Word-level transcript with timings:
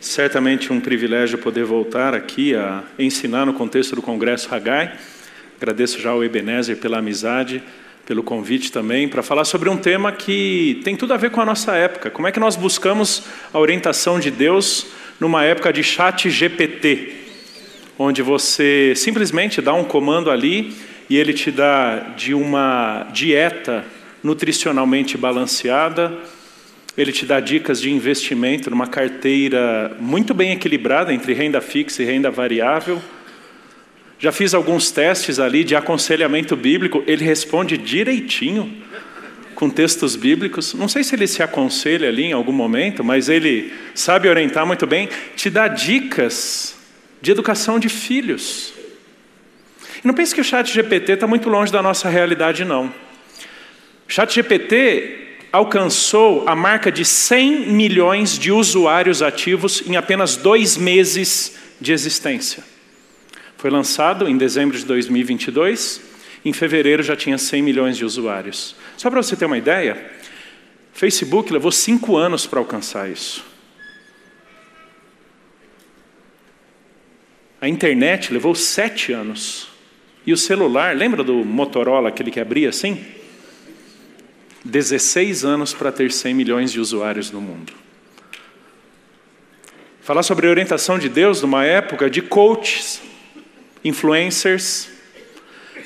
Certamente 0.00 0.72
um 0.72 0.80
privilégio 0.80 1.38
poder 1.38 1.64
voltar 1.64 2.14
aqui 2.14 2.54
a 2.54 2.84
ensinar 2.96 3.44
no 3.44 3.52
contexto 3.52 3.96
do 3.96 4.02
Congresso 4.02 4.54
Hagai. 4.54 4.96
Agradeço 5.56 6.00
já 6.00 6.10
ao 6.10 6.22
Ebenezer 6.22 6.76
pela 6.76 6.98
amizade, 6.98 7.60
pelo 8.06 8.22
convite 8.22 8.70
também, 8.70 9.08
para 9.08 9.24
falar 9.24 9.44
sobre 9.44 9.68
um 9.68 9.76
tema 9.76 10.12
que 10.12 10.80
tem 10.84 10.94
tudo 10.94 11.14
a 11.14 11.16
ver 11.16 11.32
com 11.32 11.40
a 11.40 11.44
nossa 11.44 11.74
época. 11.74 12.10
Como 12.10 12.28
é 12.28 12.32
que 12.32 12.38
nós 12.38 12.54
buscamos 12.54 13.24
a 13.52 13.58
orientação 13.58 14.20
de 14.20 14.30
Deus 14.30 14.86
numa 15.18 15.42
época 15.42 15.72
de 15.72 15.82
chat 15.82 16.30
GPT, 16.30 17.14
onde 17.98 18.22
você 18.22 18.92
simplesmente 18.94 19.60
dá 19.60 19.74
um 19.74 19.82
comando 19.82 20.30
ali 20.30 20.76
e 21.10 21.16
ele 21.16 21.32
te 21.32 21.50
dá 21.50 22.14
de 22.16 22.34
uma 22.34 23.08
dieta 23.12 23.84
nutricionalmente 24.22 25.18
balanceada, 25.18 26.16
ele 26.98 27.12
te 27.12 27.24
dá 27.24 27.38
dicas 27.38 27.80
de 27.80 27.88
investimento 27.92 28.68
numa 28.68 28.88
carteira 28.88 29.96
muito 30.00 30.34
bem 30.34 30.50
equilibrada 30.50 31.14
entre 31.14 31.32
renda 31.32 31.60
fixa 31.60 32.02
e 32.02 32.04
renda 32.04 32.28
variável. 32.28 33.00
Já 34.18 34.32
fiz 34.32 34.52
alguns 34.52 34.90
testes 34.90 35.38
ali 35.38 35.62
de 35.62 35.76
aconselhamento 35.76 36.56
bíblico, 36.56 37.04
ele 37.06 37.24
responde 37.24 37.78
direitinho 37.78 38.82
com 39.54 39.70
textos 39.70 40.16
bíblicos. 40.16 40.74
Não 40.74 40.88
sei 40.88 41.04
se 41.04 41.14
ele 41.14 41.28
se 41.28 41.40
aconselha 41.40 42.08
ali 42.08 42.24
em 42.24 42.32
algum 42.32 42.52
momento, 42.52 43.04
mas 43.04 43.28
ele 43.28 43.72
sabe 43.94 44.28
orientar 44.28 44.66
muito 44.66 44.84
bem. 44.84 45.08
Te 45.36 45.48
dá 45.48 45.68
dicas 45.68 46.76
de 47.22 47.30
educação 47.30 47.78
de 47.78 47.88
filhos. 47.88 48.74
E 50.02 50.06
não 50.06 50.14
pense 50.14 50.34
que 50.34 50.40
o 50.40 50.44
chat 50.44 50.72
GPT 50.72 51.12
está 51.12 51.28
muito 51.28 51.48
longe 51.48 51.70
da 51.70 51.80
nossa 51.80 52.08
realidade, 52.08 52.64
não. 52.64 52.86
O 52.86 52.92
chat 54.12 54.34
GPT 54.34 55.27
alcançou 55.58 56.48
a 56.48 56.54
marca 56.54 56.90
de 56.90 57.04
100 57.04 57.72
milhões 57.72 58.38
de 58.38 58.52
usuários 58.52 59.22
ativos 59.22 59.82
em 59.86 59.96
apenas 59.96 60.36
dois 60.36 60.76
meses 60.76 61.58
de 61.80 61.92
existência. 61.92 62.62
Foi 63.56 63.68
lançado 63.68 64.28
em 64.28 64.36
dezembro 64.36 64.78
de 64.78 64.84
2022, 64.84 66.00
em 66.44 66.52
fevereiro 66.52 67.02
já 67.02 67.16
tinha 67.16 67.36
100 67.36 67.62
milhões 67.62 67.96
de 67.96 68.04
usuários. 68.04 68.76
Só 68.96 69.10
para 69.10 69.20
você 69.20 69.34
ter 69.34 69.46
uma 69.46 69.58
ideia, 69.58 70.12
Facebook 70.92 71.52
levou 71.52 71.72
cinco 71.72 72.16
anos 72.16 72.46
para 72.46 72.60
alcançar 72.60 73.10
isso. 73.10 73.44
A 77.60 77.68
internet 77.68 78.32
levou 78.32 78.54
sete 78.54 79.12
anos. 79.12 79.66
E 80.24 80.32
o 80.32 80.36
celular, 80.36 80.96
lembra 80.96 81.24
do 81.24 81.44
Motorola, 81.44 82.10
aquele 82.10 82.30
que 82.30 82.38
abria 82.38 82.68
assim? 82.68 83.04
16 84.64 85.44
anos 85.44 85.72
para 85.72 85.92
ter 85.92 86.10
100 86.10 86.34
milhões 86.34 86.72
de 86.72 86.80
usuários 86.80 87.30
no 87.30 87.40
mundo. 87.40 87.72
Falar 90.00 90.22
sobre 90.22 90.46
a 90.46 90.50
orientação 90.50 90.98
de 90.98 91.08
Deus 91.08 91.42
numa 91.42 91.64
época 91.64 92.08
de 92.08 92.22
coaches, 92.22 93.02
influencers, 93.84 94.88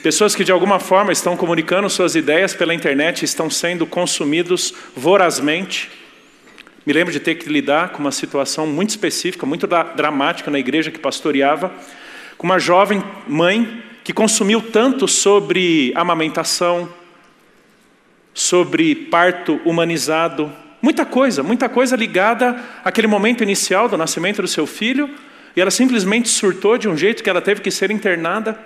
pessoas 0.03 0.35
que 0.35 0.45
de 0.45 0.53
alguma 0.53 0.79
forma 0.79 1.13
estão 1.13 1.37
comunicando 1.37 1.91
suas 1.91 2.15
ideias 2.15 2.55
pela 2.55 2.75
internet, 2.75 3.25
estão 3.25 3.51
sendo 3.51 3.87
consumidos 3.87 4.73
vorazmente. 4.97 5.91
Me 6.87 6.93
lembro 6.93 7.13
de 7.13 7.21
ter 7.21 7.37
que 7.37 7.49
lidar 7.49 7.91
com 7.91 7.99
uma 7.99 8.13
situação 8.13 8.67
muito 8.67 8.91
específica, 8.91 9.45
muito 9.45 9.67
dramática 9.67 10.51
na 10.51 10.59
igreja 10.59 10.91
que 10.91 10.99
pastoreava, 10.99 11.73
com 12.39 12.47
uma 12.47 12.59
jovem 12.59 13.03
mãe 13.29 13.83
que 14.03 14.13
consumiu 14.13 14.61
tanto 14.61 15.07
sobre 15.07 15.93
amamentação, 15.95 16.89
sobre 18.35 18.95
parto 18.95 19.61
humanizado, 19.65 20.53
muita 20.81 21.05
coisa, 21.05 21.43
muita 21.43 21.69
coisa 21.69 21.97
ligada 21.97 22.61
àquele 22.85 23.07
momento 23.07 23.43
inicial 23.43 23.89
do 23.89 23.97
nascimento 23.97 24.43
do 24.43 24.49
seu 24.49 24.67
filho, 24.67 25.09
e 25.55 25.61
ela 25.61 25.71
simplesmente 25.71 26.29
surtou 26.29 26.79
de 26.79 26.89
um 26.89 26.97
jeito 26.97 27.23
que 27.23 27.29
ela 27.29 27.41
teve 27.41 27.61
que 27.61 27.71
ser 27.71 27.91
internada. 27.91 28.59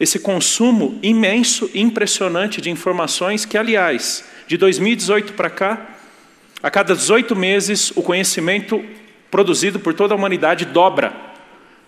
Esse 0.00 0.18
consumo 0.18 0.98
imenso, 1.02 1.70
impressionante 1.74 2.60
de 2.60 2.70
informações 2.70 3.44
que, 3.44 3.58
aliás, 3.58 4.24
de 4.46 4.56
2018 4.56 5.34
para 5.34 5.50
cá, 5.50 5.86
a 6.62 6.70
cada 6.70 6.94
18 6.94 7.36
meses 7.36 7.92
o 7.94 8.02
conhecimento 8.02 8.82
produzido 9.30 9.78
por 9.78 9.92
toda 9.94 10.14
a 10.14 10.16
humanidade 10.16 10.64
dobra. 10.64 11.12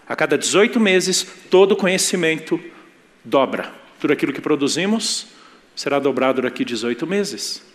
A 0.09 0.15
cada 0.15 0.37
18 0.37 0.79
meses 0.79 1.27
todo 1.49 1.73
o 1.73 1.77
conhecimento 1.77 2.61
dobra. 3.25 3.73
Tudo 3.99 4.13
aquilo 4.13 4.33
que 4.33 4.41
produzimos 4.41 5.29
será 5.75 5.99
dobrado 5.99 6.43
daqui 6.43 6.65
18 6.65 7.07
meses. 7.07 7.71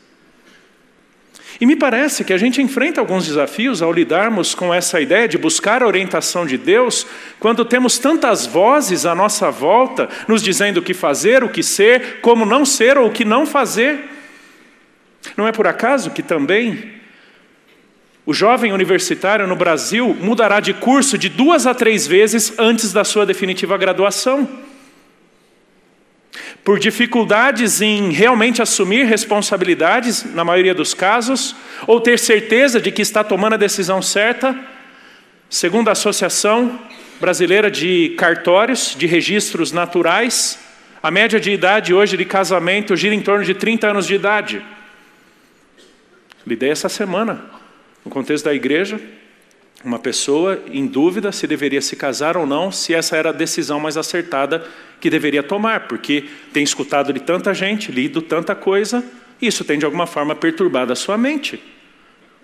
E 1.60 1.66
me 1.66 1.76
parece 1.76 2.24
que 2.24 2.34
a 2.34 2.38
gente 2.38 2.62
enfrenta 2.62 3.00
alguns 3.00 3.26
desafios 3.26 3.82
ao 3.82 3.92
lidarmos 3.92 4.54
com 4.54 4.74
essa 4.74 5.00
ideia 5.00 5.28
de 5.28 5.38
buscar 5.38 5.82
a 5.82 5.88
orientação 5.88 6.46
de 6.46 6.58
Deus, 6.58 7.08
quando 7.40 7.64
temos 7.64 7.98
tantas 7.98 8.46
vozes 8.46 9.06
à 9.06 9.16
nossa 9.16 9.50
volta 9.50 10.10
nos 10.28 10.44
dizendo 10.44 10.78
o 10.78 10.82
que 10.82 10.94
fazer, 10.94 11.44
o 11.44 11.50
que 11.50 11.64
ser, 11.64 12.20
como 12.20 12.46
não 12.46 12.66
ser 12.66 12.98
ou 12.98 13.08
o 13.08 13.12
que 13.12 13.24
não 13.24 13.46
fazer. 13.46 14.04
Não 15.38 15.48
é 15.48 15.52
por 15.52 15.66
acaso 15.66 16.12
que 16.12 16.22
também 16.22 16.94
o 18.26 18.34
jovem 18.34 18.74
universitário 18.74 19.48
no 19.48 19.56
Brasil 19.56 20.16
mudará 20.20 20.60
de 20.60 20.74
curso 20.74 21.18
de 21.18 21.30
duas 21.30 21.66
a 21.66 21.74
três 21.74 22.06
vezes 22.06 22.54
antes 22.60 22.92
da 22.92 23.04
sua 23.04 23.26
definitiva 23.26 23.78
graduação 23.78 24.50
por 26.66 26.80
dificuldades 26.80 27.80
em 27.80 28.12
realmente 28.12 28.60
assumir 28.60 29.06
responsabilidades, 29.06 30.26
na 30.34 30.44
maioria 30.44 30.74
dos 30.74 30.96
casos, 30.96 31.56
ou 31.86 32.02
ter 32.02 32.18
certeza 32.18 32.82
de 32.82 32.92
que 32.92 33.04
está 33.04 33.24
tomando 33.24 33.54
a 33.54 33.58
decisão 33.58 34.02
certa, 34.02 34.58
segundo 35.48 35.90
a 35.90 35.92
Associação 35.92 36.80
Brasileira 37.22 37.70
de 37.70 38.16
Cartórios 38.18 38.96
de 38.98 39.06
Registros 39.06 39.72
Naturais, 39.72 40.60
a 41.04 41.12
média 41.12 41.40
de 41.40 41.52
idade 41.52 41.94
hoje 41.94 42.18
de 42.18 42.26
casamento 42.26 42.96
gira 42.96 43.14
em 43.14 43.22
torno 43.22 43.46
de 43.46 43.54
30 43.54 43.92
anos 43.92 44.08
de 44.08 44.16
idade. 44.16 44.66
Lidei 46.48 46.72
essa 46.72 46.90
semana, 46.90 47.46
no 48.04 48.10
contexto 48.10 48.46
da 48.46 48.56
igreja, 48.56 49.00
uma 49.84 50.00
pessoa 50.00 50.64
em 50.72 50.88
dúvida 50.88 51.32
se 51.32 51.46
deveria 51.46 51.82
se 51.82 51.96
casar 51.96 52.38
ou 52.38 52.46
não, 52.46 52.72
se 52.72 52.94
essa 52.94 53.16
era 53.16 53.30
a 53.30 53.34
decisão 53.34 53.80
mais 53.80 53.98
acertada 53.98 54.66
que 55.00 55.10
deveria 55.10 55.44
tomar, 55.44 55.88
porque 55.88 56.26
tem 56.52 56.64
escutado 56.64 57.14
de 57.14 57.20
tanta 57.20 57.54
gente, 57.54 57.92
lido 57.92 58.22
tanta 58.22 58.56
coisa, 58.56 59.04
e 59.42 59.48
isso 59.48 59.64
tem 59.64 59.78
de 59.78 59.86
alguma 59.86 60.08
forma 60.08 60.34
perturbado 60.34 60.92
a 60.92 60.96
sua 60.96 61.18
mente. 61.18 61.62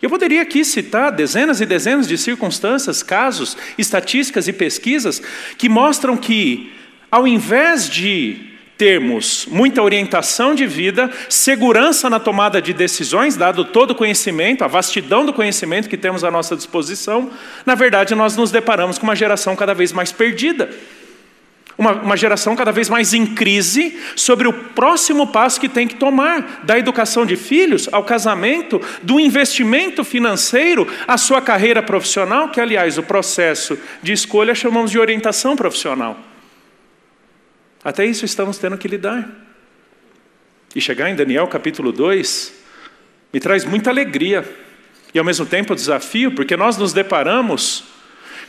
Eu 0.02 0.10
poderia 0.10 0.42
aqui 0.42 0.66
citar 0.66 1.12
dezenas 1.12 1.62
e 1.62 1.66
dezenas 1.66 2.08
de 2.08 2.18
circunstâncias, 2.18 3.04
casos, 3.04 3.56
estatísticas 3.78 4.48
e 4.48 4.54
pesquisas 4.54 5.22
que 5.58 5.70
mostram 5.70 6.18
que, 6.18 6.72
ao 7.10 7.28
invés 7.28 7.88
de 7.88 8.51
termos 8.82 9.46
muita 9.46 9.84
orientação 9.84 10.56
de 10.56 10.66
vida, 10.66 11.12
segurança 11.30 12.10
na 12.10 12.20
tomada 12.20 12.60
de 12.60 12.74
decisões, 12.74 13.38
dado 13.38 13.64
todo 13.64 13.92
o 13.92 13.96
conhecimento, 13.96 14.64
a 14.64 14.68
vastidão 14.68 15.24
do 15.24 15.32
conhecimento 15.32 15.88
que 15.88 15.96
temos 15.96 16.24
à 16.24 16.32
nossa 16.32 16.56
disposição, 16.56 17.30
na 17.64 17.76
verdade 17.76 18.16
nós 18.16 18.36
nos 18.36 18.50
deparamos 18.50 18.98
com 18.98 19.04
uma 19.04 19.16
geração 19.16 19.56
cada 19.56 19.76
vez 19.76 19.94
mais 19.94 20.12
perdida. 20.12 20.68
Uma, 21.78 21.92
uma, 21.92 22.18
geração 22.18 22.56
cada 22.56 22.72
vez 22.72 22.90
mais 22.90 23.14
em 23.14 23.24
crise 23.24 24.00
sobre 24.16 24.48
o 24.48 24.54
próximo 24.54 25.28
passo 25.28 25.62
que 25.62 25.70
tem 25.70 25.88
que 25.88 25.96
tomar, 25.96 26.62
da 26.64 26.80
educação 26.80 27.24
de 27.24 27.36
filhos 27.36 27.88
ao 27.92 28.04
casamento, 28.04 28.82
do 29.04 29.20
investimento 29.20 30.04
financeiro 30.04 30.88
à 31.08 31.20
sua 31.20 31.40
carreira 31.40 31.84
profissional, 31.84 32.50
que, 32.50 32.60
aliás, 32.60 32.98
o 32.98 33.04
processo 33.04 33.78
de 34.02 34.12
escolha 34.12 34.56
chamamos 34.56 34.90
de 34.90 34.98
orientação 34.98 35.56
profissional. 35.56 36.31
Até 37.84 38.06
isso 38.06 38.26
estamos 38.26 38.58
tendo 38.58 38.78
que 38.78 38.88
lidar. 38.88 39.30
E 40.76 40.80
chegar 40.80 41.10
em 41.10 41.16
Daniel 41.16 41.48
capítulo 41.48 41.92
2 41.92 42.54
me 43.34 43.40
traz 43.40 43.66
muita 43.66 43.90
alegria 43.90 44.48
e 45.14 45.20
ao 45.20 45.26
mesmo 45.26 45.46
tempo 45.46 45.76
desafio, 45.76 46.32
porque 46.32 46.56
nós 46.56 46.78
nos 46.78 46.94
deparamos 46.94 47.84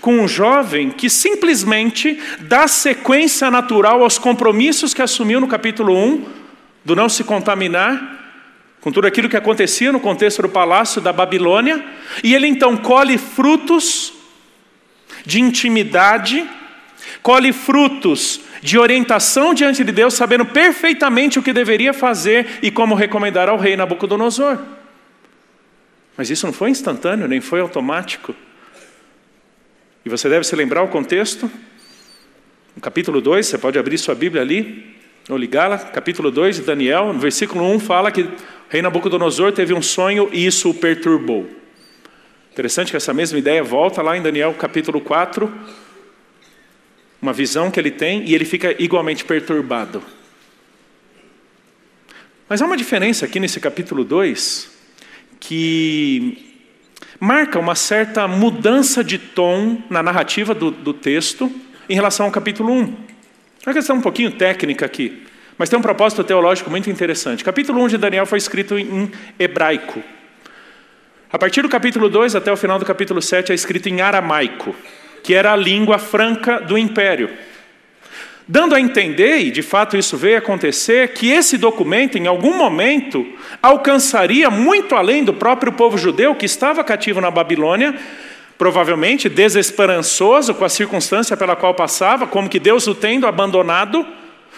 com 0.01 0.19
um 0.19 0.29
jovem 0.29 0.91
que 0.91 1.09
simplesmente 1.09 2.21
dá 2.41 2.67
sequência 2.69 3.51
natural 3.51 4.03
aos 4.03 4.19
compromissos 4.19 4.93
que 4.93 5.03
assumiu 5.03 5.41
no 5.41 5.49
capítulo 5.49 5.97
1, 5.97 6.27
do 6.85 6.97
não 6.97 7.09
se 7.09 7.25
contaminar 7.25 8.21
com 8.81 8.91
tudo 8.91 9.07
aquilo 9.07 9.29
que 9.29 9.37
acontecia 9.37 9.93
no 9.93 10.01
contexto 10.01 10.43
do 10.43 10.49
palácio 10.49 11.01
da 11.01 11.13
Babilônia, 11.13 11.85
e 12.23 12.35
ele 12.35 12.49
então 12.49 12.77
colhe 12.77 13.17
frutos 13.17 14.13
de 15.25 15.41
intimidade, 15.41 16.45
colhe 17.23 17.53
frutos 17.53 18.41
de 18.61 18.79
orientação 18.79 19.55
diante 19.55 19.85
de 19.85 19.93
Deus, 19.93 20.15
sabendo 20.15 20.45
perfeitamente 20.45 21.39
o 21.39 21.43
que 21.43 21.53
deveria 21.53 21.95
fazer 21.95 22.59
e 22.63 22.71
como 22.71 22.95
recomendar 22.95 23.49
ao 23.49 23.57
rei 23.57 23.77
Nabucodonosor. 23.77 24.59
Mas 26.17 26.31
isso 26.31 26.47
não 26.47 26.53
foi 26.53 26.71
instantâneo, 26.71 27.27
nem 27.27 27.41
foi 27.41 27.61
automático. 27.61 28.35
E 30.05 30.09
você 30.09 30.29
deve 30.29 30.45
se 30.45 30.55
lembrar 30.55 30.83
o 30.83 30.89
contexto. 30.89 31.51
No 32.75 32.83
capítulo 32.83 33.21
2, 33.21 33.47
você 33.47 33.59
pode 33.59 33.79
abrir 33.79 33.99
sua 33.99 34.15
Bíblia 34.15 34.43
ali, 34.43 34.97
ou 35.29 35.37
ligá-la. 35.37 35.79
Capítulo 35.79 36.31
2 36.31 36.57
de 36.57 36.63
Daniel, 36.63 37.13
no 37.13 37.19
versículo 37.19 37.65
1 37.65 37.81
fala 37.81 38.11
que 38.11 38.23
o 38.23 38.33
rei 38.69 38.83
Nabucodonosor 38.83 39.53
teve 39.53 39.73
um 39.73 39.83
sonho 39.83 40.29
e 40.33 40.45
isso 40.45 40.71
o 40.71 40.75
perturbou. 40.75 41.49
Interessante 42.53 42.91
que 42.91 42.97
essa 42.97 43.15
mesma 43.15 43.39
ideia 43.39 43.63
volta 43.63 44.03
lá 44.03 44.17
em 44.17 44.23
Daniel 44.23 44.53
capítulo 44.55 45.01
4, 45.01 45.51
uma 47.23 47.33
visão 47.33 47.71
que 47.71 47.79
ele 47.79 47.93
tem 47.93 48.29
e 48.29 48.35
ele 48.35 48.45
fica 48.45 48.75
igualmente 48.83 49.25
perturbado. 49.25 50.03
Mas 52.49 52.61
há 52.61 52.67
uma 52.67 52.77
diferença 52.77 53.25
aqui 53.25 53.39
nesse 53.39 53.61
capítulo 53.61 54.05
2 54.05 54.71
que 55.39 56.53
marca 57.21 57.61
uma 57.61 57.77
certa 57.77 58.27
mudança 58.27 59.05
de 59.05 59.19
tom 59.19 59.81
na 59.89 60.03
narrativa 60.03 60.53
do, 60.53 60.73
do 60.73 60.93
texto 60.93 61.51
em 61.89 61.95
relação 61.95 62.27
ao 62.27 62.33
capítulo 62.33 62.73
1. 62.73 62.83
É 63.65 63.69
uma 63.69 63.75
questão 63.75 63.97
um 63.97 64.01
pouquinho 64.01 64.33
técnica 64.33 64.85
aqui, 64.85 65.23
mas 65.57 65.69
tem 65.69 65.79
um 65.79 65.83
propósito 65.83 66.25
teológico 66.25 66.69
muito 66.69 66.91
interessante. 66.91 67.45
Capítulo 67.45 67.81
1 67.85 67.89
de 67.89 67.99
Daniel 67.99 68.27
foi 68.27 68.39
escrito 68.39 68.77
em 68.77 69.11
hebraico. 69.39 70.03
A 71.33 71.39
partir 71.39 71.63
do 71.63 71.69
capítulo 71.69 72.09
2 72.09 72.35
até 72.35 72.53
o 72.53 72.57
final 72.57 72.79
do 72.79 72.85
capítulo 72.85 73.23
7 73.23 73.53
é 73.53 73.55
escrito 73.55 73.89
em 73.89 74.01
aramaico, 74.01 74.75
que 75.23 75.35
era 75.35 75.53
a 75.53 75.57
língua 75.57 75.99
franca 75.99 76.61
do 76.61 76.77
império. 76.77 77.31
Dando 78.47 78.75
a 78.75 78.81
entender, 78.81 79.39
e 79.39 79.51
de 79.51 79.63
fato 79.63 79.97
isso 79.97 80.17
veio 80.17 80.39
acontecer, 80.39 81.13
que 81.15 81.31
esse 81.31 81.57
documento, 81.57 82.19
em 82.19 82.27
algum 82.27 82.57
momento, 82.57 83.25
alcançaria 83.63 84.51
muito 84.51 84.95
além 84.95 85.25
do 85.25 85.33
próprio 85.33 85.73
povo 85.73 85.97
judeu 85.97 86.35
que 86.35 86.45
estava 86.45 86.83
cativo 86.83 87.21
na 87.21 87.31
Babilônia, 87.31 87.95
provavelmente 88.59 89.29
desesperançoso 89.29 90.55
com 90.55 90.65
a 90.65 90.69
circunstância 90.69 91.37
pela 91.37 91.57
qual 91.57 91.75
passava, 91.75 92.27
como 92.27 92.49
que 92.49 92.59
Deus 92.59 92.87
o 92.87 92.95
tendo 92.95 93.27
abandonado, 93.27 94.07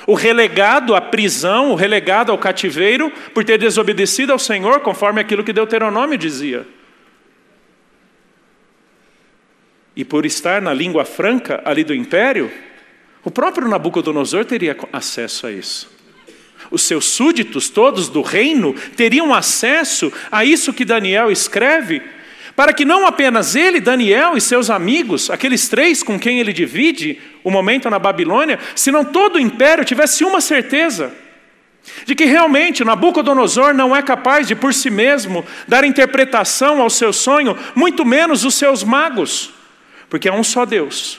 o 0.07 0.15
relegado 0.15 0.95
à 0.95 1.01
prisão, 1.01 1.71
o 1.71 1.75
relegado 1.75 2.33
ao 2.33 2.39
cativeiro, 2.39 3.13
por 3.33 3.45
ter 3.45 3.59
desobedecido 3.59 4.33
ao 4.33 4.39
Senhor, 4.39 4.81
conforme 4.81 5.21
aquilo 5.21 5.45
que 5.45 5.53
Deuteronômio 5.53 6.19
dizia. 6.19 6.67
E 9.97 10.05
por 10.05 10.27
estar 10.27 10.61
na 10.61 10.75
língua 10.75 11.05
franca 11.05 11.63
ali 11.65 11.85
do 11.85 11.95
império, 11.95 12.51
o 13.25 13.31
próprio 13.31 13.69
Nabucodonosor 13.69 14.45
teria 14.45 14.77
acesso 14.93 15.47
a 15.47 15.53
isso. 15.53 15.89
Os 16.71 16.83
seus 16.83 17.05
súditos, 17.07 17.69
todos 17.69 18.09
do 18.09 18.21
reino, 18.21 18.75
teriam 18.97 19.33
acesso 19.33 20.13
a 20.31 20.45
isso 20.45 20.73
que 20.73 20.85
Daniel 20.85 21.31
escreve, 21.31 22.03
para 22.57 22.73
que 22.73 22.85
não 22.85 23.07
apenas 23.07 23.55
ele, 23.55 23.81
Daniel 23.81 24.37
e 24.37 24.41
seus 24.41 24.71
amigos, 24.71 25.31
aqueles 25.31 25.69
três 25.69 26.03
com 26.03 26.19
quem 26.19 26.41
ele 26.41 26.53
divide 26.53 27.19
o 27.43 27.51
momento 27.51 27.89
na 27.91 27.99
Babilônia, 27.99 28.59
senão 28.75 29.05
todo 29.05 29.37
o 29.37 29.41
império 29.41 29.85
tivesse 29.85 30.25
uma 30.25 30.41
certeza 30.41 31.13
de 32.07 32.15
que 32.15 32.25
realmente 32.25 32.85
Nabucodonosor 32.85 33.75
não 33.75 33.95
é 33.95 34.03
capaz 34.03 34.47
de 34.47 34.55
por 34.55 34.73
si 34.73 34.91
mesmo 34.91 35.45
dar 35.69 35.85
interpretação 35.85 36.81
ao 36.81 36.91
seu 36.91 37.13
sonho, 37.13 37.57
muito 37.75 38.05
menos 38.05 38.45
os 38.45 38.55
seus 38.55 38.83
magos, 38.83 39.54
porque 40.15 40.29
há 40.29 40.33
um 40.33 40.45
só 40.45 40.65
Deus 40.65 41.19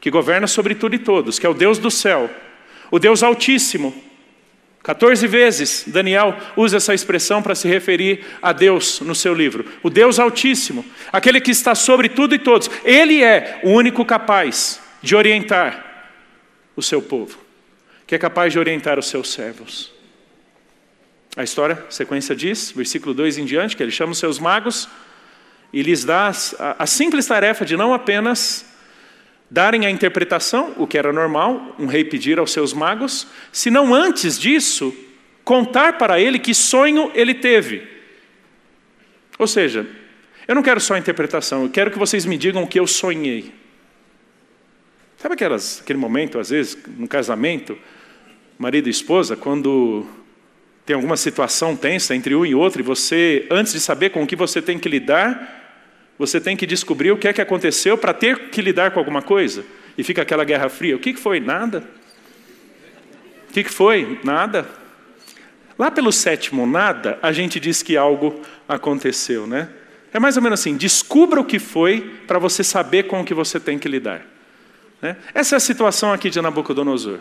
que 0.00 0.10
governa 0.10 0.46
sobre 0.46 0.74
tudo 0.74 0.94
e 0.94 0.98
todos, 0.98 1.38
que 1.38 1.44
é 1.44 1.48
o 1.50 1.52
Deus 1.52 1.76
do 1.78 1.90
céu, 1.90 2.30
o 2.90 2.98
Deus 2.98 3.22
Altíssimo. 3.22 3.94
14 4.82 5.26
vezes 5.26 5.84
Daniel 5.86 6.34
usa 6.56 6.78
essa 6.78 6.94
expressão 6.94 7.42
para 7.42 7.54
se 7.54 7.68
referir 7.68 8.24
a 8.40 8.52
Deus 8.52 9.02
no 9.02 9.14
seu 9.14 9.34
livro. 9.34 9.66
O 9.82 9.90
Deus 9.90 10.18
Altíssimo, 10.18 10.82
aquele 11.12 11.38
que 11.38 11.50
está 11.50 11.74
sobre 11.74 12.08
tudo 12.08 12.34
e 12.34 12.38
todos. 12.38 12.70
Ele 12.82 13.22
é 13.22 13.60
o 13.62 13.72
único 13.72 14.06
capaz 14.06 14.80
de 15.02 15.14
orientar 15.14 16.08
o 16.74 16.80
seu 16.80 17.02
povo, 17.02 17.38
que 18.06 18.14
é 18.14 18.18
capaz 18.18 18.54
de 18.54 18.58
orientar 18.58 18.98
os 18.98 19.04
seus 19.04 19.30
servos. 19.30 19.92
A 21.36 21.42
história, 21.44 21.84
a 21.86 21.90
sequência 21.90 22.34
diz, 22.34 22.72
versículo 22.74 23.12
2 23.12 23.36
em 23.36 23.44
diante, 23.44 23.76
que 23.76 23.82
ele 23.82 23.92
chama 23.92 24.12
os 24.12 24.18
seus 24.18 24.38
magos 24.38 24.88
e 25.72 25.82
lhes 25.82 26.04
dá 26.04 26.30
a, 26.58 26.82
a 26.82 26.86
simples 26.86 27.26
tarefa 27.26 27.64
de 27.64 27.76
não 27.76 27.94
apenas 27.94 28.66
darem 29.50 29.84
a 29.84 29.90
interpretação, 29.90 30.74
o 30.76 30.86
que 30.86 30.96
era 30.96 31.12
normal, 31.12 31.74
um 31.78 31.86
rei 31.86 32.04
pedir 32.04 32.38
aos 32.38 32.52
seus 32.52 32.72
magos, 32.72 33.26
senão 33.50 33.92
antes 33.92 34.38
disso, 34.38 34.94
contar 35.44 35.98
para 35.98 36.20
ele 36.20 36.38
que 36.38 36.54
sonho 36.54 37.10
ele 37.14 37.34
teve. 37.34 37.82
Ou 39.38 39.46
seja, 39.46 39.86
eu 40.46 40.54
não 40.54 40.62
quero 40.62 40.80
só 40.80 40.94
a 40.94 40.98
interpretação, 40.98 41.64
eu 41.64 41.70
quero 41.70 41.90
que 41.90 41.98
vocês 41.98 42.24
me 42.24 42.36
digam 42.36 42.62
o 42.62 42.66
que 42.68 42.78
eu 42.78 42.86
sonhei. 42.86 43.52
Sabe 45.16 45.34
aquelas, 45.34 45.80
aquele 45.82 45.98
momento, 45.98 46.38
às 46.38 46.50
vezes, 46.50 46.78
no 46.96 47.08
casamento, 47.08 47.76
marido 48.58 48.86
e 48.86 48.90
esposa, 48.90 49.36
quando 49.36 50.06
tem 50.86 50.94
alguma 50.94 51.16
situação 51.16 51.76
tensa 51.76 52.14
entre 52.14 52.34
um 52.34 52.46
e 52.46 52.54
outro, 52.54 52.80
e 52.80 52.84
você, 52.84 53.46
antes 53.50 53.72
de 53.72 53.80
saber 53.80 54.10
com 54.10 54.22
o 54.22 54.26
que 54.26 54.36
você 54.36 54.62
tem 54.62 54.78
que 54.78 54.88
lidar, 54.88 55.59
você 56.20 56.38
tem 56.38 56.54
que 56.54 56.66
descobrir 56.66 57.10
o 57.10 57.16
que 57.16 57.26
é 57.26 57.32
que 57.32 57.40
aconteceu 57.40 57.96
para 57.96 58.12
ter 58.12 58.50
que 58.50 58.60
lidar 58.60 58.90
com 58.90 58.98
alguma 58.98 59.22
coisa. 59.22 59.64
E 59.96 60.04
fica 60.04 60.20
aquela 60.20 60.44
guerra 60.44 60.68
fria. 60.68 60.94
O 60.94 60.98
que 60.98 61.14
foi? 61.14 61.40
Nada. 61.40 61.82
O 63.48 63.52
que 63.54 63.64
foi? 63.64 64.20
Nada. 64.22 64.68
Lá 65.78 65.90
pelo 65.90 66.12
sétimo 66.12 66.66
nada, 66.66 67.18
a 67.22 67.32
gente 67.32 67.58
diz 67.58 67.82
que 67.82 67.96
algo 67.96 68.42
aconteceu, 68.68 69.46
né? 69.46 69.70
É 70.12 70.18
mais 70.20 70.36
ou 70.36 70.42
menos 70.42 70.60
assim: 70.60 70.76
descubra 70.76 71.40
o 71.40 71.44
que 71.44 71.58
foi 71.58 72.02
para 72.26 72.38
você 72.38 72.62
saber 72.62 73.04
com 73.04 73.22
o 73.22 73.24
que 73.24 73.32
você 73.32 73.58
tem 73.58 73.78
que 73.78 73.88
lidar. 73.88 74.20
Né? 75.00 75.16
Essa 75.32 75.54
é 75.54 75.56
a 75.56 75.60
situação 75.60 76.12
aqui 76.12 76.28
de 76.28 76.38
Nabucodonosor. 76.38 77.18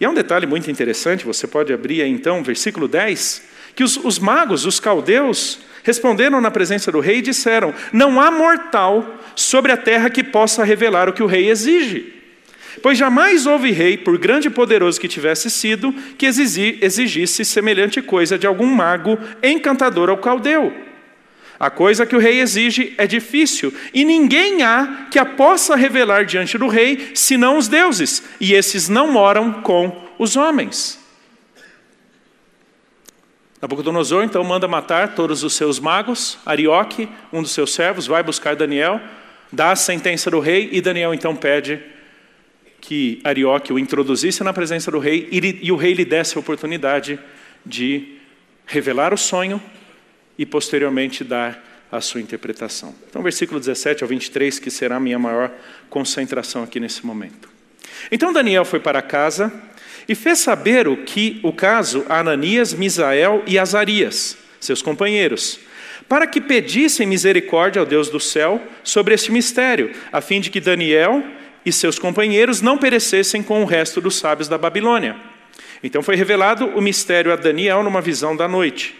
E 0.00 0.06
é 0.06 0.08
um 0.08 0.14
detalhe 0.14 0.46
muito 0.46 0.70
interessante, 0.70 1.26
você 1.26 1.46
pode 1.46 1.70
abrir 1.70 2.00
aí 2.00 2.10
então, 2.10 2.42
versículo 2.42 2.88
10, 2.88 3.42
que 3.76 3.84
os, 3.84 3.96
os 3.96 4.18
magos, 4.18 4.66
os 4.66 4.80
caldeus, 4.80 5.60
Responderam 5.86 6.40
na 6.40 6.50
presença 6.50 6.90
do 6.90 6.98
rei 6.98 7.18
e 7.18 7.22
disseram: 7.22 7.72
Não 7.92 8.20
há 8.20 8.28
mortal 8.28 9.20
sobre 9.36 9.70
a 9.70 9.76
terra 9.76 10.10
que 10.10 10.24
possa 10.24 10.64
revelar 10.64 11.08
o 11.08 11.12
que 11.12 11.22
o 11.22 11.26
rei 11.26 11.48
exige. 11.48 12.12
Pois 12.82 12.98
jamais 12.98 13.46
houve 13.46 13.70
rei, 13.70 13.96
por 13.96 14.18
grande 14.18 14.48
e 14.48 14.50
poderoso 14.50 15.00
que 15.00 15.06
tivesse 15.06 15.48
sido, 15.48 15.94
que 16.18 16.26
exigisse 16.26 17.44
semelhante 17.44 18.02
coisa 18.02 18.36
de 18.36 18.48
algum 18.48 18.66
mago 18.66 19.16
encantador 19.40 20.10
ao 20.10 20.18
caldeu. 20.18 20.74
A 21.58 21.70
coisa 21.70 22.04
que 22.04 22.16
o 22.16 22.18
rei 22.18 22.40
exige 22.40 22.92
é 22.98 23.06
difícil, 23.06 23.72
e 23.94 24.04
ninguém 24.04 24.64
há 24.64 25.06
que 25.08 25.20
a 25.20 25.24
possa 25.24 25.76
revelar 25.76 26.24
diante 26.24 26.58
do 26.58 26.66
rei, 26.66 27.12
senão 27.14 27.56
os 27.56 27.68
deuses, 27.68 28.24
e 28.40 28.54
esses 28.54 28.88
não 28.88 29.12
moram 29.12 29.62
com 29.62 30.04
os 30.18 30.34
homens. 30.34 31.05
Nabucodonosor 33.60 34.24
então 34.24 34.44
manda 34.44 34.68
matar 34.68 35.14
todos 35.14 35.42
os 35.42 35.54
seus 35.54 35.78
magos. 35.78 36.38
Arioque, 36.44 37.08
um 37.32 37.42
dos 37.42 37.52
seus 37.52 37.72
servos, 37.72 38.06
vai 38.06 38.22
buscar 38.22 38.54
Daniel, 38.54 39.00
dá 39.50 39.72
a 39.72 39.76
sentença 39.76 40.30
do 40.30 40.40
rei 40.40 40.68
e 40.72 40.80
Daniel 40.80 41.14
então 41.14 41.34
pede 41.34 41.80
que 42.80 43.20
Arioque 43.24 43.72
o 43.72 43.78
introduzisse 43.78 44.44
na 44.44 44.52
presença 44.52 44.90
do 44.90 44.98
rei 44.98 45.28
e, 45.32 45.72
o 45.72 45.76
rei 45.76 45.94
lhe 45.94 46.04
desse 46.04 46.36
a 46.36 46.40
oportunidade 46.40 47.18
de 47.64 48.16
revelar 48.66 49.12
o 49.14 49.18
sonho 49.18 49.60
e 50.38 50.44
posteriormente 50.44 51.24
dar 51.24 51.64
a 51.90 52.00
sua 52.00 52.20
interpretação. 52.20 52.94
Então, 53.08 53.22
versículo 53.22 53.58
17 53.58 54.02
ao 54.02 54.08
23, 54.08 54.58
que 54.58 54.70
será 54.70 54.96
a 54.96 55.00
minha 55.00 55.18
maior 55.18 55.50
concentração 55.88 56.62
aqui 56.62 56.78
nesse 56.78 57.06
momento. 57.06 57.48
Então 58.10 58.32
Daniel 58.32 58.64
foi 58.64 58.80
para 58.80 59.00
casa 59.02 59.52
e 60.08 60.14
fez 60.14 60.38
saber 60.38 60.88
o 60.88 60.96
que 60.96 61.40
o 61.42 61.52
caso 61.52 62.04
a 62.08 62.20
Ananias, 62.20 62.74
Misael 62.74 63.42
e 63.46 63.58
Azarias, 63.58 64.36
seus 64.60 64.82
companheiros, 64.82 65.60
para 66.08 66.26
que 66.26 66.40
pedissem 66.40 67.06
misericórdia 67.06 67.80
ao 67.80 67.86
Deus 67.86 68.08
do 68.08 68.20
céu 68.20 68.62
sobre 68.84 69.14
este 69.14 69.32
mistério, 69.32 69.92
a 70.12 70.20
fim 70.20 70.40
de 70.40 70.50
que 70.50 70.60
Daniel 70.60 71.22
e 71.64 71.72
seus 71.72 71.98
companheiros 71.98 72.60
não 72.60 72.78
perecessem 72.78 73.42
com 73.42 73.62
o 73.62 73.66
resto 73.66 74.00
dos 74.00 74.16
sábios 74.16 74.48
da 74.48 74.56
Babilônia. 74.56 75.16
Então 75.82 76.02
foi 76.02 76.14
revelado 76.14 76.66
o 76.66 76.80
mistério 76.80 77.32
a 77.32 77.36
Daniel 77.36 77.82
numa 77.82 78.00
visão 78.00 78.36
da 78.36 78.46
noite. 78.46 78.94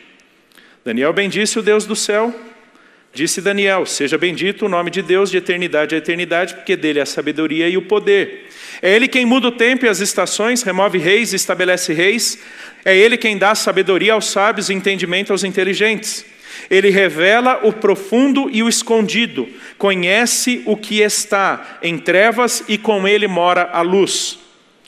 Daniel 0.84 1.12
bendisse 1.12 1.58
o 1.58 1.62
Deus 1.62 1.86
do 1.86 1.96
céu. 1.96 2.34
Disse 3.12 3.40
Daniel: 3.40 3.86
Seja 3.86 4.18
bendito 4.18 4.66
o 4.66 4.68
nome 4.68 4.90
de 4.90 5.00
Deus 5.00 5.30
de 5.30 5.36
eternidade 5.36 5.94
a 5.94 5.98
eternidade, 5.98 6.54
porque 6.54 6.76
dele 6.76 6.98
é 6.98 7.02
a 7.02 7.06
sabedoria 7.06 7.68
e 7.68 7.76
o 7.76 7.82
poder. 7.82 8.45
É 8.82 8.94
Ele 8.94 9.08
quem 9.08 9.24
muda 9.24 9.48
o 9.48 9.52
tempo 9.52 9.84
e 9.84 9.88
as 9.88 10.00
estações, 10.00 10.62
remove 10.62 10.98
reis 10.98 11.32
e 11.32 11.36
estabelece 11.36 11.92
reis. 11.92 12.38
É 12.84 12.96
Ele 12.96 13.16
quem 13.16 13.38
dá 13.38 13.54
sabedoria 13.54 14.12
aos 14.12 14.30
sábios 14.30 14.68
e 14.68 14.74
entendimento 14.74 15.32
aos 15.32 15.44
inteligentes. 15.44 16.24
Ele 16.70 16.90
revela 16.90 17.60
o 17.62 17.72
profundo 17.72 18.48
e 18.50 18.62
o 18.62 18.68
escondido, 18.68 19.48
conhece 19.78 20.62
o 20.64 20.76
que 20.76 21.00
está 21.00 21.78
em 21.82 21.98
trevas 21.98 22.64
e 22.68 22.78
com 22.78 23.06
ele 23.06 23.26
mora 23.26 23.68
a 23.72 23.82
luz. 23.82 24.38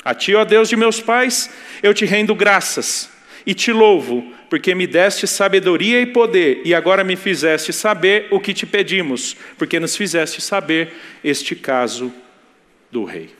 A 0.05 0.15
ti, 0.15 0.35
ó 0.35 0.45
Deus 0.45 0.69
de 0.69 0.77
meus 0.77 1.01
pais, 1.01 1.51
eu 1.83 1.93
te 1.93 2.05
rendo 2.05 2.35
graças 2.35 3.11
e 3.45 3.55
te 3.55 3.73
louvo, 3.73 4.33
porque 4.49 4.75
me 4.75 4.87
deste 4.87 5.27
sabedoria 5.27 6.01
e 6.01 6.07
poder, 6.07 6.63
e 6.65 6.75
agora 6.75 7.05
me 7.05 7.17
fizeste 7.17 7.73
saber 7.73 8.27
o 8.31 8.41
que 8.41 8.55
te 8.55 8.67
pedimos, 8.67 9.37
porque 9.57 9.79
nos 9.79 9.97
fizeste 9.97 10.41
saber 10.41 10.93
este 11.23 11.55
caso 11.55 12.13
do 12.91 13.05
rei. 13.05 13.38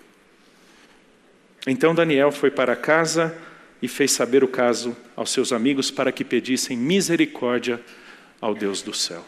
Então 1.71 1.95
Daniel 1.95 2.33
foi 2.33 2.51
para 2.51 2.75
casa 2.75 3.37
e 3.83 3.87
fez 3.87 4.13
saber 4.13 4.43
o 4.43 4.49
caso 4.49 4.97
aos 5.15 5.31
seus 5.31 5.53
amigos 5.53 5.91
para 5.91 6.11
que 6.11 6.25
pedissem 6.25 6.77
misericórdia 6.77 7.81
ao 8.41 8.55
Deus 8.55 8.81
do 8.83 8.95
céu. 8.95 9.25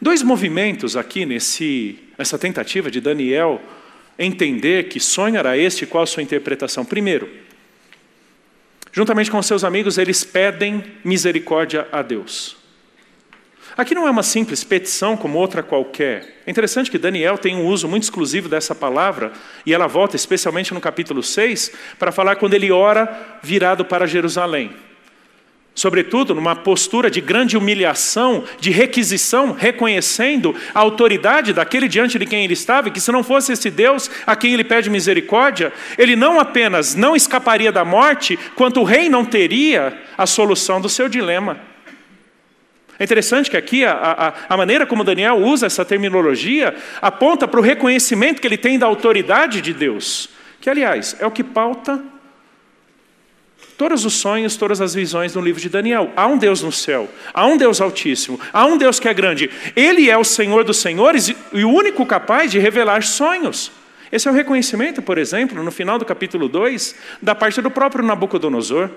Dois 0.00 0.22
movimentos 0.22 0.96
aqui 0.96 1.24
nesse, 1.24 1.98
nessa 2.18 2.38
tentativa 2.38 2.90
de 2.90 3.00
Daniel 3.00 3.60
entender 4.18 4.88
que 4.88 4.98
sonho 4.98 5.36
era 5.36 5.56
este 5.56 5.84
e 5.84 5.86
qual 5.86 6.02
a 6.04 6.06
sua 6.06 6.22
interpretação. 6.22 6.84
Primeiro, 6.84 7.28
juntamente 8.92 9.30
com 9.30 9.40
seus 9.42 9.64
amigos, 9.64 9.98
eles 9.98 10.24
pedem 10.24 10.82
misericórdia 11.04 11.86
a 11.92 12.02
Deus. 12.02 12.63
Aqui 13.76 13.92
não 13.92 14.06
é 14.06 14.10
uma 14.10 14.22
simples 14.22 14.62
petição 14.62 15.16
como 15.16 15.36
outra 15.36 15.60
qualquer. 15.60 16.42
É 16.46 16.50
interessante 16.50 16.88
que 16.88 16.98
Daniel 16.98 17.36
tem 17.36 17.56
um 17.56 17.66
uso 17.66 17.88
muito 17.88 18.04
exclusivo 18.04 18.48
dessa 18.48 18.72
palavra, 18.72 19.32
e 19.66 19.74
ela 19.74 19.88
volta 19.88 20.14
especialmente 20.14 20.72
no 20.72 20.80
capítulo 20.80 21.24
6, 21.24 21.72
para 21.98 22.12
falar 22.12 22.36
quando 22.36 22.54
ele 22.54 22.70
ora 22.70 23.38
virado 23.42 23.84
para 23.84 24.06
Jerusalém. 24.06 24.70
Sobretudo 25.74 26.36
numa 26.36 26.54
postura 26.54 27.10
de 27.10 27.20
grande 27.20 27.56
humilhação, 27.56 28.44
de 28.60 28.70
requisição, 28.70 29.50
reconhecendo 29.50 30.54
a 30.72 30.78
autoridade 30.78 31.52
daquele 31.52 31.88
diante 31.88 32.16
de 32.16 32.26
quem 32.26 32.44
ele 32.44 32.52
estava, 32.52 32.86
e 32.86 32.90
que 32.92 33.00
se 33.00 33.10
não 33.10 33.24
fosse 33.24 33.52
esse 33.52 33.72
Deus 33.72 34.08
a 34.24 34.36
quem 34.36 34.54
ele 34.54 34.62
pede 34.62 34.88
misericórdia, 34.88 35.72
ele 35.98 36.14
não 36.14 36.38
apenas 36.38 36.94
não 36.94 37.16
escaparia 37.16 37.72
da 37.72 37.84
morte, 37.84 38.38
quanto 38.54 38.82
o 38.82 38.84
rei 38.84 39.08
não 39.08 39.24
teria 39.24 40.00
a 40.16 40.26
solução 40.26 40.80
do 40.80 40.88
seu 40.88 41.08
dilema. 41.08 41.73
É 42.98 43.04
interessante 43.04 43.50
que 43.50 43.56
aqui 43.56 43.84
a, 43.84 43.92
a, 43.92 44.54
a, 44.54 44.56
maneira 44.56 44.86
como 44.86 45.02
Daniel 45.02 45.36
usa 45.36 45.66
essa 45.66 45.84
terminologia 45.84 46.74
aponta 47.02 47.48
para 47.48 47.58
o 47.58 47.62
reconhecimento 47.62 48.40
que 48.40 48.46
ele 48.46 48.56
tem 48.56 48.78
da 48.78 48.86
autoridade 48.86 49.60
de 49.60 49.72
Deus, 49.72 50.28
que, 50.60 50.70
aliás, 50.70 51.16
é 51.18 51.26
o 51.26 51.30
que 51.30 51.42
pauta 51.42 52.00
todos 53.76 54.04
os 54.04 54.14
sonhos, 54.14 54.56
todas 54.56 54.80
as 54.80 54.94
visões 54.94 55.34
no 55.34 55.40
livro 55.40 55.60
de 55.60 55.68
Daniel. 55.68 56.12
Há 56.14 56.26
um 56.26 56.38
Deus 56.38 56.62
no 56.62 56.70
céu, 56.70 57.08
há 57.32 57.44
um 57.46 57.56
Deus 57.56 57.80
altíssimo, 57.80 58.38
há 58.52 58.64
um 58.64 58.78
Deus 58.78 59.00
que 59.00 59.08
é 59.08 59.14
grande. 59.14 59.50
Ele 59.74 60.08
é 60.08 60.16
o 60.16 60.24
Senhor 60.24 60.62
dos 60.62 60.76
senhores 60.76 61.34
e 61.52 61.64
o 61.64 61.70
único 61.70 62.06
capaz 62.06 62.52
de 62.52 62.60
revelar 62.60 63.02
sonhos. 63.02 63.72
Esse 64.12 64.28
é 64.28 64.30
o 64.30 64.34
reconhecimento, 64.34 65.02
por 65.02 65.18
exemplo, 65.18 65.62
no 65.64 65.72
final 65.72 65.98
do 65.98 66.04
capítulo 66.04 66.48
2, 66.48 66.94
da 67.20 67.34
parte 67.34 67.60
do 67.60 67.70
próprio 67.70 68.04
Nabucodonosor. 68.04 68.88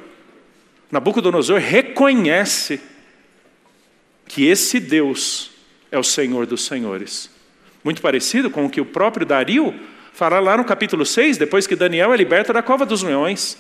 Nabucodonosor 0.92 1.60
reconhece 1.60 2.80
que 4.28 4.46
esse 4.46 4.80
Deus 4.80 5.52
é 5.92 5.98
o 5.98 6.04
Senhor 6.04 6.46
dos 6.46 6.66
senhores. 6.66 7.30
Muito 7.84 8.02
parecido 8.02 8.50
com 8.50 8.66
o 8.66 8.70
que 8.70 8.82
o 8.82 8.86
próprio 8.86 9.26
Dario 9.26 9.74
fala 10.14 10.40
lá 10.40 10.58
no 10.58 10.66
capítulo 10.66 11.06
6, 11.06 11.38
depois 11.38 11.68
que 11.68 11.76
Daniel 11.76 12.14
é 12.14 12.18
liberto 12.18 12.52
da 12.52 12.62
cova 12.62 12.86
dos 12.86 13.04
leões. 13.04 13.58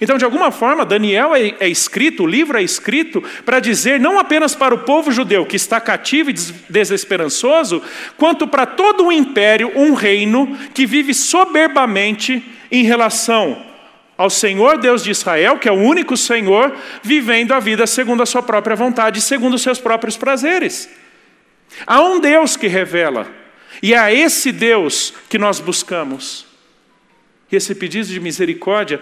Então, 0.00 0.16
de 0.16 0.24
alguma 0.24 0.50
forma, 0.50 0.84
Daniel 0.84 1.34
é, 1.34 1.54
é 1.60 1.68
escrito, 1.68 2.24
o 2.24 2.26
livro 2.26 2.58
é 2.58 2.62
escrito 2.62 3.22
para 3.44 3.60
dizer 3.60 4.00
não 4.00 4.18
apenas 4.18 4.54
para 4.54 4.74
o 4.74 4.78
povo 4.78 5.12
judeu 5.12 5.44
que 5.44 5.56
está 5.56 5.80
cativo 5.80 6.30
e 6.30 6.34
desesperançoso, 6.68 7.82
quanto 8.16 8.48
para 8.48 8.66
todo 8.66 9.06
o 9.06 9.12
império, 9.12 9.70
um 9.76 9.94
reino 9.94 10.58
que 10.74 10.86
vive 10.86 11.12
soberbamente 11.12 12.42
em 12.70 12.84
relação 12.84 13.71
ao 14.22 14.30
Senhor 14.30 14.78
Deus 14.78 15.02
de 15.02 15.10
Israel, 15.10 15.58
que 15.58 15.68
é 15.68 15.72
o 15.72 15.74
único 15.74 16.16
Senhor, 16.16 16.72
vivendo 17.02 17.50
a 17.50 17.58
vida 17.58 17.88
segundo 17.88 18.22
a 18.22 18.26
sua 18.26 18.40
própria 18.40 18.76
vontade, 18.76 19.20
segundo 19.20 19.54
os 19.54 19.62
seus 19.62 19.80
próprios 19.80 20.16
prazeres. 20.16 20.88
Há 21.84 22.00
um 22.00 22.20
Deus 22.20 22.56
que 22.56 22.68
revela, 22.68 23.26
e 23.82 23.94
é 23.94 23.98
a 23.98 24.14
esse 24.14 24.52
Deus 24.52 25.12
que 25.28 25.38
nós 25.38 25.58
buscamos. 25.58 26.46
E 27.50 27.56
esse 27.56 27.74
pedido 27.74 28.06
de 28.06 28.20
misericórdia 28.20 29.00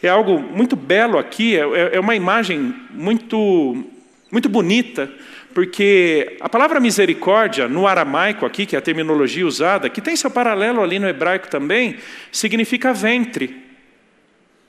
é 0.00 0.08
algo 0.08 0.38
muito 0.38 0.76
belo 0.76 1.18
aqui, 1.18 1.56
é, 1.56 1.62
é, 1.62 1.96
é 1.96 2.00
uma 2.00 2.14
imagem 2.14 2.72
muito, 2.90 3.84
muito 4.30 4.48
bonita, 4.48 5.10
porque 5.52 6.36
a 6.40 6.48
palavra 6.48 6.78
misericórdia, 6.78 7.66
no 7.66 7.84
aramaico 7.84 8.46
aqui, 8.46 8.64
que 8.64 8.76
é 8.76 8.78
a 8.78 8.82
terminologia 8.82 9.44
usada, 9.44 9.90
que 9.90 10.00
tem 10.00 10.14
seu 10.14 10.30
paralelo 10.30 10.84
ali 10.84 11.00
no 11.00 11.08
hebraico 11.08 11.48
também, 11.48 11.96
significa 12.30 12.94
ventre. 12.94 13.65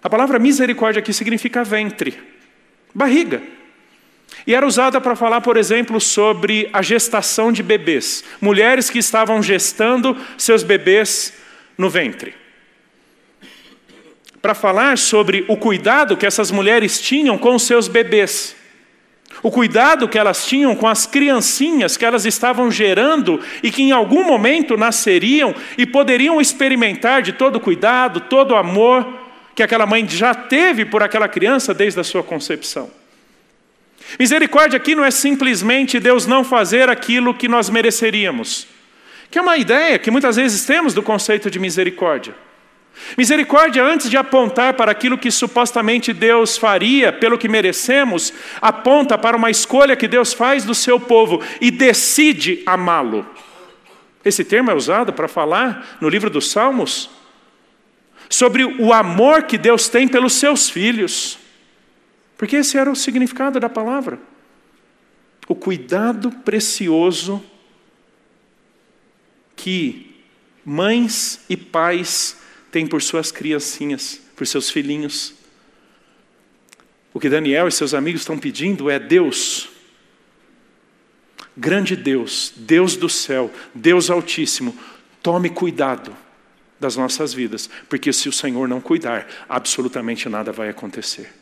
A 0.07 0.09
palavra 0.09 0.39
misericórdia 0.39 1.01
aqui 1.01 1.11
significa 1.11 1.65
ventre, 1.65 2.17
barriga. 2.95 3.43
E 4.47 4.55
era 4.55 4.65
usada 4.65 5.01
para 5.01 5.17
falar, 5.17 5.41
por 5.41 5.57
exemplo, 5.57 5.99
sobre 5.99 6.69
a 6.71 6.81
gestação 6.81 7.51
de 7.51 7.61
bebês. 7.61 8.23
Mulheres 8.39 8.89
que 8.89 8.99
estavam 8.99 9.43
gestando 9.43 10.15
seus 10.37 10.63
bebês 10.63 11.33
no 11.77 11.89
ventre. 11.89 12.33
Para 14.41 14.53
falar 14.53 14.97
sobre 14.97 15.43
o 15.49 15.57
cuidado 15.57 16.15
que 16.15 16.25
essas 16.25 16.51
mulheres 16.51 17.01
tinham 17.01 17.37
com 17.37 17.59
seus 17.59 17.89
bebês. 17.89 18.55
O 19.43 19.51
cuidado 19.51 20.07
que 20.07 20.17
elas 20.17 20.45
tinham 20.45 20.73
com 20.73 20.87
as 20.87 21.05
criancinhas 21.05 21.97
que 21.97 22.05
elas 22.05 22.25
estavam 22.25 22.71
gerando 22.71 23.41
e 23.61 23.69
que 23.69 23.83
em 23.83 23.91
algum 23.91 24.23
momento 24.23 24.77
nasceriam 24.77 25.53
e 25.77 25.85
poderiam 25.85 26.39
experimentar 26.39 27.21
de 27.21 27.33
todo 27.33 27.59
cuidado, 27.59 28.21
todo 28.21 28.55
amor 28.55 29.26
que 29.57 29.63
aquela 29.63 29.87
mãe 29.87 30.07
já 30.07 30.35
teve 30.35 30.85
por 30.85 31.01
aquela 31.01 31.27
criança 31.27 31.73
desde 31.73 31.99
a 31.99 32.03
sua 32.03 32.21
concepção. 32.21 32.91
Misericórdia 34.19 34.77
aqui 34.77 34.93
não 34.93 35.03
é 35.03 35.09
simplesmente 35.09 35.99
Deus 35.99 36.27
não 36.27 36.43
fazer 36.43 36.89
aquilo 36.89 37.33
que 37.33 37.47
nós 37.47 37.67
mereceríamos, 37.67 38.67
que 39.31 39.39
é 39.39 39.41
uma 39.41 39.57
ideia 39.57 39.97
que 39.97 40.11
muitas 40.11 40.35
vezes 40.35 40.63
temos 40.63 40.93
do 40.93 41.01
conceito 41.01 41.49
de 41.49 41.57
misericórdia. 41.57 42.35
Misericórdia, 43.17 43.83
antes 43.83 44.11
de 44.11 44.15
apontar 44.15 44.75
para 44.75 44.91
aquilo 44.91 45.17
que 45.17 45.31
supostamente 45.31 46.13
Deus 46.13 46.55
faria 46.55 47.11
pelo 47.11 47.35
que 47.35 47.49
merecemos, 47.49 48.31
aponta 48.61 49.17
para 49.17 49.35
uma 49.35 49.49
escolha 49.49 49.95
que 49.95 50.07
Deus 50.07 50.33
faz 50.33 50.65
do 50.65 50.75
seu 50.75 50.99
povo 50.99 51.41
e 51.59 51.71
decide 51.71 52.61
amá-lo. 52.63 53.25
Esse 54.23 54.43
termo 54.43 54.69
é 54.69 54.75
usado 54.75 55.11
para 55.13 55.27
falar 55.27 55.97
no 55.99 56.09
livro 56.09 56.29
dos 56.29 56.51
Salmos 56.51 57.16
sobre 58.29 58.63
o 58.63 58.93
amor 58.93 59.43
que 59.43 59.57
Deus 59.57 59.87
tem 59.87 60.07
pelos 60.07 60.33
seus 60.33 60.69
filhos. 60.69 61.37
Porque 62.37 62.57
esse 62.57 62.77
era 62.77 62.91
o 62.91 62.95
significado 62.95 63.59
da 63.59 63.69
palavra. 63.69 64.19
O 65.47 65.55
cuidado 65.55 66.31
precioso 66.31 67.43
que 69.55 70.15
mães 70.63 71.39
e 71.49 71.57
pais 71.57 72.37
têm 72.71 72.85
por 72.85 73.01
suas 73.01 73.31
criancinhas, 73.31 74.21
por 74.35 74.45
seus 74.45 74.69
filhinhos. 74.69 75.33
O 77.13 77.19
que 77.19 77.29
Daniel 77.29 77.67
e 77.67 77.71
seus 77.71 77.93
amigos 77.93 78.21
estão 78.21 78.37
pedindo 78.37 78.89
é 78.89 78.99
Deus, 78.99 79.69
grande 81.55 81.95
Deus, 81.95 82.53
Deus 82.55 82.95
do 82.95 83.09
céu, 83.09 83.51
Deus 83.73 84.11
Altíssimo, 84.11 84.77
tome 85.23 85.49
cuidado 85.49 86.15
das 86.79 86.95
nossas 86.95 87.33
vidas, 87.33 87.69
porque 87.89 88.13
se 88.13 88.29
o 88.29 88.31
Senhor 88.31 88.67
não 88.67 88.79
cuidar, 88.79 89.27
absolutamente 89.49 90.29
nada 90.29 90.51
vai 90.51 90.69
acontecer. 90.69 91.33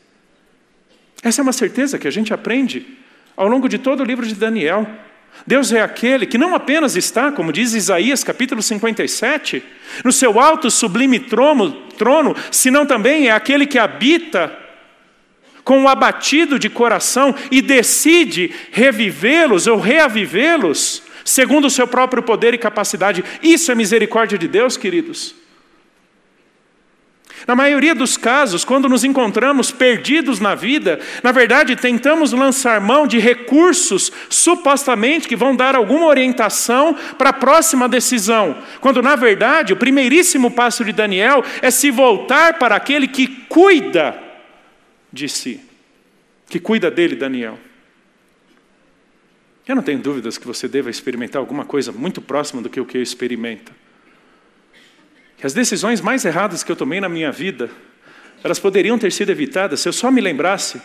Essa 1.22 1.42
é 1.42 1.44
uma 1.44 1.54
certeza 1.54 1.98
que 2.00 2.08
a 2.08 2.12
gente 2.12 2.34
aprende 2.34 2.86
ao 3.36 3.48
longo 3.48 3.68
de 3.68 3.78
todo 3.78 4.02
o 4.02 4.06
livro 4.06 4.26
de 4.26 4.36
Daniel. 4.36 4.88
Deus 5.46 5.72
é 5.74 5.82
aquele 5.82 6.26
que 6.26 6.38
não 6.38 6.56
apenas 6.56 6.96
está, 6.96 7.32
como 7.32 7.52
diz 7.52 7.74
Isaías 7.74 8.24
capítulo 8.24 8.62
57, 8.62 9.62
no 10.04 10.12
seu 10.12 10.40
alto 10.40 10.72
sublime 10.72 11.20
trono, 11.20 11.72
trono, 11.98 12.36
senão 12.52 12.86
também 12.86 13.28
é 13.28 13.32
aquele 13.32 13.66
que 13.66 13.78
habita 13.78 14.56
com 15.64 15.84
o 15.84 15.88
abatido 15.90 16.58
de 16.60 16.70
coração 16.70 17.36
e 17.52 17.62
decide 17.62 18.54
revivê-los 18.72 19.68
ou 19.68 19.80
reavivê-los 19.80 21.05
segundo 21.26 21.66
o 21.66 21.72
seu 21.72 21.88
próprio 21.88 22.24
poder 22.24 22.54
e 22.54 22.58
capacidade. 22.58 23.26
Isso 23.44 23.72
é 23.72 23.76
misericórdia 23.76 24.38
de 24.38 24.48
Deus, 24.48 24.78
queridos. 24.78 25.36
Na 27.48 27.56
maioria 27.56 27.94
dos 27.94 28.18
casos, 28.18 28.64
quando 28.66 28.90
nos 28.90 29.04
encontramos 29.04 29.70
perdidos 29.70 30.40
na 30.40 30.56
vida, 30.56 31.00
na 31.22 31.32
verdade 31.32 31.76
tentamos 31.76 32.32
lançar 32.32 32.80
mão 32.82 33.06
de 33.06 33.20
recursos 33.20 34.12
supostamente 34.30 35.28
que 35.28 35.36
vão 35.36 35.56
dar 35.56 35.76
alguma 35.76 36.08
orientação 36.08 36.96
para 37.18 37.30
a 37.30 37.34
próxima 37.34 37.90
decisão, 37.90 38.58
quando 38.80 39.02
na 39.02 39.16
verdade 39.16 39.74
o 39.74 39.78
primeiríssimo 39.78 40.50
passo 40.50 40.84
de 40.84 40.92
Daniel 40.92 41.44
é 41.62 41.70
se 41.70 41.92
voltar 41.92 42.58
para 42.58 42.76
aquele 42.76 43.08
que 43.08 43.28
cuida 43.28 44.18
de 45.12 45.30
si, 45.30 45.60
que 46.50 46.60
cuida 46.60 46.90
dele, 46.90 47.16
Daniel. 47.16 47.60
Eu 49.68 49.76
não 49.76 49.82
tenho 49.82 50.00
dúvidas 50.00 50.38
que 50.38 50.46
você 50.46 50.68
deva 50.68 50.90
experimentar 50.90 51.40
alguma 51.40 51.66
coisa 51.66 51.92
muito 51.92 52.22
próxima 52.22 52.62
do 52.62 52.70
que 52.70 52.80
o 52.80 52.86
que 52.86 52.98
eu 52.98 53.02
experimento. 53.02 53.72
Que 55.38 55.46
as 55.46 55.54
decisões 55.54 56.02
mais 56.02 56.24
erradas 56.24 56.64
que 56.64 56.72
eu 56.72 56.76
tomei 56.76 57.02
na 57.02 57.10
minha 57.10 57.32
vida, 57.32 57.70
elas 58.44 58.60
poderiam 58.60 58.98
ter 59.00 59.12
sido 59.12 59.32
evitadas 59.32 59.80
se 59.80 59.90
eu 59.90 59.94
só 59.94 60.12
me 60.12 60.22
lembrasse, 60.22 60.80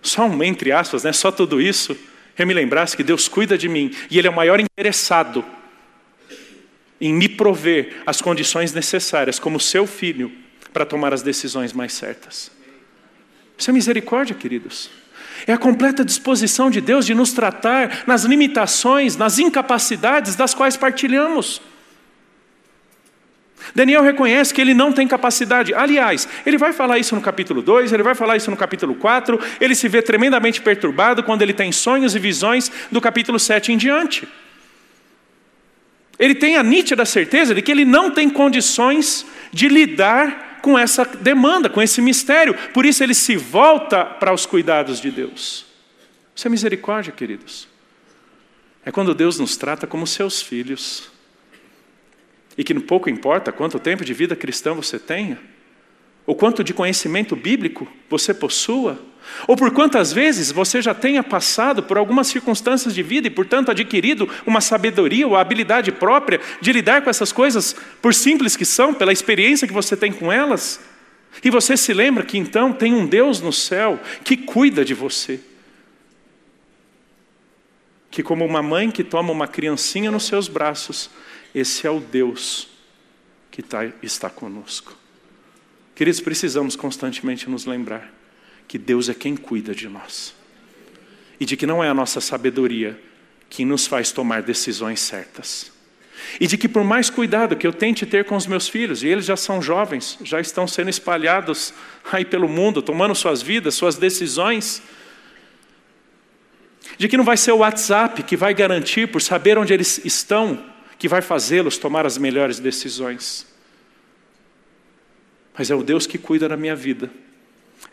só 0.00 0.26
um 0.26 0.42
entre 0.42 0.72
aspas, 0.72 1.04
né, 1.04 1.12
só 1.12 1.30
tudo 1.30 1.60
isso, 1.60 1.96
eu 2.38 2.46
me 2.46 2.54
lembrasse 2.54 2.96
que 2.96 3.02
Deus 3.02 3.28
cuida 3.28 3.56
de 3.56 3.68
mim 3.68 3.94
e 4.10 4.18
Ele 4.18 4.28
é 4.28 4.30
o 4.30 4.34
maior 4.34 4.60
interessado 4.60 5.44
em 7.00 7.12
me 7.12 7.28
prover 7.28 8.02
as 8.06 8.22
condições 8.22 8.72
necessárias, 8.72 9.38
como 9.38 9.60
seu 9.60 9.86
filho, 9.86 10.32
para 10.72 10.86
tomar 10.86 11.12
as 11.12 11.22
decisões 11.22 11.72
mais 11.72 11.92
certas. 11.92 12.50
Isso 13.58 13.70
é 13.70 13.72
misericórdia, 13.72 14.34
queridos. 14.34 14.90
É 15.46 15.52
a 15.52 15.58
completa 15.58 16.04
disposição 16.04 16.70
de 16.70 16.80
Deus 16.80 17.04
de 17.04 17.14
nos 17.14 17.32
tratar 17.32 18.04
nas 18.06 18.24
limitações, 18.24 19.16
nas 19.16 19.38
incapacidades 19.38 20.36
das 20.36 20.54
quais 20.54 20.76
partilhamos. 20.76 21.60
Daniel 23.74 24.02
reconhece 24.02 24.54
que 24.54 24.60
ele 24.60 24.74
não 24.74 24.92
tem 24.92 25.08
capacidade. 25.08 25.74
Aliás, 25.74 26.28
ele 26.44 26.56
vai 26.56 26.72
falar 26.72 26.98
isso 26.98 27.14
no 27.14 27.20
capítulo 27.20 27.60
2, 27.60 27.92
ele 27.92 28.02
vai 28.02 28.14
falar 28.14 28.36
isso 28.36 28.50
no 28.50 28.56
capítulo 28.56 28.94
4. 28.94 29.38
Ele 29.60 29.74
se 29.74 29.88
vê 29.88 30.00
tremendamente 30.00 30.60
perturbado 30.60 31.22
quando 31.22 31.42
ele 31.42 31.52
tem 31.52 31.72
sonhos 31.72 32.14
e 32.14 32.18
visões 32.18 32.70
do 32.90 33.00
capítulo 33.00 33.38
7 33.38 33.72
em 33.72 33.76
diante. 33.76 34.28
Ele 36.18 36.34
tem 36.34 36.56
a 36.56 36.62
nítida 36.62 37.04
certeza 37.04 37.54
de 37.54 37.60
que 37.60 37.70
ele 37.70 37.84
não 37.84 38.10
tem 38.10 38.30
condições 38.30 39.26
de 39.52 39.68
lidar 39.68 40.45
com 40.66 40.76
essa 40.76 41.04
demanda, 41.04 41.70
com 41.70 41.80
esse 41.80 42.02
mistério. 42.02 42.52
Por 42.74 42.84
isso 42.84 43.04
ele 43.04 43.14
se 43.14 43.36
volta 43.36 44.04
para 44.04 44.32
os 44.32 44.46
cuidados 44.46 45.00
de 45.00 45.12
Deus. 45.12 45.64
Isso 46.34 46.44
é 46.44 46.50
misericórdia, 46.50 47.12
queridos. 47.12 47.68
É 48.84 48.90
quando 48.90 49.14
Deus 49.14 49.38
nos 49.38 49.56
trata 49.56 49.86
como 49.86 50.04
seus 50.08 50.42
filhos. 50.42 51.08
E 52.58 52.64
que 52.64 52.74
pouco 52.80 53.08
importa 53.08 53.52
quanto 53.52 53.78
tempo 53.78 54.04
de 54.04 54.12
vida 54.12 54.34
cristã 54.34 54.72
você 54.74 54.98
tenha, 54.98 55.38
ou 56.26 56.34
quanto 56.34 56.64
de 56.64 56.74
conhecimento 56.74 57.36
bíblico 57.36 57.86
você 58.10 58.34
possua, 58.34 59.00
ou 59.46 59.56
por 59.56 59.70
quantas 59.70 60.12
vezes 60.12 60.50
você 60.50 60.80
já 60.80 60.94
tenha 60.94 61.22
passado 61.22 61.82
por 61.82 61.98
algumas 61.98 62.26
circunstâncias 62.26 62.94
de 62.94 63.02
vida 63.02 63.26
e, 63.26 63.30
portanto, 63.30 63.70
adquirido 63.70 64.28
uma 64.46 64.60
sabedoria 64.60 65.26
ou 65.26 65.36
habilidade 65.36 65.92
própria 65.92 66.40
de 66.60 66.72
lidar 66.72 67.02
com 67.02 67.10
essas 67.10 67.32
coisas, 67.32 67.74
por 68.00 68.14
simples 68.14 68.56
que 68.56 68.64
são, 68.64 68.94
pela 68.94 69.12
experiência 69.12 69.66
que 69.66 69.74
você 69.74 69.96
tem 69.96 70.12
com 70.12 70.32
elas. 70.32 70.80
E 71.44 71.50
você 71.50 71.76
se 71.76 71.92
lembra 71.92 72.24
que 72.24 72.38
então 72.38 72.72
tem 72.72 72.94
um 72.94 73.06
Deus 73.06 73.40
no 73.40 73.52
céu 73.52 74.00
que 74.24 74.36
cuida 74.36 74.84
de 74.84 74.94
você. 74.94 75.40
Que, 78.10 78.22
como 78.22 78.44
uma 78.44 78.62
mãe 78.62 78.90
que 78.90 79.04
toma 79.04 79.30
uma 79.32 79.46
criancinha 79.46 80.10
nos 80.10 80.24
seus 80.24 80.48
braços, 80.48 81.10
esse 81.54 81.86
é 81.86 81.90
o 81.90 82.00
Deus 82.00 82.68
que 83.50 83.62
tá, 83.62 83.86
está 84.02 84.30
conosco. 84.30 84.96
Queridos, 85.94 86.20
precisamos 86.20 86.76
constantemente 86.76 87.48
nos 87.50 87.66
lembrar 87.66 88.15
que 88.66 88.78
Deus 88.78 89.08
é 89.08 89.14
quem 89.14 89.36
cuida 89.36 89.74
de 89.74 89.88
nós. 89.88 90.34
E 91.38 91.44
de 91.44 91.56
que 91.56 91.66
não 91.66 91.82
é 91.82 91.88
a 91.88 91.94
nossa 91.94 92.20
sabedoria 92.20 92.98
que 93.48 93.64
nos 93.64 93.86
faz 93.86 94.10
tomar 94.10 94.42
decisões 94.42 95.00
certas. 95.00 95.72
E 96.40 96.46
de 96.46 96.56
que, 96.56 96.68
por 96.68 96.82
mais 96.82 97.10
cuidado 97.10 97.56
que 97.56 97.66
eu 97.66 97.72
tente 97.72 98.04
ter 98.06 98.24
com 98.24 98.36
os 98.36 98.46
meus 98.46 98.68
filhos, 98.68 99.02
e 99.02 99.08
eles 99.08 99.26
já 99.26 99.36
são 99.36 99.60
jovens, 99.60 100.18
já 100.22 100.40
estão 100.40 100.66
sendo 100.66 100.90
espalhados 100.90 101.72
aí 102.10 102.24
pelo 102.24 102.48
mundo, 102.48 102.82
tomando 102.82 103.14
suas 103.14 103.42
vidas, 103.42 103.74
suas 103.74 103.96
decisões, 103.96 104.82
de 106.98 107.08
que 107.08 107.16
não 107.16 107.24
vai 107.24 107.36
ser 107.36 107.52
o 107.52 107.58
WhatsApp 107.58 108.22
que 108.22 108.36
vai 108.36 108.54
garantir, 108.54 109.08
por 109.08 109.20
saber 109.20 109.58
onde 109.58 109.72
eles 109.72 110.04
estão, 110.04 110.64
que 110.98 111.08
vai 111.08 111.20
fazê-los 111.20 111.76
tomar 111.76 112.06
as 112.06 112.16
melhores 112.16 112.58
decisões. 112.58 113.46
Mas 115.56 115.70
é 115.70 115.74
o 115.74 115.82
Deus 115.82 116.06
que 116.06 116.18
cuida 116.18 116.48
da 116.48 116.56
minha 116.56 116.76
vida, 116.76 117.10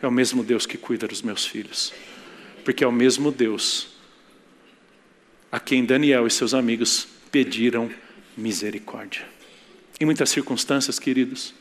é 0.02 0.06
o 0.06 0.10
mesmo 0.10 0.42
Deus 0.42 0.66
que 0.66 0.76
cuida 0.76 1.06
dos 1.06 1.22
meus 1.22 1.46
filhos, 1.46 1.92
porque 2.64 2.84
é 2.84 2.86
o 2.86 2.92
mesmo 2.92 3.30
Deus 3.30 3.88
a 5.50 5.60
quem 5.60 5.84
Daniel 5.84 6.26
e 6.26 6.30
seus 6.30 6.52
amigos 6.52 7.06
pediram 7.30 7.90
misericórdia. 8.36 9.24
Em 10.00 10.04
muitas 10.04 10.30
circunstâncias, 10.30 10.98
queridos, 10.98 11.54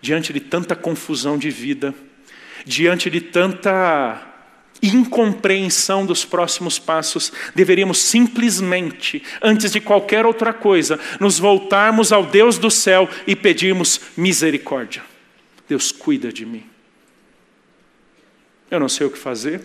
diante 0.00 0.32
de 0.32 0.40
tanta 0.40 0.74
confusão 0.74 1.36
de 1.36 1.50
vida, 1.50 1.94
diante 2.64 3.10
de 3.10 3.20
tanta 3.20 4.26
incompreensão 4.82 6.06
dos 6.06 6.24
próximos 6.24 6.78
passos, 6.78 7.30
deveríamos 7.54 7.98
simplesmente, 7.98 9.22
antes 9.42 9.72
de 9.72 9.80
qualquer 9.80 10.24
outra 10.24 10.54
coisa, 10.54 10.98
nos 11.20 11.38
voltarmos 11.38 12.12
ao 12.12 12.24
Deus 12.24 12.56
do 12.56 12.70
céu 12.70 13.08
e 13.26 13.36
pedirmos 13.36 14.00
misericórdia. 14.16 15.02
Deus 15.68 15.92
cuida 15.92 16.32
de 16.32 16.46
mim. 16.46 16.69
Eu 18.70 18.78
não 18.78 18.88
sei 18.88 19.06
o 19.06 19.10
que 19.10 19.18
fazer, 19.18 19.60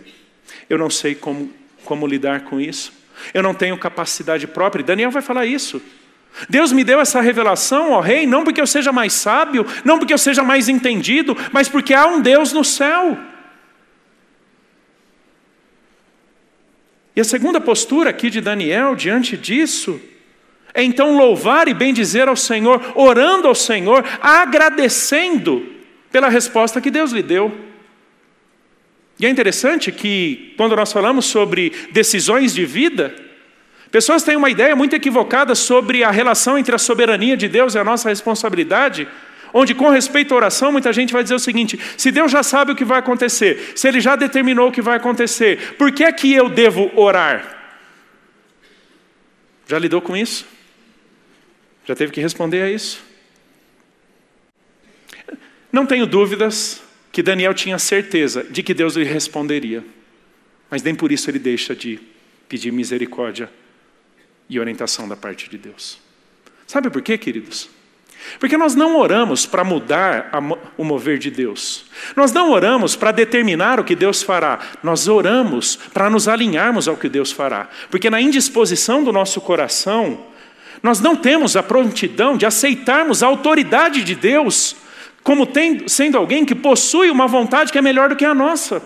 eu 0.70 0.78
não 0.78 0.90
sei 0.90 1.14
como, 1.14 1.52
como 1.84 2.08
lidar 2.08 2.42
com 2.42 2.60
isso, 2.60 2.92
eu 3.34 3.44
não 3.44 3.54
tenho 3.54 3.78
capacidade 3.78 4.48
própria. 4.48 4.84
Daniel 4.84 5.12
vai 5.12 5.22
falar 5.22 5.46
isso. 5.46 5.82
Deus 6.50 6.72
me 6.72 6.84
deu 6.84 7.00
essa 7.00 7.22
revelação, 7.22 7.92
ó 7.92 8.02
Rei, 8.02 8.28
não 8.28 8.44
porque 8.44 8.60
eu 8.60 8.68
seja 8.68 8.92
mais 8.92 9.14
sábio, 9.14 9.66
não 9.86 9.98
porque 9.98 10.14
eu 10.14 10.18
seja 10.18 10.44
mais 10.44 10.68
entendido, 10.68 11.36
mas 11.52 11.70
porque 11.70 11.94
há 11.94 12.08
um 12.08 12.20
Deus 12.20 12.52
no 12.52 12.64
céu. 12.64 13.18
E 17.16 17.22
a 17.22 17.24
segunda 17.24 17.62
postura 17.62 18.10
aqui 18.10 18.30
de 18.30 18.42
Daniel 18.42 18.96
diante 18.96 19.38
disso 19.38 20.02
é 20.74 20.84
então 20.84 21.16
louvar 21.16 21.70
e 21.70 21.74
bendizer 21.74 22.28
ao 22.28 22.36
Senhor, 22.36 22.92
orando 22.94 23.48
ao 23.48 23.56
Senhor, 23.56 24.04
agradecendo 24.22 25.66
pela 26.12 26.28
resposta 26.28 26.82
que 26.82 26.92
Deus 26.92 27.14
lhe 27.14 27.24
deu. 27.24 27.75
E 29.20 29.26
é 29.26 29.30
interessante 29.30 29.92
que, 29.92 30.54
quando 30.58 30.76
nós 30.76 30.92
falamos 30.92 31.26
sobre 31.26 31.72
decisões 31.92 32.54
de 32.54 32.66
vida, 32.66 33.16
pessoas 33.90 34.24
têm 34.24 34.36
uma 34.36 34.50
ideia 34.50 34.76
muito 34.76 34.96
equivocada 34.96 35.56
sobre 35.56 36.04
a 36.04 36.12
relação 36.12 36.58
entre 36.58 36.76
a 36.76 36.78
soberania 36.78 37.38
de 37.38 37.48
Deus 37.48 37.76
e 37.76 37.80
a 37.80 37.84
nossa 37.84 38.10
responsabilidade 38.10 39.08
onde, 39.58 39.74
com 39.74 39.88
respeito 39.88 40.34
à 40.34 40.38
oração, 40.38 40.70
muita 40.70 40.92
gente 40.92 41.14
vai 41.14 41.24
dizer 41.24 41.36
o 41.36 41.40
seguinte: 41.40 41.80
se 41.96 42.12
Deus 42.12 42.30
já 42.30 42.44
sabe 42.44 42.74
o 42.74 42.76
que 42.76 42.84
vai 42.84 43.00
acontecer, 43.00 43.72
se 43.74 43.88
Ele 43.88 44.02
já 44.02 44.18
determinou 44.18 44.68
o 44.68 44.72
que 44.72 44.82
vai 44.82 44.98
acontecer, 44.98 45.76
por 45.78 45.94
que 45.94 46.04
é 46.04 46.12
que 46.12 46.34
eu 46.34 46.50
devo 46.50 46.92
orar? 46.94 47.56
Já 49.66 49.80
lidou 49.80 50.02
com 50.02 50.16
isso? 50.16 50.46
Já 51.86 51.96
teve 51.96 52.12
que 52.12 52.20
responder 52.20 52.64
a 52.64 52.70
isso? 52.70 53.02
Não 55.72 55.86
tenho 55.86 56.06
dúvidas 56.06 56.84
que 57.16 57.24
Daniel 57.24 57.54
tinha 57.54 57.80
certeza 57.80 58.44
de 58.44 58.62
que 58.62 58.74
Deus 58.74 58.98
lhe 58.98 59.06
responderia, 59.06 59.82
mas 60.70 60.84
nem 60.84 60.94
por 60.94 61.14
isso 61.14 61.30
ele 61.30 61.40
deixa 61.40 61.74
de 61.74 61.98
pedir 62.50 62.74
misericórdia 62.74 63.50
e 64.50 64.60
orientação 64.60 65.08
da 65.08 65.16
parte 65.16 65.50
de 65.50 65.58
Deus. 65.58 65.98
Sabe 66.68 66.90
por 66.90 67.02
quê, 67.02 67.18
queridos? 67.18 67.70
Porque 68.38 68.58
nós 68.58 68.76
não 68.76 68.98
oramos 68.98 69.46
para 69.46 69.64
mudar 69.64 70.30
o 70.78 70.84
mover 70.84 71.18
de 71.18 71.32
Deus. 71.32 71.86
Nós 72.18 72.34
não 72.34 72.52
oramos 72.52 72.98
para 72.98 73.14
determinar 73.14 73.80
o 73.80 73.86
que 73.86 73.96
Deus 73.96 74.22
fará. 74.22 74.60
Nós 74.84 75.08
oramos 75.08 75.78
para 75.94 76.10
nos 76.10 76.28
alinharmos 76.28 76.86
ao 76.86 76.98
que 76.98 77.08
Deus 77.08 77.32
fará. 77.32 77.70
Porque 77.90 78.10
na 78.10 78.20
indisposição 78.20 79.06
do 79.06 79.14
nosso 79.14 79.40
coração, 79.40 80.22
nós 80.84 81.00
não 81.00 81.16
temos 81.16 81.56
a 81.56 81.64
prontidão 81.64 82.36
de 82.36 82.46
aceitarmos 82.46 83.24
a 83.24 83.28
autoridade 83.28 84.04
de 84.04 84.16
Deus 84.16 84.76
como 85.26 85.48
sendo 85.88 86.20
alguém 86.20 86.46
que 86.46 86.54
possui 86.54 87.10
uma 87.10 87.26
vontade 87.26 87.72
que 87.72 87.80
é 87.80 87.82
melhor 87.82 88.10
do 88.10 88.16
que 88.16 88.24
a 88.24 88.36
nossa. 88.36 88.80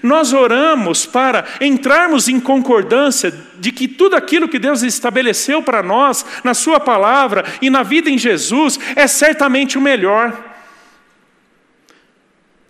Nós 0.00 0.32
oramos 0.32 1.04
para 1.04 1.44
entrarmos 1.60 2.28
em 2.28 2.38
concordância 2.38 3.34
de 3.58 3.72
que 3.72 3.88
tudo 3.88 4.14
aquilo 4.14 4.48
que 4.48 4.58
Deus 4.58 4.82
estabeleceu 4.84 5.60
para 5.60 5.82
nós, 5.82 6.24
na 6.44 6.54
Sua 6.54 6.78
palavra 6.78 7.44
e 7.60 7.68
na 7.68 7.82
vida 7.82 8.08
em 8.08 8.16
Jesus, 8.16 8.78
é 8.94 9.08
certamente 9.08 9.76
o 9.76 9.80
melhor. 9.80 10.44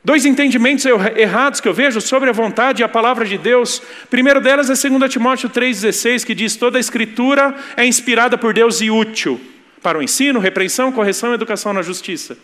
Dois 0.03 0.25
entendimentos 0.25 0.87
errados 1.15 1.61
que 1.61 1.69
eu 1.69 1.75
vejo 1.75 2.01
sobre 2.01 2.31
a 2.31 2.33
vontade 2.33 2.81
e 2.81 2.85
a 2.85 2.89
palavra 2.89 3.27
de 3.27 3.37
Deus. 3.37 3.83
Primeiro 4.09 4.41
delas 4.41 4.71
é 4.71 4.89
2 4.89 5.13
Timóteo 5.13 5.51
3,16, 5.51 6.25
que 6.25 6.35
diz: 6.35 6.57
toda 6.57 6.79
a 6.79 6.81
escritura 6.81 7.55
é 7.77 7.85
inspirada 7.85 8.39
por 8.39 8.55
Deus 8.55 8.81
e 8.81 8.91
útil 8.91 9.39
para 9.83 9.99
o 9.99 10.03
ensino, 10.03 10.41
repreensão, 10.41 10.93
correção 10.93 11.35
educação 11.35 11.73
na 11.73 11.83
justiça. 11.83 12.37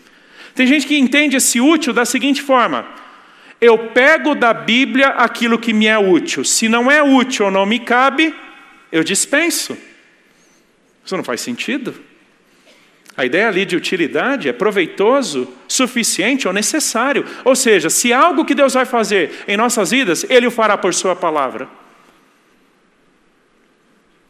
Tem 0.54 0.66
gente 0.66 0.86
que 0.86 0.96
entende 0.96 1.36
esse 1.36 1.60
útil 1.60 1.92
da 1.92 2.04
seguinte 2.04 2.42
forma: 2.42 2.86
eu 3.60 3.78
pego 3.90 4.34
da 4.34 4.52
Bíblia 4.52 5.08
aquilo 5.08 5.58
que 5.58 5.72
me 5.72 5.86
é 5.86 5.98
útil. 5.98 6.44
Se 6.44 6.68
não 6.68 6.90
é 6.90 7.02
útil 7.02 7.46
ou 7.46 7.50
não 7.50 7.66
me 7.66 7.78
cabe, 7.78 8.34
eu 8.92 9.02
dispenso. 9.02 9.76
Isso 11.04 11.16
não 11.16 11.24
faz 11.24 11.40
sentido. 11.40 11.94
A 13.16 13.24
ideia 13.24 13.46
ali 13.46 13.64
de 13.64 13.76
utilidade 13.76 14.48
é 14.48 14.52
proveitoso, 14.52 15.48
suficiente 15.68 16.48
ou 16.48 16.54
necessário. 16.54 17.24
Ou 17.44 17.54
seja, 17.54 17.88
se 17.88 18.12
algo 18.12 18.44
que 18.44 18.54
Deus 18.54 18.74
vai 18.74 18.84
fazer 18.84 19.44
em 19.46 19.56
nossas 19.56 19.92
vidas, 19.92 20.26
Ele 20.28 20.46
o 20.46 20.50
fará 20.50 20.76
por 20.76 20.92
Sua 20.92 21.14
palavra. 21.14 21.68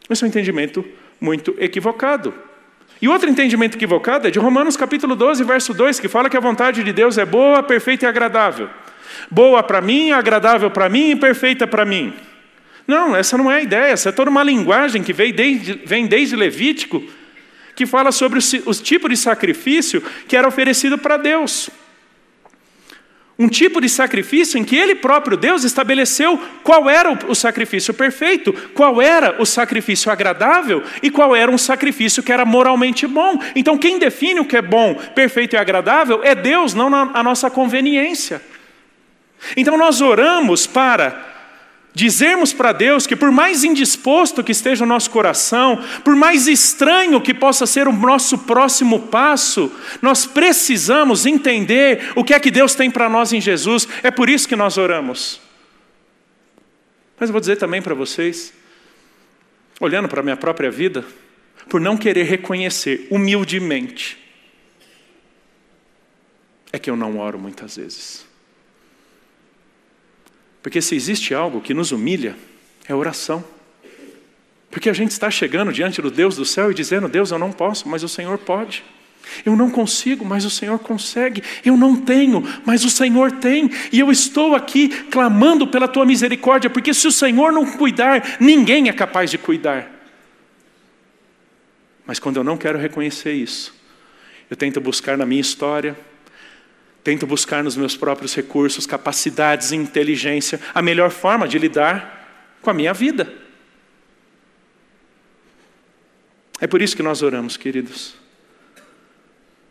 Esse 0.08 0.22
é 0.22 0.26
um 0.26 0.28
entendimento 0.28 0.84
muito 1.18 1.54
equivocado. 1.58 2.34
E 3.00 3.08
outro 3.08 3.28
entendimento 3.28 3.76
equivocado 3.76 4.28
é 4.28 4.30
de 4.30 4.38
Romanos 4.38 4.76
capítulo 4.76 5.14
12, 5.14 5.44
verso 5.44 5.74
2, 5.74 6.00
que 6.00 6.08
fala 6.08 6.30
que 6.30 6.36
a 6.36 6.40
vontade 6.40 6.82
de 6.82 6.92
Deus 6.92 7.18
é 7.18 7.24
boa, 7.24 7.62
perfeita 7.62 8.06
e 8.06 8.08
agradável. 8.08 8.68
Boa 9.30 9.62
para 9.62 9.80
mim, 9.80 10.10
agradável 10.10 10.70
para 10.70 10.88
mim 10.88 11.10
e 11.10 11.16
perfeita 11.16 11.66
para 11.66 11.84
mim. 11.84 12.12
Não, 12.86 13.16
essa 13.16 13.36
não 13.38 13.50
é 13.50 13.56
a 13.56 13.62
ideia, 13.62 13.92
essa 13.92 14.10
é 14.10 14.12
toda 14.12 14.30
uma 14.30 14.42
linguagem 14.42 15.02
que 15.02 15.12
vem 15.12 15.32
desde, 15.32 15.74
vem 15.84 16.06
desde 16.06 16.36
Levítico, 16.36 17.02
que 17.74 17.86
fala 17.86 18.12
sobre 18.12 18.38
os, 18.38 18.80
tipos 18.80 19.10
de 19.10 19.16
sacrifício 19.16 20.02
que 20.28 20.36
era 20.36 20.46
oferecido 20.46 20.96
para 20.98 21.16
Deus. 21.16 21.70
Um 23.36 23.48
tipo 23.48 23.80
de 23.80 23.88
sacrifício 23.88 24.58
em 24.58 24.64
que 24.64 24.76
ele 24.76 24.94
próprio, 24.94 25.36
Deus, 25.36 25.64
estabeleceu 25.64 26.40
qual 26.62 26.88
era 26.88 27.10
o 27.28 27.34
sacrifício 27.34 27.92
perfeito, 27.92 28.52
qual 28.74 29.02
era 29.02 29.42
o 29.42 29.44
sacrifício 29.44 30.10
agradável 30.10 30.84
e 31.02 31.10
qual 31.10 31.34
era 31.34 31.50
um 31.50 31.58
sacrifício 31.58 32.22
que 32.22 32.30
era 32.30 32.44
moralmente 32.44 33.08
bom. 33.08 33.40
Então, 33.56 33.76
quem 33.76 33.98
define 33.98 34.38
o 34.38 34.44
que 34.44 34.56
é 34.56 34.62
bom, 34.62 34.94
perfeito 35.16 35.54
e 35.54 35.56
agradável 35.56 36.20
é 36.22 36.34
Deus, 36.34 36.74
não 36.74 36.94
a 36.94 37.22
nossa 37.24 37.50
conveniência. 37.50 38.40
Então, 39.56 39.76
nós 39.76 40.00
oramos 40.00 40.64
para 40.66 41.33
Dizermos 41.94 42.52
para 42.52 42.72
Deus 42.72 43.06
que, 43.06 43.14
por 43.14 43.30
mais 43.30 43.62
indisposto 43.62 44.42
que 44.42 44.50
esteja 44.50 44.82
o 44.82 44.86
nosso 44.86 45.08
coração, 45.10 45.80
por 46.02 46.16
mais 46.16 46.48
estranho 46.48 47.20
que 47.20 47.32
possa 47.32 47.66
ser 47.66 47.86
o 47.86 47.92
nosso 47.92 48.38
próximo 48.38 49.02
passo, 49.02 49.70
nós 50.02 50.26
precisamos 50.26 51.24
entender 51.24 52.10
o 52.16 52.24
que 52.24 52.34
é 52.34 52.40
que 52.40 52.50
Deus 52.50 52.74
tem 52.74 52.90
para 52.90 53.08
nós 53.08 53.32
em 53.32 53.40
Jesus. 53.40 53.86
É 54.02 54.10
por 54.10 54.28
isso 54.28 54.48
que 54.48 54.56
nós 54.56 54.76
oramos. 54.76 55.40
Mas 57.16 57.28
eu 57.28 57.32
vou 57.32 57.40
dizer 57.40 57.56
também 57.56 57.80
para 57.80 57.94
vocês, 57.94 58.52
olhando 59.78 60.08
para 60.08 60.18
a 60.18 60.24
minha 60.24 60.36
própria 60.36 60.72
vida, 60.72 61.04
por 61.68 61.80
não 61.80 61.96
querer 61.96 62.24
reconhecer 62.24 63.06
humildemente, 63.08 64.18
é 66.72 66.78
que 66.78 66.90
eu 66.90 66.96
não 66.96 67.20
oro 67.20 67.38
muitas 67.38 67.76
vezes. 67.76 68.33
Porque 70.64 70.80
se 70.80 70.96
existe 70.96 71.34
algo 71.34 71.60
que 71.60 71.74
nos 71.74 71.92
humilha, 71.92 72.34
é 72.88 72.94
oração. 72.94 73.44
Porque 74.70 74.88
a 74.88 74.94
gente 74.94 75.10
está 75.10 75.30
chegando 75.30 75.70
diante 75.70 76.00
do 76.00 76.10
Deus 76.10 76.36
do 76.36 76.44
céu 76.46 76.70
e 76.70 76.74
dizendo: 76.74 77.06
Deus, 77.06 77.30
eu 77.30 77.38
não 77.38 77.52
posso, 77.52 77.86
mas 77.86 78.02
o 78.02 78.08
Senhor 78.08 78.38
pode. 78.38 78.82
Eu 79.44 79.54
não 79.56 79.70
consigo, 79.70 80.24
mas 80.24 80.46
o 80.46 80.50
Senhor 80.50 80.78
consegue. 80.78 81.42
Eu 81.62 81.76
não 81.76 81.94
tenho, 81.94 82.42
mas 82.64 82.82
o 82.82 82.88
Senhor 82.88 83.30
tem. 83.30 83.70
E 83.92 84.00
eu 84.00 84.10
estou 84.10 84.54
aqui 84.54 84.88
clamando 84.88 85.66
pela 85.66 85.86
tua 85.86 86.06
misericórdia, 86.06 86.70
porque 86.70 86.94
se 86.94 87.06
o 87.06 87.12
Senhor 87.12 87.52
não 87.52 87.66
cuidar, 87.66 88.38
ninguém 88.40 88.88
é 88.88 88.92
capaz 88.94 89.30
de 89.30 89.36
cuidar. 89.36 89.90
Mas 92.06 92.18
quando 92.18 92.38
eu 92.38 92.44
não 92.44 92.56
quero 92.56 92.78
reconhecer 92.78 93.34
isso, 93.34 93.74
eu 94.48 94.56
tento 94.56 94.80
buscar 94.80 95.18
na 95.18 95.26
minha 95.26 95.42
história, 95.42 95.94
Tento 97.04 97.26
buscar 97.26 97.62
nos 97.62 97.76
meus 97.76 97.94
próprios 97.94 98.34
recursos, 98.34 98.86
capacidades 98.86 99.70
e 99.70 99.76
inteligência 99.76 100.58
a 100.74 100.80
melhor 100.80 101.10
forma 101.10 101.46
de 101.46 101.58
lidar 101.58 102.56
com 102.62 102.70
a 102.70 102.74
minha 102.74 102.94
vida. 102.94 103.30
É 106.58 106.66
por 106.66 106.80
isso 106.80 106.96
que 106.96 107.02
nós 107.02 107.20
oramos, 107.20 107.58
queridos. 107.58 108.14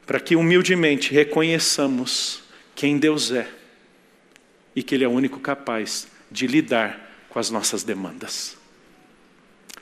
Para 0.06 0.20
que 0.20 0.36
humildemente 0.36 1.12
reconheçamos 1.12 2.44
quem 2.76 3.00
Deus 3.00 3.32
é 3.32 3.50
e 4.76 4.84
que 4.84 4.94
Ele 4.94 5.04
é 5.04 5.08
o 5.08 5.12
único 5.12 5.40
capaz 5.40 6.08
de 6.30 6.46
lidar 6.46 7.26
com 7.30 7.40
as 7.40 7.50
nossas 7.50 7.84
demandas. 7.84 8.56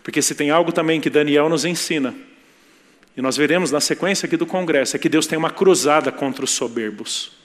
Porque 0.02 0.22
se 0.22 0.34
tem 0.36 0.52
algo 0.52 0.72
também 0.72 1.02
que 1.02 1.10
Daniel 1.10 1.50
nos 1.50 1.66
ensina, 1.66 2.16
e 3.16 3.22
nós 3.22 3.36
veremos 3.36 3.72
na 3.72 3.82
sequência 3.82 4.26
aqui 4.26 4.38
do 4.38 4.46
congresso, 4.46 4.96
é 4.96 5.00
que 5.00 5.10
Deus 5.10 5.28
tem 5.28 5.38
uma 5.38 5.50
cruzada 5.50 6.14
contra 6.14 6.46
os 6.46 6.52
soberbos. 6.52 7.41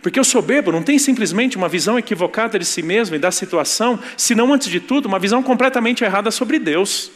Porque 0.00 0.18
o 0.18 0.24
soberbo 0.24 0.72
não 0.72 0.82
tem 0.82 0.98
simplesmente 0.98 1.56
uma 1.56 1.68
visão 1.68 1.98
equivocada 1.98 2.58
de 2.58 2.64
si 2.64 2.82
mesmo 2.82 3.16
e 3.16 3.18
da 3.18 3.30
situação, 3.30 3.98
senão, 4.16 4.52
antes 4.52 4.68
de 4.68 4.80
tudo, 4.80 5.06
uma 5.06 5.18
visão 5.18 5.42
completamente 5.42 6.04
errada 6.04 6.30
sobre 6.30 6.58
Deus. 6.58 7.10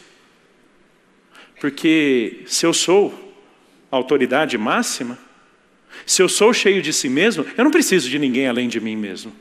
Porque 1.59 2.43
se 2.45 2.65
eu 2.65 2.73
sou 2.73 3.35
a 3.91 3.95
autoridade 3.95 4.57
máxima, 4.57 5.17
se 6.05 6.21
eu 6.21 6.29
sou 6.29 6.53
cheio 6.53 6.81
de 6.81 6.93
si 6.93 7.09
mesmo, 7.09 7.45
eu 7.57 7.63
não 7.63 7.71
preciso 7.71 8.09
de 8.09 8.19
ninguém 8.19 8.47
além 8.47 8.67
de 8.67 8.79
mim 8.79 8.95
mesmo. 8.95 9.33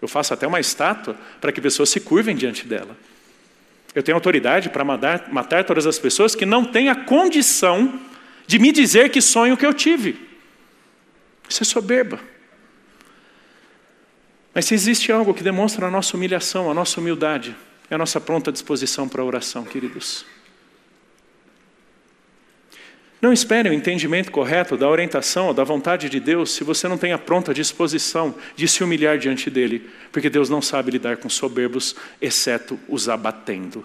Eu 0.00 0.06
faço 0.06 0.34
até 0.34 0.46
uma 0.46 0.60
estátua 0.60 1.16
para 1.40 1.50
que 1.50 1.60
pessoas 1.60 1.88
se 1.88 2.00
curvem 2.00 2.36
diante 2.36 2.66
dela. 2.66 2.96
Eu 3.94 4.02
tenho 4.02 4.16
autoridade 4.16 4.68
para 4.68 4.84
matar, 4.84 5.32
matar 5.32 5.64
todas 5.64 5.86
as 5.86 5.98
pessoas 5.98 6.34
que 6.34 6.44
não 6.44 6.64
têm 6.64 6.88
a 6.88 6.94
condição 6.94 8.00
de 8.46 8.58
me 8.58 8.70
dizer 8.72 9.10
que 9.10 9.20
sonho 9.20 9.56
que 9.56 9.64
eu 9.64 9.72
tive. 9.72 10.16
Isso 11.48 11.62
é 11.62 11.66
soberba. 11.66 12.20
Mas 14.54 14.66
se 14.66 14.74
existe 14.74 15.10
algo 15.10 15.34
que 15.34 15.42
demonstra 15.42 15.88
a 15.88 15.90
nossa 15.90 16.16
humilhação, 16.16 16.70
a 16.70 16.74
nossa 16.74 17.00
humildade, 17.00 17.56
é 17.90 17.96
a 17.96 17.98
nossa 17.98 18.20
pronta 18.20 18.52
disposição 18.52 19.08
para 19.08 19.20
a 19.20 19.24
oração, 19.24 19.64
queridos. 19.64 20.24
Não 23.20 23.32
espere 23.32 23.68
o 23.68 23.72
entendimento 23.72 24.30
correto 24.30 24.76
da 24.76 24.88
orientação 24.88 25.48
ou 25.48 25.54
da 25.54 25.64
vontade 25.64 26.10
de 26.10 26.20
Deus 26.20 26.52
se 26.52 26.62
você 26.62 26.86
não 26.86 26.98
tem 26.98 27.12
a 27.12 27.18
pronta 27.18 27.54
disposição 27.54 28.34
de 28.54 28.68
se 28.68 28.84
humilhar 28.84 29.18
diante 29.18 29.50
dele, 29.50 29.90
porque 30.12 30.28
Deus 30.30 30.50
não 30.50 30.60
sabe 30.60 30.90
lidar 30.90 31.16
com 31.16 31.28
soberbos, 31.28 31.96
exceto 32.20 32.78
os 32.86 33.08
abatendo. 33.08 33.84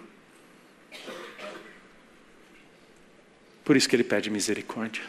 Por 3.64 3.78
isso 3.78 3.88
que 3.88 3.96
ele 3.96 4.04
pede 4.04 4.30
misericórdia. 4.30 5.04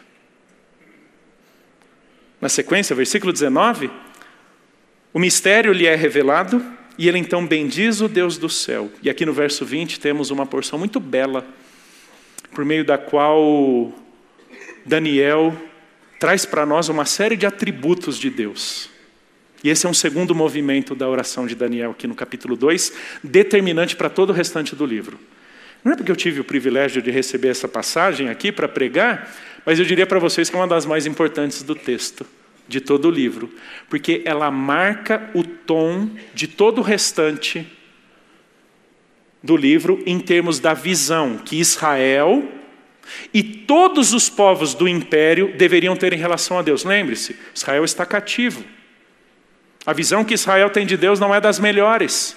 Na 2.40 2.48
sequência, 2.48 2.94
versículo 2.94 3.32
19, 3.32 3.90
o 5.12 5.18
mistério 5.18 5.72
lhe 5.72 5.86
é 5.86 5.96
revelado 5.96 6.64
e 6.96 7.08
ele 7.08 7.18
então 7.18 7.46
bendiz 7.46 8.00
o 8.00 8.08
Deus 8.08 8.38
do 8.38 8.48
céu. 8.48 8.90
E 9.02 9.10
aqui 9.10 9.26
no 9.26 9.32
verso 9.32 9.64
20 9.64 9.98
temos 9.98 10.30
uma 10.30 10.46
porção 10.46 10.78
muito 10.78 11.00
bela, 11.00 11.46
por 12.52 12.64
meio 12.64 12.84
da 12.84 12.96
qual 12.96 13.92
Daniel 14.86 15.56
traz 16.18 16.44
para 16.44 16.64
nós 16.64 16.88
uma 16.88 17.04
série 17.04 17.36
de 17.36 17.46
atributos 17.46 18.18
de 18.18 18.30
Deus. 18.30 18.88
E 19.64 19.68
esse 19.68 19.84
é 19.86 19.88
um 19.88 19.94
segundo 19.94 20.34
movimento 20.34 20.94
da 20.94 21.08
oração 21.08 21.46
de 21.46 21.54
Daniel, 21.54 21.90
aqui 21.90 22.06
no 22.06 22.14
capítulo 22.14 22.56
2, 22.56 22.92
determinante 23.24 23.96
para 23.96 24.08
todo 24.08 24.30
o 24.30 24.32
restante 24.32 24.76
do 24.76 24.86
livro. 24.86 25.18
Não 25.82 25.92
é 25.92 25.96
porque 25.96 26.12
eu 26.12 26.16
tive 26.16 26.40
o 26.40 26.44
privilégio 26.44 27.02
de 27.02 27.10
receber 27.10 27.48
essa 27.48 27.66
passagem 27.66 28.28
aqui 28.28 28.52
para 28.52 28.68
pregar, 28.68 29.34
mas 29.66 29.78
eu 29.78 29.84
diria 29.84 30.06
para 30.06 30.18
vocês 30.18 30.48
que 30.48 30.56
é 30.56 30.58
uma 30.58 30.68
das 30.68 30.86
mais 30.86 31.06
importantes 31.06 31.62
do 31.62 31.74
texto 31.74 32.26
de 32.70 32.80
todo 32.80 33.08
o 33.08 33.10
livro, 33.10 33.52
porque 33.88 34.22
ela 34.24 34.50
marca 34.50 35.28
o 35.34 35.42
tom 35.42 36.08
de 36.32 36.46
todo 36.46 36.78
o 36.78 36.82
restante 36.82 37.66
do 39.42 39.56
livro 39.56 40.00
em 40.06 40.20
termos 40.20 40.60
da 40.60 40.72
visão 40.72 41.36
que 41.38 41.56
Israel 41.56 42.48
e 43.34 43.42
todos 43.42 44.12
os 44.12 44.30
povos 44.30 44.72
do 44.72 44.86
império 44.86 45.52
deveriam 45.56 45.96
ter 45.96 46.12
em 46.12 46.18
relação 46.18 46.58
a 46.58 46.62
Deus. 46.62 46.84
Lembre-se, 46.84 47.36
Israel 47.52 47.84
está 47.84 48.06
cativo. 48.06 48.64
A 49.84 49.92
visão 49.92 50.24
que 50.24 50.34
Israel 50.34 50.70
tem 50.70 50.86
de 50.86 50.96
Deus 50.96 51.18
não 51.18 51.34
é 51.34 51.40
das 51.40 51.58
melhores. 51.58 52.36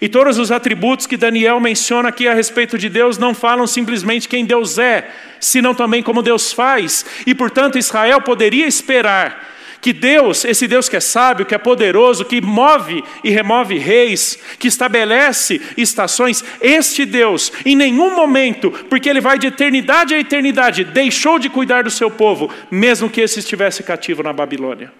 E 0.00 0.08
todos 0.08 0.38
os 0.38 0.52
atributos 0.52 1.06
que 1.06 1.16
Daniel 1.16 1.58
menciona 1.58 2.10
aqui 2.10 2.28
a 2.28 2.34
respeito 2.34 2.76
de 2.76 2.88
Deus 2.88 3.18
não 3.18 3.34
falam 3.34 3.66
simplesmente 3.66 4.28
quem 4.28 4.44
Deus 4.44 4.78
é, 4.78 5.10
senão 5.40 5.74
também 5.74 6.02
como 6.02 6.22
Deus 6.22 6.52
faz. 6.52 7.04
E 7.26 7.34
portanto, 7.34 7.78
Israel 7.78 8.20
poderia 8.20 8.66
esperar 8.66 9.48
que 9.80 9.92
Deus, 9.92 10.44
esse 10.44 10.68
Deus 10.68 10.88
que 10.88 10.96
é 10.96 11.00
sábio, 11.00 11.46
que 11.46 11.54
é 11.54 11.58
poderoso, 11.58 12.24
que 12.24 12.40
move 12.40 13.02
e 13.24 13.30
remove 13.30 13.78
reis, 13.78 14.38
que 14.58 14.68
estabelece 14.68 15.60
estações, 15.76 16.44
este 16.60 17.06
Deus, 17.06 17.50
em 17.64 17.74
nenhum 17.74 18.14
momento, 18.14 18.70
porque 18.90 19.08
ele 19.08 19.20
vai 19.20 19.38
de 19.38 19.46
eternidade 19.46 20.14
a 20.14 20.18
eternidade, 20.18 20.84
deixou 20.84 21.38
de 21.38 21.48
cuidar 21.48 21.84
do 21.84 21.90
seu 21.90 22.10
povo, 22.10 22.52
mesmo 22.70 23.08
que 23.08 23.20
esse 23.20 23.38
estivesse 23.38 23.82
cativo 23.82 24.22
na 24.22 24.32
Babilônia. 24.32 24.92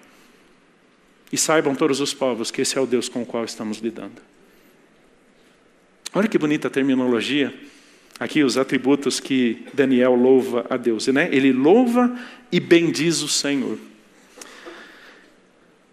E 1.31 1.37
saibam 1.37 1.75
todos 1.75 2.01
os 2.01 2.13
povos 2.13 2.51
que 2.51 2.61
esse 2.61 2.77
é 2.77 2.81
o 2.81 2.85
Deus 2.85 3.07
com 3.07 3.21
o 3.21 3.25
qual 3.25 3.45
estamos 3.45 3.77
lidando. 3.77 4.31
Olha 6.13 6.27
que 6.27 6.37
bonita 6.37 6.67
a 6.67 6.71
terminologia. 6.71 7.53
Aqui 8.19 8.43
os 8.43 8.57
atributos 8.57 9.19
que 9.19 9.65
Daniel 9.73 10.13
louva 10.13 10.65
a 10.69 10.75
Deus. 10.75 11.07
Né? 11.07 11.29
Ele 11.31 11.53
louva 11.53 12.15
e 12.51 12.59
bendiz 12.59 13.21
o 13.21 13.27
Senhor. 13.27 13.77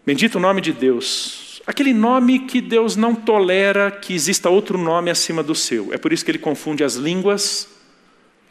Bendito 0.04 0.36
o 0.36 0.40
nome 0.40 0.60
de 0.60 0.72
Deus. 0.72 1.62
Aquele 1.66 1.92
nome 1.92 2.40
que 2.40 2.60
Deus 2.60 2.96
não 2.96 3.14
tolera 3.14 3.90
que 3.90 4.12
exista 4.12 4.50
outro 4.50 4.76
nome 4.76 5.10
acima 5.10 5.42
do 5.42 5.54
seu. 5.54 5.92
É 5.92 5.98
por 5.98 6.12
isso 6.12 6.24
que 6.24 6.30
ele 6.30 6.38
confunde 6.38 6.82
as 6.82 6.94
línguas 6.94 7.68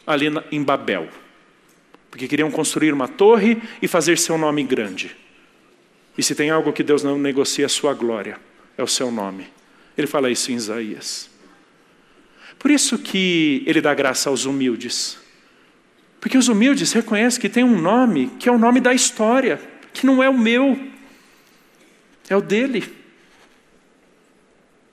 ali 0.06 0.28
em 0.52 0.64
Babel. 0.64 1.10
Porque 2.10 2.28
queriam 2.28 2.50
construir 2.50 2.94
uma 2.94 3.08
torre 3.08 3.62
e 3.82 3.88
fazer 3.88 4.18
seu 4.18 4.38
nome 4.38 4.64
grande. 4.64 5.16
E 6.18 6.24
se 6.24 6.34
tem 6.34 6.50
algo 6.50 6.72
que 6.72 6.84
Deus 6.84 7.04
não 7.04 7.18
negocia 7.18 7.66
a 7.66 7.70
sua 7.70 7.94
glória, 7.94 8.40
é 8.78 8.84
o 8.84 8.88
seu 8.88 9.12
nome. 9.12 9.48
Ele 9.98 10.08
fala 10.08 10.32
isso 10.32 10.52
em 10.52 10.56
Isaías. 10.56 11.37
Por 12.60 12.72
isso 12.72 12.98
que 12.98 13.64
ele 13.66 13.82
dá 13.82 13.94
graça 13.94 14.30
aos 14.30 14.46
humildes. 14.46 15.18
Porque 16.20 16.38
os 16.38 16.48
humildes 16.48 16.92
reconhecem 16.94 17.40
que 17.40 17.50
tem 17.50 17.64
um 17.64 17.80
nome 17.80 18.32
que 18.40 18.50
é 18.50 18.52
o 18.52 18.58
nome 18.58 18.80
da 18.80 18.94
história, 18.94 19.60
que 19.94 20.06
não 20.06 20.22
é 20.22 20.30
o 20.30 20.38
meu, 20.38 20.78
é 22.30 22.36
o 22.36 22.42
dele. 22.42 22.98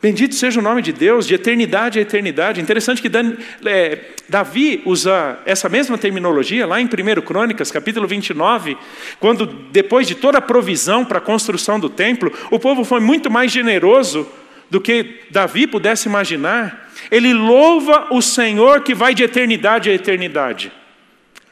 Bendito 0.04 0.34
seja 0.34 0.60
o 0.60 0.62
nome 0.62 0.82
de 0.82 0.92
Deus, 0.92 1.26
de 1.26 1.32
eternidade 1.32 1.98
a 1.98 2.02
eternidade. 2.02 2.60
Interessante 2.60 3.00
que 3.00 3.08
Dan, 3.08 3.36
é, 3.64 4.00
Davi 4.28 4.82
usa 4.84 5.38
essa 5.46 5.66
mesma 5.66 5.96
terminologia 5.96 6.66
lá 6.66 6.78
em 6.78 6.84
1 6.84 7.22
Crônicas, 7.22 7.70
capítulo 7.70 8.06
29, 8.06 8.76
quando, 9.18 9.46
depois 9.46 10.06
de 10.06 10.14
toda 10.14 10.36
a 10.36 10.42
provisão 10.42 11.06
para 11.06 11.16
a 11.16 11.22
construção 11.22 11.80
do 11.80 11.88
templo, 11.88 12.30
o 12.50 12.58
povo 12.58 12.84
foi 12.84 13.00
muito 13.00 13.30
mais 13.30 13.50
generoso 13.50 14.28
do 14.70 14.80
que 14.80 15.22
Davi 15.30 15.66
pudesse 15.66 16.08
imaginar. 16.08 16.90
Ele 17.10 17.32
louva 17.32 18.08
o 18.10 18.20
Senhor 18.20 18.82
que 18.82 18.94
vai 18.94 19.14
de 19.14 19.22
eternidade 19.22 19.90
a 19.90 19.94
eternidade. 19.94 20.72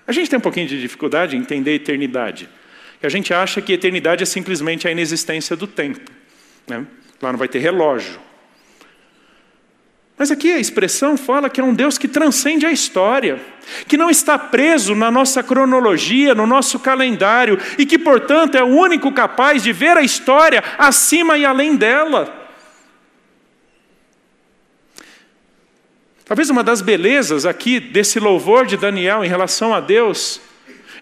A 0.06 0.12
gente 0.12 0.28
tem 0.28 0.38
um 0.38 0.42
pouquinho 0.42 0.66
de 0.66 0.80
dificuldade 0.80 1.36
em 1.36 1.40
entender 1.40 1.74
eternidade. 1.74 2.48
A 3.02 3.08
gente 3.08 3.34
acha 3.34 3.60
que 3.60 3.72
eternidade 3.72 4.22
é 4.22 4.26
simplesmente 4.26 4.86
a 4.86 4.90
inexistência 4.90 5.56
do 5.56 5.66
tempo. 5.66 6.10
Né? 6.68 6.86
Lá 7.20 7.32
não 7.32 7.38
vai 7.38 7.48
ter 7.48 7.58
relógio, 7.58 8.20
mas 10.22 10.30
aqui 10.30 10.52
a 10.52 10.58
expressão 10.60 11.16
fala 11.16 11.50
que 11.50 11.60
é 11.60 11.64
um 11.64 11.74
Deus 11.74 11.98
que 11.98 12.06
transcende 12.06 12.64
a 12.64 12.70
história, 12.70 13.40
que 13.88 13.96
não 13.96 14.08
está 14.08 14.38
preso 14.38 14.94
na 14.94 15.10
nossa 15.10 15.42
cronologia, 15.42 16.32
no 16.32 16.46
nosso 16.46 16.78
calendário, 16.78 17.58
e 17.76 17.84
que, 17.84 17.98
portanto, 17.98 18.56
é 18.56 18.62
o 18.62 18.68
único 18.68 19.10
capaz 19.10 19.64
de 19.64 19.72
ver 19.72 19.96
a 19.96 20.02
história 20.02 20.62
acima 20.78 21.36
e 21.36 21.44
além 21.44 21.74
dela. 21.74 22.41
Talvez 26.32 26.48
uma 26.48 26.64
das 26.64 26.80
belezas 26.80 27.44
aqui 27.44 27.78
desse 27.78 28.18
louvor 28.18 28.64
de 28.64 28.78
Daniel 28.78 29.22
em 29.22 29.28
relação 29.28 29.74
a 29.74 29.80
Deus 29.80 30.40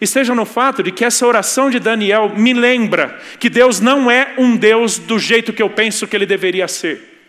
esteja 0.00 0.34
no 0.34 0.44
fato 0.44 0.82
de 0.82 0.90
que 0.90 1.04
essa 1.04 1.24
oração 1.24 1.70
de 1.70 1.78
Daniel 1.78 2.30
me 2.36 2.52
lembra 2.52 3.16
que 3.38 3.48
Deus 3.48 3.78
não 3.78 4.10
é 4.10 4.34
um 4.36 4.56
Deus 4.56 4.98
do 4.98 5.20
jeito 5.20 5.52
que 5.52 5.62
eu 5.62 5.70
penso 5.70 6.08
que 6.08 6.16
ele 6.16 6.26
deveria 6.26 6.66
ser. 6.66 7.22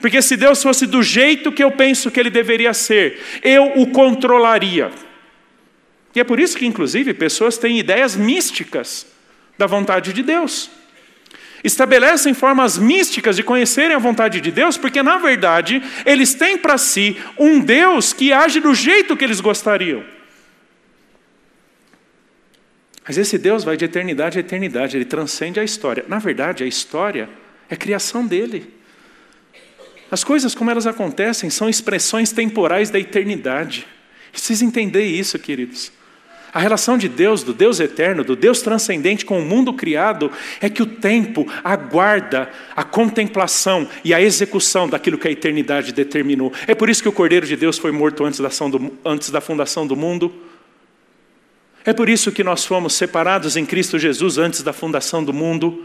Porque 0.00 0.22
se 0.22 0.38
Deus 0.38 0.62
fosse 0.62 0.86
do 0.86 1.02
jeito 1.02 1.52
que 1.52 1.62
eu 1.62 1.70
penso 1.70 2.10
que 2.10 2.18
ele 2.18 2.30
deveria 2.30 2.72
ser, 2.72 3.20
eu 3.42 3.72
o 3.76 3.88
controlaria. 3.88 4.90
E 6.14 6.20
é 6.20 6.24
por 6.24 6.40
isso 6.40 6.56
que, 6.56 6.64
inclusive, 6.64 7.12
pessoas 7.12 7.58
têm 7.58 7.78
ideias 7.78 8.16
místicas 8.16 9.06
da 9.58 9.66
vontade 9.66 10.14
de 10.14 10.22
Deus. 10.22 10.70
Estabelecem 11.64 12.34
formas 12.34 12.76
místicas 12.76 13.36
de 13.36 13.42
conhecerem 13.42 13.96
a 13.96 13.98
vontade 13.98 14.38
de 14.38 14.50
Deus, 14.52 14.76
porque, 14.76 15.02
na 15.02 15.16
verdade, 15.16 15.82
eles 16.04 16.34
têm 16.34 16.58
para 16.58 16.76
si 16.76 17.16
um 17.38 17.58
Deus 17.58 18.12
que 18.12 18.34
age 18.34 18.60
do 18.60 18.74
jeito 18.74 19.16
que 19.16 19.24
eles 19.24 19.40
gostariam. 19.40 20.04
Mas 23.06 23.16
esse 23.16 23.38
Deus 23.38 23.64
vai 23.64 23.78
de 23.78 23.86
eternidade 23.86 24.36
a 24.36 24.40
eternidade, 24.40 24.96
ele 24.96 25.06
transcende 25.06 25.58
a 25.58 25.64
história. 25.64 26.04
Na 26.06 26.18
verdade, 26.18 26.62
a 26.62 26.66
história 26.66 27.30
é 27.70 27.76
criação 27.76 28.26
dele. 28.26 28.70
As 30.10 30.22
coisas 30.22 30.54
como 30.54 30.70
elas 30.70 30.86
acontecem 30.86 31.48
são 31.48 31.68
expressões 31.68 32.30
temporais 32.30 32.90
da 32.90 32.98
eternidade. 32.98 33.86
Precisa 34.30 34.64
entender 34.66 35.04
isso, 35.04 35.38
queridos. 35.38 35.90
A 36.54 36.60
relação 36.60 36.96
de 36.96 37.08
Deus, 37.08 37.42
do 37.42 37.52
Deus 37.52 37.80
eterno, 37.80 38.22
do 38.22 38.36
Deus 38.36 38.62
transcendente 38.62 39.24
com 39.24 39.40
o 39.40 39.44
mundo 39.44 39.72
criado, 39.74 40.30
é 40.60 40.70
que 40.70 40.84
o 40.84 40.86
tempo 40.86 41.44
aguarda 41.64 42.48
a 42.76 42.84
contemplação 42.84 43.88
e 44.04 44.14
a 44.14 44.22
execução 44.22 44.88
daquilo 44.88 45.18
que 45.18 45.26
a 45.26 45.32
eternidade 45.32 45.92
determinou. 45.92 46.52
É 46.68 46.74
por 46.76 46.88
isso 46.88 47.02
que 47.02 47.08
o 47.08 47.12
Cordeiro 47.12 47.44
de 47.44 47.56
Deus 47.56 47.76
foi 47.76 47.90
morto 47.90 48.24
antes 48.24 48.38
da, 48.38 48.48
do, 48.68 48.96
antes 49.04 49.30
da 49.30 49.40
fundação 49.40 49.84
do 49.84 49.96
mundo. 49.96 50.32
É 51.84 51.92
por 51.92 52.08
isso 52.08 52.30
que 52.30 52.44
nós 52.44 52.64
fomos 52.64 52.94
separados 52.94 53.56
em 53.56 53.66
Cristo 53.66 53.98
Jesus 53.98 54.38
antes 54.38 54.62
da 54.62 54.72
fundação 54.72 55.24
do 55.24 55.32
mundo, 55.32 55.84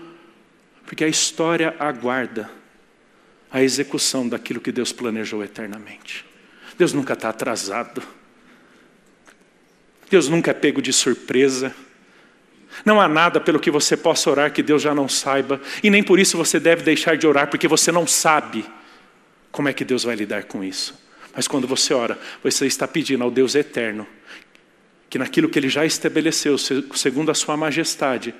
porque 0.86 1.04
a 1.04 1.08
história 1.08 1.76
aguarda 1.80 2.48
a 3.52 3.64
execução 3.64 4.30
daquilo 4.30 4.62
que 4.62 4.72
Deus 4.72 4.92
planejou 4.94 5.44
eternamente. 5.44 6.24
Deus 6.78 6.94
nunca 6.94 7.14
está 7.14 7.30
atrasado. 7.30 8.19
Deus 10.10 10.28
nunca 10.28 10.52
é 10.52 10.54
pego 10.54 10.82
de 10.82 10.92
surpresa. 10.92 11.74
Não 12.86 13.00
há 13.00 13.08
nada 13.08 13.40
pelo 13.40 13.60
que 13.60 13.72
você 13.72 13.98
possa 13.98 14.30
orar 14.30 14.54
que 14.54 14.64
Deus 14.64 14.82
já 14.82 14.94
não 14.94 15.10
saiba, 15.10 15.62
e 15.84 15.90
nem 15.90 16.04
por 16.04 16.20
isso 16.20 16.38
você 16.38 16.60
deve 16.60 16.84
deixar 16.84 17.18
de 17.18 17.28
orar, 17.28 17.50
porque 17.50 17.68
você 17.68 17.92
não 17.92 18.08
sabe 18.08 18.66
como 19.52 19.68
é 19.68 19.74
que 19.74 19.84
Deus 19.84 20.04
vai 20.04 20.16
lidar 20.16 20.44
com 20.44 20.64
isso. 20.64 20.98
Mas 21.36 21.48
quando 21.48 21.68
você 21.68 21.94
ora, 21.94 22.18
você 22.44 22.66
está 22.66 22.88
pedindo 22.88 23.24
ao 23.24 23.32
Deus 23.32 23.56
eterno 23.56 24.08
que 25.10 25.18
naquilo 25.18 25.50
que 25.50 25.58
Ele 25.58 25.70
já 25.70 25.86
estabeleceu, 25.86 26.56
segundo 26.58 27.32
a 27.32 27.34
Sua 27.34 27.58
majestade, 27.58 28.34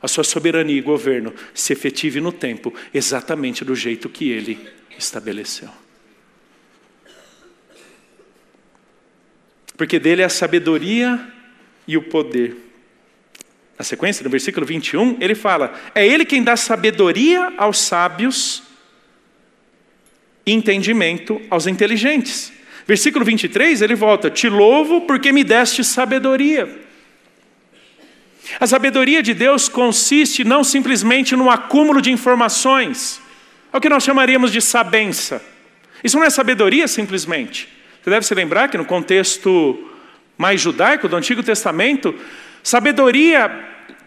a 0.00 0.08
sua 0.08 0.24
soberania 0.24 0.76
e 0.76 0.80
governo 0.80 1.34
se 1.52 1.72
efetive 1.72 2.20
no 2.20 2.32
tempo, 2.32 2.72
exatamente 2.94 3.64
do 3.64 3.74
jeito 3.74 4.08
que 4.08 4.30
ele 4.30 4.58
estabeleceu. 4.96 5.68
Porque 9.78 10.00
dele 10.00 10.22
é 10.22 10.24
a 10.24 10.28
sabedoria 10.28 11.18
e 11.86 11.96
o 11.96 12.02
poder. 12.02 12.56
Na 13.78 13.84
sequência, 13.84 14.24
no 14.24 14.28
versículo 14.28 14.66
21, 14.66 15.16
ele 15.20 15.36
fala: 15.36 15.72
É 15.94 16.04
ele 16.04 16.24
quem 16.24 16.42
dá 16.42 16.56
sabedoria 16.56 17.52
aos 17.56 17.78
sábios 17.78 18.64
e 20.44 20.52
entendimento 20.52 21.40
aos 21.48 21.68
inteligentes. 21.68 22.52
Versículo 22.88 23.24
23, 23.24 23.80
ele 23.80 23.94
volta: 23.94 24.28
Te 24.28 24.48
louvo 24.48 25.02
porque 25.02 25.30
me 25.30 25.44
deste 25.44 25.84
sabedoria. 25.84 26.68
A 28.58 28.66
sabedoria 28.66 29.22
de 29.22 29.32
Deus 29.32 29.68
consiste 29.68 30.42
não 30.42 30.64
simplesmente 30.64 31.36
no 31.36 31.48
acúmulo 31.48 32.02
de 32.02 32.10
informações, 32.10 33.20
é 33.72 33.76
o 33.76 33.80
que 33.80 33.88
nós 33.88 34.02
chamaríamos 34.02 34.50
de 34.50 34.60
sabença. 34.60 35.40
Isso 36.02 36.16
não 36.16 36.24
é 36.24 36.30
sabedoria 36.30 36.88
simplesmente. 36.88 37.77
Você 38.02 38.10
deve 38.10 38.26
se 38.26 38.34
lembrar 38.34 38.68
que 38.68 38.78
no 38.78 38.84
contexto 38.84 39.90
mais 40.36 40.60
judaico 40.60 41.08
do 41.08 41.16
Antigo 41.16 41.42
Testamento, 41.42 42.14
sabedoria 42.62 43.50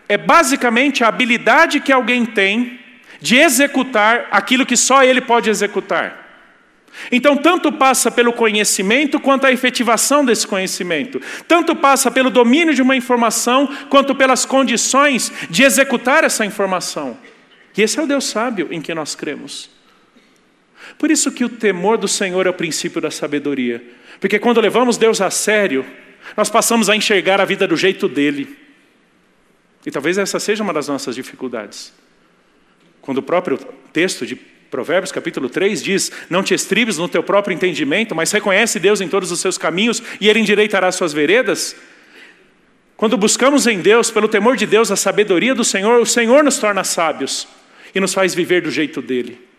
é 0.07 0.17
basicamente 0.17 1.03
a 1.03 1.07
habilidade 1.07 1.79
que 1.79 1.91
alguém 1.91 2.25
tem 2.25 2.79
de 3.19 3.37
executar 3.37 4.27
aquilo 4.31 4.65
que 4.65 4.75
só 4.75 5.03
ele 5.03 5.21
pode 5.21 5.49
executar. 5.49 6.21
Então, 7.11 7.37
tanto 7.37 7.71
passa 7.71 8.11
pelo 8.11 8.33
conhecimento 8.33 9.19
quanto 9.19 9.45
a 9.45 9.51
efetivação 9.51 10.25
desse 10.25 10.45
conhecimento. 10.45 11.21
Tanto 11.47 11.75
passa 11.75 12.11
pelo 12.11 12.29
domínio 12.29 12.73
de 12.73 12.81
uma 12.81 12.95
informação 12.95 13.67
quanto 13.89 14.13
pelas 14.13 14.45
condições 14.45 15.31
de 15.49 15.63
executar 15.63 16.23
essa 16.23 16.45
informação. 16.45 17.17
E 17.77 17.81
esse 17.81 17.97
é 17.97 18.03
o 18.03 18.07
Deus 18.07 18.25
sábio 18.25 18.67
em 18.71 18.81
que 18.81 18.93
nós 18.93 19.15
cremos. 19.15 19.69
Por 21.01 21.09
isso 21.09 21.31
que 21.31 21.43
o 21.43 21.49
temor 21.49 21.97
do 21.97 22.07
Senhor 22.07 22.45
é 22.45 22.51
o 22.51 22.53
princípio 22.53 23.01
da 23.01 23.09
sabedoria. 23.09 23.83
Porque 24.19 24.37
quando 24.37 24.61
levamos 24.61 24.97
Deus 24.97 25.19
a 25.19 25.31
sério, 25.31 25.83
nós 26.37 26.47
passamos 26.47 26.89
a 26.91 26.95
enxergar 26.95 27.41
a 27.41 27.43
vida 27.43 27.67
do 27.67 27.75
jeito 27.75 28.07
dele. 28.07 28.55
E 29.83 29.89
talvez 29.89 30.19
essa 30.19 30.39
seja 30.39 30.61
uma 30.61 30.71
das 30.71 30.87
nossas 30.87 31.15
dificuldades. 31.15 31.91
Quando 33.01 33.17
o 33.17 33.23
próprio 33.23 33.57
texto 33.91 34.27
de 34.27 34.35
Provérbios 34.35 35.11
capítulo 35.11 35.49
3 35.49 35.81
diz: 35.81 36.11
Não 36.29 36.43
te 36.43 36.53
estribes 36.53 36.99
no 36.99 37.09
teu 37.09 37.23
próprio 37.23 37.55
entendimento, 37.55 38.13
mas 38.13 38.31
reconhece 38.31 38.79
Deus 38.79 39.01
em 39.01 39.07
todos 39.07 39.31
os 39.31 39.39
seus 39.39 39.57
caminhos 39.57 40.03
e 40.21 40.29
Ele 40.29 40.41
endireitará 40.41 40.87
as 40.87 40.93
suas 40.93 41.13
veredas. 41.13 41.75
Quando 42.95 43.17
buscamos 43.17 43.65
em 43.65 43.79
Deus, 43.79 44.11
pelo 44.11 44.27
temor 44.27 44.55
de 44.55 44.67
Deus, 44.67 44.91
a 44.91 44.95
sabedoria 44.95 45.55
do 45.55 45.63
Senhor, 45.63 45.99
o 45.99 46.05
Senhor 46.05 46.43
nos 46.43 46.59
torna 46.59 46.83
sábios 46.83 47.47
e 47.95 47.99
nos 47.99 48.13
faz 48.13 48.35
viver 48.35 48.61
do 48.61 48.69
jeito 48.69 49.01
dele. 49.01 49.49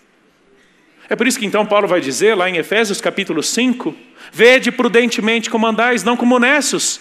É 1.12 1.14
por 1.14 1.26
isso 1.26 1.38
que 1.38 1.44
então 1.44 1.66
Paulo 1.66 1.86
vai 1.86 2.00
dizer 2.00 2.34
lá 2.34 2.48
em 2.48 2.56
Efésios 2.56 2.98
capítulo 2.98 3.42
5: 3.42 3.94
Vede 4.32 4.72
prudentemente 4.72 5.50
como 5.50 5.66
andais, 5.66 6.02
não 6.02 6.16
como 6.16 6.38
necios, 6.38 6.98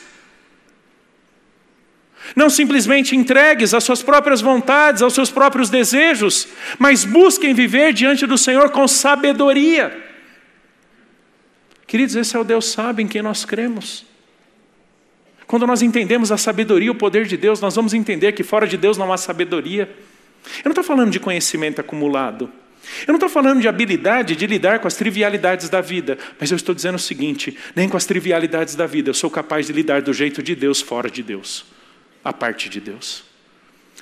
não 2.35 2.49
simplesmente 2.49 3.15
entregues 3.15 3.73
às 3.73 3.85
suas 3.85 4.03
próprias 4.03 4.41
vontades, 4.41 5.01
aos 5.01 5.13
seus 5.13 5.31
próprios 5.31 5.69
desejos, 5.69 6.49
mas 6.77 7.05
busquem 7.05 7.53
viver 7.53 7.93
diante 7.93 8.27
do 8.27 8.37
Senhor 8.37 8.69
com 8.71 8.85
sabedoria. 8.85 9.97
Queridos, 11.87 12.17
esse 12.17 12.35
é 12.35 12.39
o 12.39 12.43
Deus 12.43 12.65
sábio 12.65 13.03
em 13.03 13.07
quem 13.07 13.21
nós 13.21 13.45
cremos. 13.45 14.05
Quando 15.47 15.65
nós 15.65 15.81
entendemos 15.81 16.33
a 16.33 16.37
sabedoria 16.37 16.87
e 16.87 16.89
o 16.89 16.95
poder 16.95 17.25
de 17.25 17.37
Deus, 17.37 17.61
nós 17.61 17.77
vamos 17.77 17.93
entender 17.93 18.33
que 18.33 18.43
fora 18.43 18.67
de 18.67 18.75
Deus 18.75 18.97
não 18.97 19.13
há 19.13 19.15
sabedoria. 19.15 19.89
Eu 20.57 20.65
não 20.65 20.71
estou 20.71 20.83
falando 20.83 21.11
de 21.11 21.19
conhecimento 21.19 21.79
acumulado. 21.79 22.51
Eu 23.07 23.13
não 23.13 23.15
estou 23.15 23.29
falando 23.29 23.61
de 23.61 23.67
habilidade 23.67 24.35
de 24.35 24.47
lidar 24.47 24.79
com 24.79 24.87
as 24.87 24.95
trivialidades 24.95 25.69
da 25.69 25.81
vida, 25.81 26.17
mas 26.39 26.51
eu 26.51 26.55
estou 26.55 26.73
dizendo 26.73 26.95
o 26.95 26.99
seguinte: 26.99 27.57
nem 27.75 27.87
com 27.87 27.97
as 27.97 28.05
trivialidades 28.05 28.75
da 28.75 28.87
vida 28.87 29.09
eu 29.09 29.13
sou 29.13 29.29
capaz 29.29 29.67
de 29.67 29.73
lidar 29.73 30.01
do 30.01 30.13
jeito 30.13 30.41
de 30.41 30.55
Deus 30.55 30.81
fora 30.81 31.09
de 31.09 31.21
Deus 31.21 31.65
a 32.23 32.31
parte 32.31 32.69
de 32.69 32.79
Deus. 32.79 33.23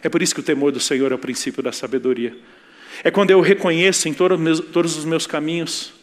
É 0.02 0.10
por 0.10 0.22
isso 0.22 0.34
que 0.34 0.40
o 0.40 0.44
temor 0.44 0.72
do 0.72 0.80
Senhor 0.80 1.12
é 1.12 1.16
o 1.16 1.20
princípio 1.20 1.62
da 1.64 1.72
sabedoria. 1.72 2.36
É 3.04 3.12
quando 3.12 3.32
eu 3.32 3.42
reconheço 3.42 4.08
em 4.08 4.14
todos 4.14 4.98
os 4.98 5.06
meus 5.06 5.26
caminhos, 5.26 5.94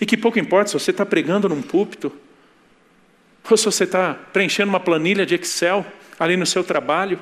e 0.00 0.06
que 0.06 0.16
pouco 0.16 0.38
importa 0.38 0.68
se 0.68 0.74
você 0.74 0.90
está 0.90 1.04
pregando 1.04 1.48
num 1.48 1.62
púlpito, 1.62 2.12
ou 3.48 3.56
se 3.56 3.64
você 3.64 3.84
está 3.84 4.14
preenchendo 4.14 4.70
uma 4.70 4.80
planilha 4.80 5.26
de 5.26 5.34
Excel 5.34 5.84
ali 6.18 6.36
no 6.36 6.46
seu 6.46 6.64
trabalho, 6.64 7.18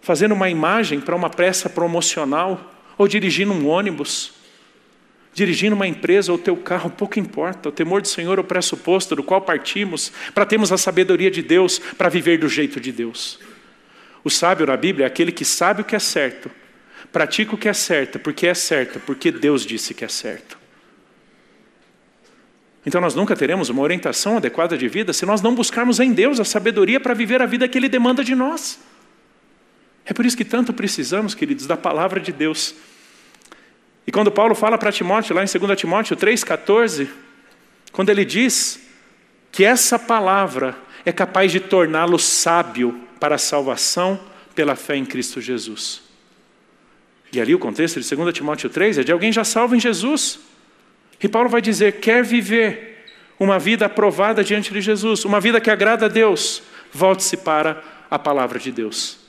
fazendo 0.00 0.32
uma 0.32 0.48
imagem 0.48 1.00
para 1.00 1.16
uma 1.16 1.28
peça 1.28 1.68
promocional, 1.68 2.75
ou 2.96 3.06
dirigindo 3.06 3.52
um 3.52 3.66
ônibus, 3.68 4.32
dirigindo 5.34 5.76
uma 5.76 5.86
empresa 5.86 6.32
ou 6.32 6.38
teu 6.38 6.56
carro, 6.56 6.88
pouco 6.88 7.18
importa. 7.18 7.68
O 7.68 7.72
temor 7.72 8.00
do 8.00 8.08
Senhor 8.08 8.38
é 8.38 8.40
o 8.40 8.44
pressuposto 8.44 9.14
do 9.14 9.22
qual 9.22 9.42
partimos 9.42 10.10
para 10.34 10.46
termos 10.46 10.72
a 10.72 10.78
sabedoria 10.78 11.30
de 11.30 11.42
Deus, 11.42 11.78
para 11.78 12.08
viver 12.08 12.38
do 12.38 12.48
jeito 12.48 12.80
de 12.80 12.90
Deus. 12.90 13.38
O 14.24 14.30
sábio 14.30 14.66
na 14.66 14.76
Bíblia 14.76 15.04
é 15.04 15.06
aquele 15.06 15.30
que 15.30 15.44
sabe 15.44 15.82
o 15.82 15.84
que 15.84 15.94
é 15.94 15.98
certo, 15.98 16.50
pratica 17.12 17.54
o 17.54 17.58
que 17.58 17.68
é 17.68 17.72
certo, 17.72 18.18
porque 18.18 18.46
é 18.46 18.54
certo, 18.54 18.98
porque 19.00 19.30
Deus 19.30 19.64
disse 19.64 19.92
que 19.92 20.04
é 20.04 20.08
certo. 20.08 20.58
Então 22.86 23.00
nós 23.00 23.14
nunca 23.14 23.36
teremos 23.36 23.68
uma 23.68 23.82
orientação 23.82 24.36
adequada 24.36 24.78
de 24.78 24.88
vida 24.88 25.12
se 25.12 25.26
nós 25.26 25.42
não 25.42 25.54
buscarmos 25.54 26.00
em 26.00 26.12
Deus 26.12 26.38
a 26.38 26.44
sabedoria 26.44 27.00
para 27.00 27.14
viver 27.14 27.42
a 27.42 27.46
vida 27.46 27.68
que 27.68 27.76
Ele 27.76 27.88
demanda 27.88 28.24
de 28.24 28.34
nós. 28.34 28.78
É 30.06 30.14
por 30.14 30.24
isso 30.24 30.36
que 30.36 30.44
tanto 30.44 30.72
precisamos, 30.72 31.34
queridos, 31.34 31.66
da 31.66 31.76
palavra 31.76 32.20
de 32.20 32.32
Deus. 32.32 32.76
E 34.06 34.12
quando 34.12 34.30
Paulo 34.30 34.54
fala 34.54 34.78
para 34.78 34.92
Timóteo, 34.92 35.34
lá 35.34 35.42
em 35.42 35.46
2 35.46 35.78
Timóteo 35.78 36.16
3,14, 36.16 37.08
quando 37.90 38.10
ele 38.10 38.24
diz 38.24 38.80
que 39.50 39.64
essa 39.64 39.98
palavra 39.98 40.76
é 41.04 41.10
capaz 41.10 41.50
de 41.50 41.58
torná-lo 41.58 42.18
sábio 42.20 43.00
para 43.18 43.34
a 43.34 43.38
salvação 43.38 44.20
pela 44.54 44.76
fé 44.76 44.94
em 44.94 45.04
Cristo 45.04 45.40
Jesus. 45.40 46.02
E 47.32 47.40
ali 47.40 47.52
o 47.52 47.58
contexto 47.58 48.00
de 48.00 48.14
2 48.14 48.32
Timóteo 48.32 48.70
3 48.70 48.98
é 48.98 49.02
de 49.02 49.10
alguém 49.10 49.32
já 49.32 49.42
salvo 49.42 49.74
em 49.74 49.80
Jesus. 49.80 50.38
E 51.20 51.28
Paulo 51.28 51.48
vai 51.48 51.60
dizer: 51.60 52.00
quer 52.00 52.22
viver 52.22 53.06
uma 53.40 53.58
vida 53.58 53.86
aprovada 53.86 54.44
diante 54.44 54.72
de 54.72 54.80
Jesus, 54.80 55.24
uma 55.24 55.40
vida 55.40 55.60
que 55.60 55.70
agrada 55.70 56.06
a 56.06 56.08
Deus, 56.08 56.62
volte-se 56.92 57.38
para 57.38 57.82
a 58.08 58.18
palavra 58.18 58.60
de 58.60 58.70
Deus 58.70 59.25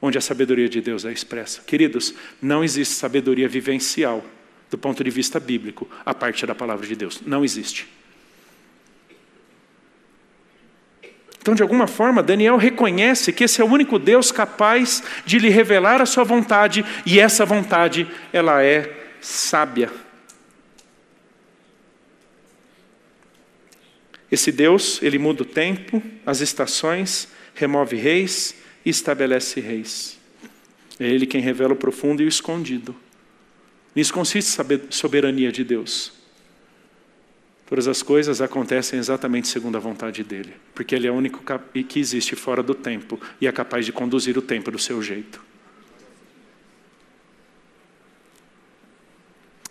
onde 0.00 0.18
a 0.18 0.20
sabedoria 0.20 0.68
de 0.68 0.80
Deus 0.80 1.04
é 1.04 1.12
expressa. 1.12 1.62
Queridos, 1.62 2.14
não 2.40 2.64
existe 2.64 2.94
sabedoria 2.94 3.48
vivencial 3.48 4.24
do 4.70 4.78
ponto 4.78 5.02
de 5.02 5.10
vista 5.10 5.40
bíblico 5.40 5.88
a 6.06 6.14
parte 6.14 6.46
da 6.46 6.54
palavra 6.54 6.86
de 6.86 6.94
Deus. 6.96 7.20
Não 7.26 7.44
existe. 7.44 7.88
Então, 11.40 11.54
de 11.54 11.62
alguma 11.62 11.86
forma, 11.86 12.22
Daniel 12.22 12.56
reconhece 12.56 13.32
que 13.32 13.44
esse 13.44 13.60
é 13.62 13.64
o 13.64 13.68
único 13.68 13.98
Deus 13.98 14.30
capaz 14.30 15.02
de 15.24 15.38
lhe 15.38 15.48
revelar 15.48 16.00
a 16.00 16.06
sua 16.06 16.22
vontade, 16.22 16.84
e 17.06 17.18
essa 17.18 17.46
vontade, 17.46 18.06
ela 18.30 18.62
é 18.62 19.08
sábia. 19.22 19.90
Esse 24.30 24.52
Deus, 24.52 25.02
ele 25.02 25.18
muda 25.18 25.42
o 25.42 25.46
tempo, 25.46 26.02
as 26.26 26.40
estações, 26.40 27.26
remove 27.54 27.96
reis, 27.96 28.54
e 28.84 28.90
estabelece 28.90 29.60
reis. 29.60 30.18
É 30.98 31.06
Ele 31.06 31.26
quem 31.26 31.40
revela 31.40 31.72
o 31.72 31.76
profundo 31.76 32.22
e 32.22 32.26
o 32.26 32.28
escondido. 32.28 32.94
Nisso 33.94 34.12
consiste 34.12 34.60
a 34.60 34.64
soberania 34.90 35.50
de 35.50 35.64
Deus. 35.64 36.12
Todas 37.66 37.86
as 37.86 38.02
coisas 38.02 38.40
acontecem 38.40 38.98
exatamente 38.98 39.46
segundo 39.46 39.76
a 39.76 39.80
vontade 39.80 40.24
dele, 40.24 40.54
porque 40.74 40.94
ele 40.94 41.06
é 41.06 41.10
o 41.10 41.14
único 41.14 41.40
que 41.88 42.00
existe 42.00 42.34
fora 42.34 42.62
do 42.62 42.74
tempo 42.74 43.20
e 43.40 43.46
é 43.46 43.52
capaz 43.52 43.86
de 43.86 43.92
conduzir 43.92 44.36
o 44.36 44.42
tempo 44.42 44.72
do 44.72 44.78
seu 44.78 45.00
jeito. 45.00 45.40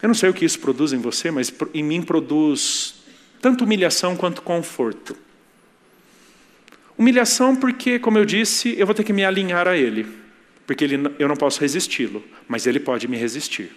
Eu 0.01 0.07
não 0.07 0.13
sei 0.13 0.29
o 0.29 0.33
que 0.33 0.45
isso 0.45 0.59
produz 0.59 0.93
em 0.93 0.97
você, 0.97 1.29
mas 1.29 1.53
em 1.73 1.83
mim 1.83 2.01
produz 2.01 2.95
tanto 3.41 3.65
humilhação 3.65 4.15
quanto 4.15 4.41
conforto. 4.41 5.15
Humilhação 6.99 7.55
porque, 7.55 7.97
como 7.97 8.17
eu 8.17 8.25
disse, 8.25 8.77
eu 8.77 8.85
vou 8.85 8.93
ter 8.93 9.05
que 9.05 9.13
me 9.13 9.23
alinhar 9.23 9.69
a 9.69 9.77
Ele, 9.77 10.05
porque 10.67 10.83
ele, 10.83 10.97
eu 11.17 11.29
não 11.29 11.35
posso 11.37 11.61
resisti-lo, 11.61 12.21
mas 12.45 12.67
Ele 12.67 12.77
pode 12.77 13.07
me 13.07 13.15
resistir. 13.15 13.71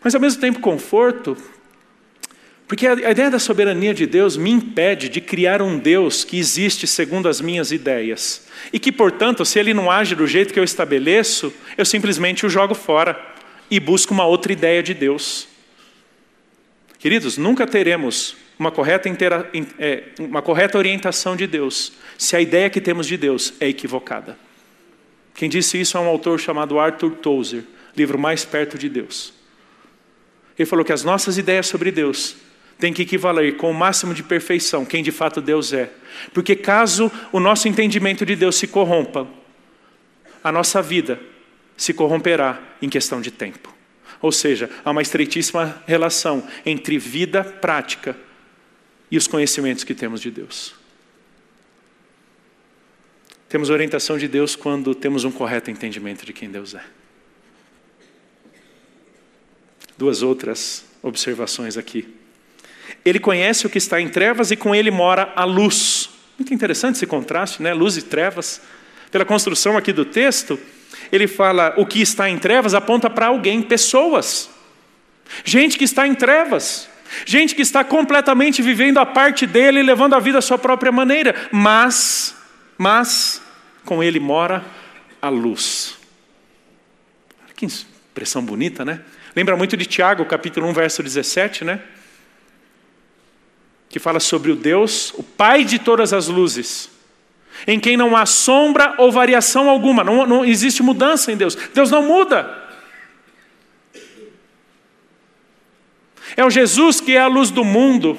Mas 0.00 0.14
ao 0.14 0.20
mesmo 0.20 0.40
tempo 0.40 0.60
conforto, 0.60 1.36
porque 2.68 2.86
a, 2.86 2.92
a 2.92 3.10
ideia 3.10 3.32
da 3.32 3.40
soberania 3.40 3.92
de 3.92 4.06
Deus 4.06 4.36
me 4.36 4.48
impede 4.48 5.08
de 5.08 5.20
criar 5.20 5.60
um 5.60 5.76
Deus 5.76 6.22
que 6.22 6.38
existe 6.38 6.86
segundo 6.86 7.28
as 7.28 7.40
minhas 7.40 7.72
ideias. 7.72 8.46
E 8.72 8.78
que, 8.78 8.92
portanto, 8.92 9.44
se 9.44 9.58
ele 9.58 9.74
não 9.74 9.90
age 9.90 10.14
do 10.14 10.24
jeito 10.24 10.54
que 10.54 10.60
eu 10.60 10.64
estabeleço, 10.64 11.52
eu 11.76 11.84
simplesmente 11.84 12.46
o 12.46 12.48
jogo 12.48 12.76
fora 12.76 13.20
e 13.68 13.80
busco 13.80 14.14
uma 14.14 14.24
outra 14.24 14.52
ideia 14.52 14.84
de 14.84 14.94
Deus. 14.94 15.48
Queridos, 17.00 17.36
nunca 17.36 17.66
teremos 17.66 18.36
uma 18.58 18.72
correta, 18.72 19.08
intera, 19.08 19.48
é, 19.78 20.04
uma 20.18 20.42
correta 20.42 20.76
orientação 20.76 21.36
de 21.36 21.46
Deus, 21.46 21.92
se 22.16 22.34
a 22.34 22.40
ideia 22.40 22.68
que 22.68 22.80
temos 22.80 23.06
de 23.06 23.16
Deus 23.16 23.54
é 23.60 23.68
equivocada. 23.68 24.36
Quem 25.34 25.48
disse 25.48 25.80
isso 25.80 25.96
é 25.96 26.00
um 26.00 26.08
autor 26.08 26.40
chamado 26.40 26.80
Arthur 26.80 27.12
Tozer, 27.16 27.62
livro 27.96 28.18
Mais 28.18 28.44
Perto 28.44 28.76
de 28.76 28.88
Deus. 28.88 29.32
Ele 30.58 30.66
falou 30.66 30.84
que 30.84 30.92
as 30.92 31.04
nossas 31.04 31.38
ideias 31.38 31.68
sobre 31.68 31.92
Deus 31.92 32.36
têm 32.78 32.92
que 32.92 33.02
equivaler 33.02 33.56
com 33.56 33.70
o 33.70 33.74
máximo 33.74 34.12
de 34.12 34.24
perfeição 34.24 34.84
quem 34.84 35.02
de 35.02 35.12
fato 35.12 35.40
Deus 35.40 35.72
é. 35.72 35.90
Porque 36.34 36.56
caso 36.56 37.10
o 37.30 37.38
nosso 37.38 37.68
entendimento 37.68 38.26
de 38.26 38.34
Deus 38.34 38.56
se 38.56 38.66
corrompa, 38.66 39.28
a 40.42 40.50
nossa 40.50 40.82
vida 40.82 41.20
se 41.76 41.94
corromperá 41.94 42.60
em 42.82 42.88
questão 42.88 43.20
de 43.20 43.30
tempo. 43.30 43.72
Ou 44.20 44.32
seja, 44.32 44.68
há 44.84 44.90
uma 44.90 45.02
estreitíssima 45.02 45.80
relação 45.86 46.42
entre 46.66 46.98
vida 46.98 47.44
prática 47.44 48.16
e 49.10 49.16
os 49.16 49.26
conhecimentos 49.26 49.84
que 49.84 49.94
temos 49.94 50.20
de 50.20 50.30
Deus. 50.30 50.74
Temos 53.48 53.70
orientação 53.70 54.18
de 54.18 54.28
Deus 54.28 54.54
quando 54.54 54.94
temos 54.94 55.24
um 55.24 55.30
correto 55.30 55.70
entendimento 55.70 56.26
de 56.26 56.32
quem 56.32 56.50
Deus 56.50 56.74
é. 56.74 56.84
Duas 59.96 60.22
outras 60.22 60.84
observações 61.02 61.76
aqui. 61.76 62.14
Ele 63.04 63.18
conhece 63.18 63.66
o 63.66 63.70
que 63.70 63.78
está 63.78 64.00
em 64.00 64.08
trevas 64.08 64.50
e 64.50 64.56
com 64.56 64.74
ele 64.74 64.90
mora 64.90 65.32
a 65.34 65.44
luz. 65.44 66.10
Muito 66.38 66.52
interessante 66.52 66.96
esse 66.96 67.06
contraste, 67.06 67.62
né? 67.62 67.72
Luz 67.72 67.96
e 67.96 68.02
trevas. 68.02 68.60
Pela 69.10 69.24
construção 69.24 69.76
aqui 69.76 69.92
do 69.92 70.04
texto, 70.04 70.58
ele 71.10 71.26
fala 71.26 71.74
o 71.78 71.86
que 71.86 72.02
está 72.02 72.28
em 72.28 72.38
trevas 72.38 72.74
aponta 72.74 73.08
para 73.08 73.28
alguém, 73.28 73.62
pessoas. 73.62 74.50
Gente 75.42 75.78
que 75.78 75.84
está 75.84 76.06
em 76.06 76.14
trevas. 76.14 76.88
Gente 77.24 77.54
que 77.54 77.62
está 77.62 77.82
completamente 77.84 78.62
vivendo 78.62 78.98
a 78.98 79.06
parte 79.06 79.46
dele, 79.46 79.82
levando 79.82 80.14
a 80.14 80.20
vida 80.20 80.38
à 80.38 80.42
sua 80.42 80.58
própria 80.58 80.92
maneira, 80.92 81.34
mas, 81.50 82.36
mas, 82.76 83.42
com 83.84 84.02
ele 84.02 84.20
mora 84.20 84.64
a 85.20 85.28
luz. 85.28 85.96
Que 87.56 87.66
expressão 87.66 88.42
bonita, 88.44 88.84
né? 88.84 89.00
Lembra 89.34 89.56
muito 89.56 89.76
de 89.76 89.86
Tiago, 89.86 90.24
capítulo 90.24 90.66
1, 90.68 90.72
verso 90.72 91.02
17, 91.02 91.64
né? 91.64 91.80
Que 93.88 93.98
fala 93.98 94.20
sobre 94.20 94.52
o 94.52 94.56
Deus, 94.56 95.12
o 95.14 95.22
Pai 95.22 95.64
de 95.64 95.78
todas 95.78 96.12
as 96.12 96.28
luzes, 96.28 96.90
em 97.66 97.80
quem 97.80 97.96
não 97.96 98.16
há 98.16 98.26
sombra 98.26 98.94
ou 98.98 99.10
variação 99.10 99.68
alguma, 99.68 100.04
não, 100.04 100.26
não 100.26 100.44
existe 100.44 100.82
mudança 100.82 101.32
em 101.32 101.36
Deus. 101.36 101.56
Deus 101.74 101.90
não 101.90 102.02
muda. 102.02 102.67
É 106.38 106.44
o 106.44 106.50
Jesus 106.50 107.00
que 107.00 107.16
é 107.16 107.18
a 107.18 107.26
luz 107.26 107.50
do 107.50 107.64
mundo. 107.64 108.16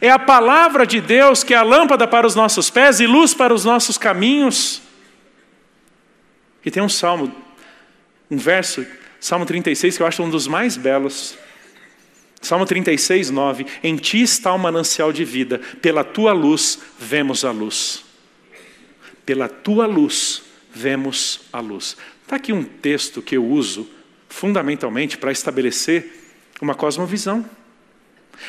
É 0.00 0.08
a 0.08 0.18
palavra 0.18 0.86
de 0.86 0.98
Deus 0.98 1.44
que 1.44 1.52
é 1.52 1.58
a 1.58 1.62
lâmpada 1.62 2.08
para 2.08 2.26
os 2.26 2.34
nossos 2.34 2.70
pés 2.70 3.00
e 3.00 3.06
luz 3.06 3.34
para 3.34 3.52
os 3.52 3.66
nossos 3.66 3.98
caminhos. 3.98 4.80
E 6.64 6.70
tem 6.70 6.82
um 6.82 6.88
salmo, 6.88 7.30
um 8.30 8.38
verso, 8.38 8.86
Salmo 9.20 9.44
36, 9.44 9.94
que 9.94 10.02
eu 10.02 10.06
acho 10.06 10.22
um 10.22 10.30
dos 10.30 10.46
mais 10.46 10.78
belos. 10.78 11.36
Salmo 12.40 12.64
36, 12.64 13.28
9. 13.30 13.66
Em 13.82 13.96
ti 13.96 14.22
está 14.22 14.50
o 14.54 14.58
manancial 14.58 15.12
de 15.12 15.22
vida, 15.22 15.58
pela 15.82 16.02
tua 16.02 16.32
luz 16.32 16.78
vemos 16.98 17.44
a 17.44 17.50
luz. 17.50 18.02
Pela 19.26 19.50
tua 19.50 19.84
luz 19.84 20.42
vemos 20.72 21.42
a 21.52 21.60
luz. 21.60 21.94
Está 22.22 22.36
aqui 22.36 22.54
um 22.54 22.64
texto 22.64 23.20
que 23.20 23.36
eu 23.36 23.44
uso 23.44 23.86
fundamentalmente 24.30 25.18
para 25.18 25.30
estabelecer 25.30 26.23
uma 26.64 26.74
cosmovisão. 26.74 27.44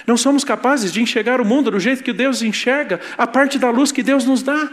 Não 0.08 0.18
somos 0.18 0.44
capazes 0.44 0.92
de 0.92 1.02
enxergar 1.02 1.40
o 1.40 1.46
mundo 1.46 1.70
do 1.70 1.80
jeito 1.80 2.04
que 2.04 2.14
Deus 2.14 2.42
enxerga, 2.42 3.00
a 3.18 3.28
parte 3.28 3.60
da 3.60 3.70
luz 3.70 3.92
que 3.92 4.02
Deus 4.02 4.26
nos 4.26 4.42
dá. 4.42 4.70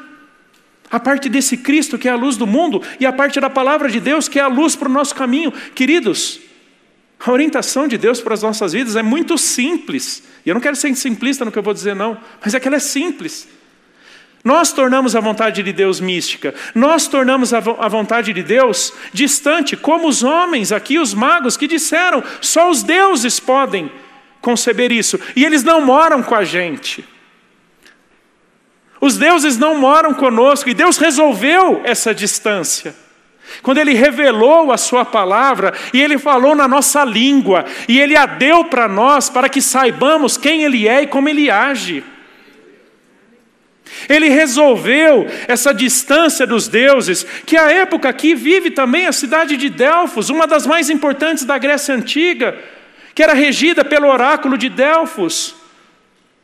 A 0.91 1.01
parte 1.01 1.29
desse 1.29 1.57
Cristo 1.57 1.99
que 1.99 2.09
é 2.09 2.13
a 2.13 2.17
luz 2.17 2.37
do 2.37 2.47
mundo 2.47 2.83
e 3.01 3.07
a 3.07 3.13
parte 3.13 3.41
da 3.41 3.49
palavra 3.49 3.89
de 3.89 3.99
Deus 3.99 4.29
que 4.29 4.39
é 4.39 4.43
a 4.43 4.49
luz 4.49 4.77
para 4.77 4.89
o 4.89 4.93
nosso 4.93 5.15
caminho. 5.15 5.51
Queridos, 5.75 6.41
a 7.19 7.31
orientação 7.31 7.89
de 7.89 7.97
Deus 7.97 8.21
para 8.21 8.35
as 8.35 8.43
nossas 8.43 8.73
vidas 8.73 8.97
é 8.97 9.03
muito 9.03 9.39
simples. 9.39 10.23
E 10.45 10.51
eu 10.51 10.55
não 10.55 10.61
quero 10.61 10.77
ser 10.77 10.95
simplista 10.95 11.45
no 11.45 11.53
que 11.53 11.59
eu 11.59 11.63
vou 11.63 11.73
dizer, 11.73 11.95
não, 11.95 12.19
mas 12.45 12.55
é 12.55 12.61
que 12.61 12.69
ela 12.69 12.77
é 12.77 12.81
simples. 12.81 13.49
Nós 14.45 14.73
tornamos 14.73 15.15
a 15.15 15.21
vontade 15.21 15.63
de 15.63 15.73
Deus 15.73 16.01
mística, 16.01 16.53
nós 16.75 17.07
tornamos 17.07 17.55
a 17.55 17.89
vontade 17.89 18.33
de 18.33 18.43
Deus 18.43 18.93
distante, 19.13 19.77
como 19.77 20.09
os 20.09 20.25
homens 20.25 20.73
aqui, 20.73 20.99
os 20.99 21.15
magos, 21.15 21.57
que 21.57 21.69
disseram: 21.69 22.25
só 22.41 22.69
os 22.69 22.83
deuses 22.83 23.39
podem 23.39 23.91
conceber 24.41 24.91
isso, 24.91 25.19
e 25.37 25.45
eles 25.45 25.63
não 25.63 25.81
moram 25.81 26.23
com 26.23 26.35
a 26.35 26.43
gente. 26.43 27.05
Os 29.01 29.17
deuses 29.17 29.59
não 29.59 29.77
moram 29.77 30.15
conosco 30.15 30.71
e 30.71 30.75
Deus 30.75 30.97
resolveu 30.97 31.81
essa 31.83 32.15
distância. 32.15 32.95
Quando 33.61 33.79
Ele 33.79 33.95
revelou 33.95 34.71
a 34.71 34.77
Sua 34.77 35.05
palavra 35.05 35.75
e 35.93 36.01
Ele 36.01 36.19
falou 36.19 36.55
na 36.55 36.69
nossa 36.69 37.05
língua 37.05 37.65
e 37.89 37.99
Ele 37.99 38.17
a 38.17 38.27
deu 38.27 38.65
para 38.65 38.87
nós 38.87 39.29
para 39.29 39.49
que 39.49 39.61
saibamos 39.61 40.37
quem 40.37 40.63
Ele 40.63 40.87
é 40.87 41.03
e 41.03 41.09
como 41.09 41.29
Ele 41.29 41.51
age. 41.51 42.05
Ele 44.09 44.29
resolveu 44.29 45.27
essa 45.47 45.73
distância 45.73 46.47
dos 46.47 46.69
deuses, 46.69 47.27
que 47.47 47.57
a 47.57 47.71
época 47.71 48.09
aqui 48.09 48.35
vive 48.35 48.71
também 48.71 49.07
a 49.07 49.13
cidade 49.13 49.57
de 49.57 49.69
Delfos, 49.69 50.31
uma 50.31 50.47
das 50.47 50.67
mais 50.67 50.91
importantes 50.91 51.45
da 51.45 51.59
Grécia 51.59 51.95
Antiga, 51.95 52.57
que 53.15 53.23
era 53.23 53.35
regida 53.35 53.85
pelo 53.85 54.09
oráculo 54.09 54.57
de 54.57 54.69
Delfos. 54.69 55.55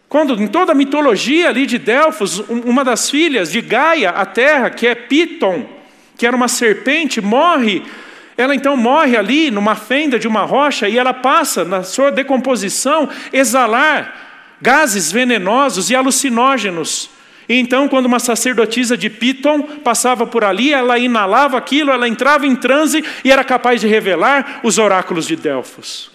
Quando 0.08 0.40
em 0.42 0.46
toda 0.46 0.72
a 0.72 0.74
mitologia 0.74 1.48
ali 1.48 1.66
de 1.66 1.78
Delfos, 1.78 2.38
uma 2.48 2.82
das 2.82 3.10
filhas 3.10 3.52
de 3.52 3.60
Gaia, 3.60 4.10
a 4.10 4.24
terra, 4.24 4.70
que 4.70 4.86
é 4.86 4.94
Piton, 4.94 5.66
que 6.16 6.26
era 6.26 6.34
uma 6.34 6.48
serpente, 6.48 7.20
morre. 7.20 7.82
Ela 8.36 8.54
então 8.54 8.76
morre 8.76 9.16
ali 9.16 9.50
numa 9.50 9.74
fenda 9.74 10.18
de 10.18 10.26
uma 10.26 10.42
rocha 10.42 10.88
e 10.88 10.96
ela 10.96 11.12
passa, 11.12 11.64
na 11.64 11.82
sua 11.82 12.10
decomposição, 12.10 13.08
exalar 13.32 14.14
gases 14.60 15.12
venenosos 15.12 15.90
e 15.90 15.94
alucinógenos. 15.94 17.10
Então, 17.48 17.88
quando 17.88 18.06
uma 18.06 18.18
sacerdotisa 18.18 18.96
de 18.96 19.08
Piton 19.08 19.62
passava 19.78 20.26
por 20.26 20.44
ali, 20.44 20.72
ela 20.72 20.98
inalava 20.98 21.56
aquilo, 21.56 21.90
ela 21.90 22.06
entrava 22.06 22.46
em 22.46 22.54
transe 22.54 23.02
e 23.24 23.32
era 23.32 23.42
capaz 23.42 23.80
de 23.80 23.86
revelar 23.86 24.60
os 24.62 24.76
oráculos 24.76 25.26
de 25.26 25.34
Delfos. 25.34 26.10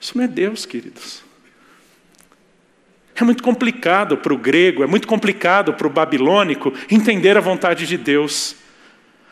Isso 0.00 0.16
não 0.16 0.24
é 0.24 0.28
Deus, 0.28 0.66
queridos. 0.66 1.22
É 3.14 3.24
muito 3.24 3.42
complicado 3.42 4.16
para 4.16 4.32
o 4.32 4.38
grego, 4.38 4.82
é 4.82 4.86
muito 4.86 5.06
complicado 5.06 5.74
para 5.74 5.86
o 5.86 5.90
babilônico 5.90 6.72
entender 6.90 7.36
a 7.36 7.40
vontade 7.40 7.86
de 7.86 7.96
Deus. 7.96 8.56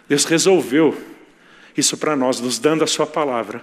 Deus 0.09 0.25
resolveu 0.25 0.97
isso 1.77 1.97
para 1.97 2.17
nós, 2.17 2.41
nos 2.41 2.59
dando 2.59 2.83
a 2.85 2.87
Sua 2.87 3.07
palavra 3.07 3.63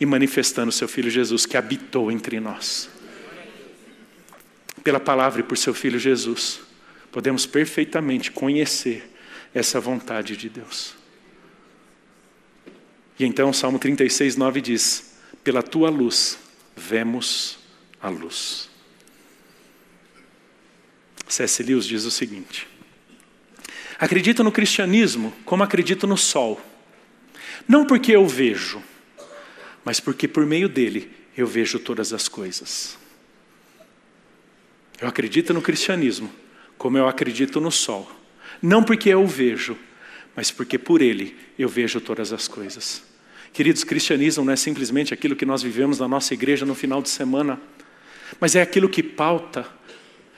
e 0.00 0.06
manifestando 0.06 0.70
o 0.70 0.72
Seu 0.72 0.88
Filho 0.88 1.10
Jesus, 1.10 1.46
que 1.46 1.56
habitou 1.56 2.10
entre 2.10 2.40
nós. 2.40 2.90
Pela 4.82 4.98
palavra 4.98 5.40
e 5.40 5.44
por 5.44 5.56
Seu 5.56 5.74
Filho 5.74 5.98
Jesus, 5.98 6.60
podemos 7.12 7.44
perfeitamente 7.44 8.32
conhecer 8.32 9.08
essa 9.54 9.78
vontade 9.78 10.34
de 10.34 10.48
Deus. 10.48 10.94
E 13.18 13.24
então 13.24 13.50
o 13.50 13.54
Salmo 13.54 13.78
36, 13.78 14.34
9 14.34 14.60
diz: 14.62 15.14
Pela 15.44 15.62
tua 15.62 15.90
luz 15.90 16.38
vemos 16.74 17.58
a 18.00 18.08
luz. 18.08 18.70
C.S. 21.28 21.62
Lewis 21.62 21.84
diz 21.84 22.04
o 22.04 22.10
seguinte: 22.10 22.66
Acredito 23.98 24.42
no 24.42 24.50
cristianismo 24.50 25.32
como 25.44 25.62
acredito 25.62 26.06
no 26.06 26.16
sol. 26.16 26.60
Não 27.68 27.86
porque 27.86 28.10
eu 28.10 28.26
vejo, 28.26 28.82
mas 29.84 30.00
porque 30.00 30.26
por 30.26 30.44
meio 30.46 30.68
dele 30.68 31.12
eu 31.36 31.46
vejo 31.46 31.78
todas 31.78 32.12
as 32.12 32.26
coisas. 32.26 32.98
Eu 35.00 35.06
acredito 35.06 35.52
no 35.52 35.62
cristianismo 35.62 36.32
como 36.82 36.98
eu 36.98 37.06
acredito 37.06 37.60
no 37.60 37.70
sol. 37.70 38.10
Não 38.60 38.82
porque 38.82 39.08
eu 39.08 39.22
o 39.22 39.26
vejo, 39.26 39.78
mas 40.34 40.50
porque 40.50 40.76
por 40.76 41.00
ele 41.00 41.36
eu 41.56 41.68
vejo 41.68 42.00
todas 42.00 42.32
as 42.32 42.48
coisas. 42.48 43.04
Queridos, 43.52 43.84
cristianismo 43.84 44.44
não 44.44 44.52
é 44.52 44.56
simplesmente 44.56 45.14
aquilo 45.14 45.36
que 45.36 45.46
nós 45.46 45.62
vivemos 45.62 46.00
na 46.00 46.08
nossa 46.08 46.34
igreja 46.34 46.66
no 46.66 46.74
final 46.74 47.00
de 47.00 47.08
semana, 47.08 47.60
mas 48.40 48.56
é 48.56 48.62
aquilo 48.62 48.88
que 48.88 49.00
pauta 49.00 49.64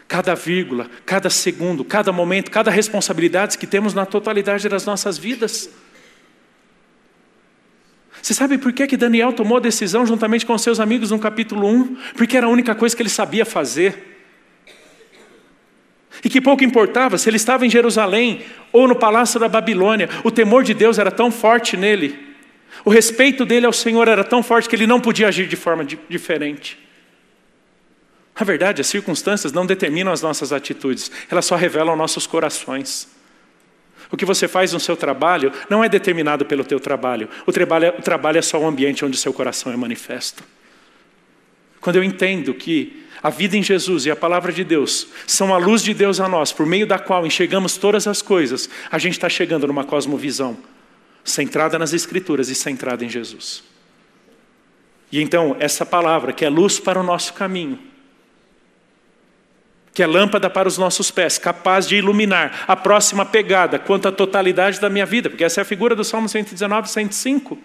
cada 0.06 0.34
vírgula, 0.34 0.90
cada 1.06 1.30
segundo, 1.30 1.82
cada 1.82 2.12
momento, 2.12 2.50
cada 2.50 2.70
responsabilidade 2.70 3.56
que 3.56 3.66
temos 3.66 3.94
na 3.94 4.04
totalidade 4.04 4.68
das 4.68 4.84
nossas 4.84 5.16
vidas. 5.16 5.70
Você 8.20 8.34
sabe 8.34 8.58
por 8.58 8.70
que, 8.74 8.86
que 8.86 8.98
Daniel 8.98 9.32
tomou 9.32 9.56
a 9.56 9.60
decisão 9.60 10.04
juntamente 10.04 10.44
com 10.44 10.58
seus 10.58 10.78
amigos 10.78 11.10
no 11.10 11.18
capítulo 11.18 11.66
1? 11.66 11.96
Porque 12.18 12.36
era 12.36 12.44
a 12.44 12.50
única 12.50 12.74
coisa 12.74 12.94
que 12.94 13.00
ele 13.00 13.08
sabia 13.08 13.46
fazer. 13.46 14.13
E 16.24 16.28
que 16.28 16.40
pouco 16.40 16.64
importava 16.64 17.18
se 17.18 17.28
ele 17.28 17.36
estava 17.36 17.66
em 17.66 17.70
Jerusalém 17.70 18.42
ou 18.72 18.88
no 18.88 18.96
palácio 18.96 19.38
da 19.38 19.48
Babilônia, 19.48 20.08
o 20.24 20.30
temor 20.30 20.64
de 20.64 20.72
Deus 20.72 20.98
era 20.98 21.10
tão 21.10 21.30
forte 21.30 21.76
nele, 21.76 22.34
o 22.82 22.90
respeito 22.90 23.44
dele 23.44 23.66
ao 23.66 23.72
Senhor 23.72 24.08
era 24.08 24.24
tão 24.24 24.42
forte 24.42 24.68
que 24.68 24.74
ele 24.74 24.86
não 24.86 25.00
podia 25.00 25.28
agir 25.28 25.46
de 25.46 25.56
forma 25.56 25.84
diferente. 25.84 26.78
A 28.34 28.42
verdade, 28.42 28.80
as 28.80 28.86
circunstâncias 28.86 29.52
não 29.52 29.64
determinam 29.64 30.12
as 30.12 30.22
nossas 30.22 30.52
atitudes, 30.52 31.10
elas 31.30 31.44
só 31.44 31.54
revelam 31.54 31.94
nossos 31.94 32.26
corações. 32.26 33.08
O 34.10 34.16
que 34.16 34.24
você 34.24 34.48
faz 34.48 34.72
no 34.72 34.80
seu 34.80 34.96
trabalho 34.96 35.52
não 35.70 35.84
é 35.84 35.88
determinado 35.88 36.44
pelo 36.44 36.64
teu 36.64 36.80
trabalho. 36.80 37.28
O 37.46 37.52
trabalho, 37.52 37.94
o 37.98 38.02
trabalho 38.02 38.38
é 38.38 38.42
só 38.42 38.58
o 38.58 38.66
ambiente 38.66 39.04
onde 39.04 39.16
o 39.16 39.20
seu 39.20 39.32
coração 39.32 39.72
é 39.72 39.76
manifesto. 39.76 40.42
Quando 41.80 41.96
eu 41.96 42.04
entendo 42.04 42.54
que 42.54 43.03
a 43.24 43.30
vida 43.30 43.56
em 43.56 43.62
Jesus 43.62 44.04
e 44.04 44.10
a 44.10 44.16
palavra 44.16 44.52
de 44.52 44.62
Deus 44.62 45.06
são 45.26 45.54
a 45.54 45.56
luz 45.56 45.82
de 45.82 45.94
Deus 45.94 46.20
a 46.20 46.28
nós, 46.28 46.52
por 46.52 46.66
meio 46.66 46.86
da 46.86 46.98
qual 46.98 47.26
enxergamos 47.26 47.78
todas 47.78 48.06
as 48.06 48.20
coisas, 48.20 48.68
a 48.90 48.98
gente 48.98 49.14
está 49.14 49.30
chegando 49.30 49.66
numa 49.66 49.82
cosmovisão 49.82 50.58
centrada 51.24 51.78
nas 51.78 51.94
Escrituras 51.94 52.50
e 52.50 52.54
centrada 52.54 53.02
em 53.02 53.08
Jesus. 53.08 53.64
E 55.10 55.22
então, 55.22 55.56
essa 55.58 55.86
palavra, 55.86 56.34
que 56.34 56.44
é 56.44 56.50
luz 56.50 56.78
para 56.78 57.00
o 57.00 57.02
nosso 57.02 57.32
caminho, 57.32 57.78
que 59.94 60.02
é 60.02 60.06
lâmpada 60.06 60.50
para 60.50 60.68
os 60.68 60.76
nossos 60.76 61.10
pés, 61.10 61.38
capaz 61.38 61.88
de 61.88 61.96
iluminar 61.96 62.66
a 62.68 62.76
próxima 62.76 63.24
pegada 63.24 63.78
quanto 63.78 64.06
à 64.06 64.12
totalidade 64.12 64.78
da 64.78 64.90
minha 64.90 65.06
vida, 65.06 65.30
porque 65.30 65.44
essa 65.44 65.60
é 65.60 65.62
a 65.62 65.64
figura 65.64 65.96
do 65.96 66.04
Salmo 66.04 66.28
119, 66.28 66.90
105. 66.90 67.56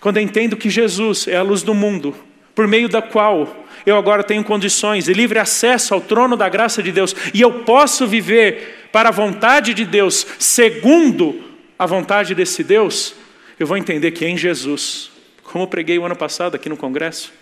Quando 0.00 0.18
eu 0.18 0.22
entendo 0.22 0.54
que 0.54 0.68
Jesus 0.68 1.26
é 1.26 1.36
a 1.36 1.42
luz 1.42 1.62
do 1.62 1.72
mundo, 1.72 2.14
por 2.54 2.66
meio 2.66 2.88
da 2.88 3.02
qual 3.02 3.64
eu 3.84 3.96
agora 3.96 4.22
tenho 4.22 4.44
condições 4.44 5.08
e 5.08 5.12
livre 5.12 5.38
acesso 5.38 5.92
ao 5.92 6.00
trono 6.00 6.36
da 6.36 6.48
graça 6.48 6.82
de 6.82 6.92
Deus, 6.92 7.14
e 7.34 7.40
eu 7.40 7.64
posso 7.64 8.06
viver 8.06 8.88
para 8.92 9.08
a 9.08 9.12
vontade 9.12 9.74
de 9.74 9.84
Deus, 9.84 10.26
segundo 10.38 11.42
a 11.78 11.84
vontade 11.84 12.34
desse 12.34 12.62
Deus, 12.62 13.14
eu 13.58 13.66
vou 13.66 13.76
entender 13.76 14.12
que 14.12 14.24
em 14.24 14.36
Jesus, 14.36 15.10
como 15.42 15.66
preguei 15.66 15.98
o 15.98 16.04
ano 16.04 16.16
passado 16.16 16.54
aqui 16.54 16.68
no 16.68 16.76
congresso, 16.76 17.32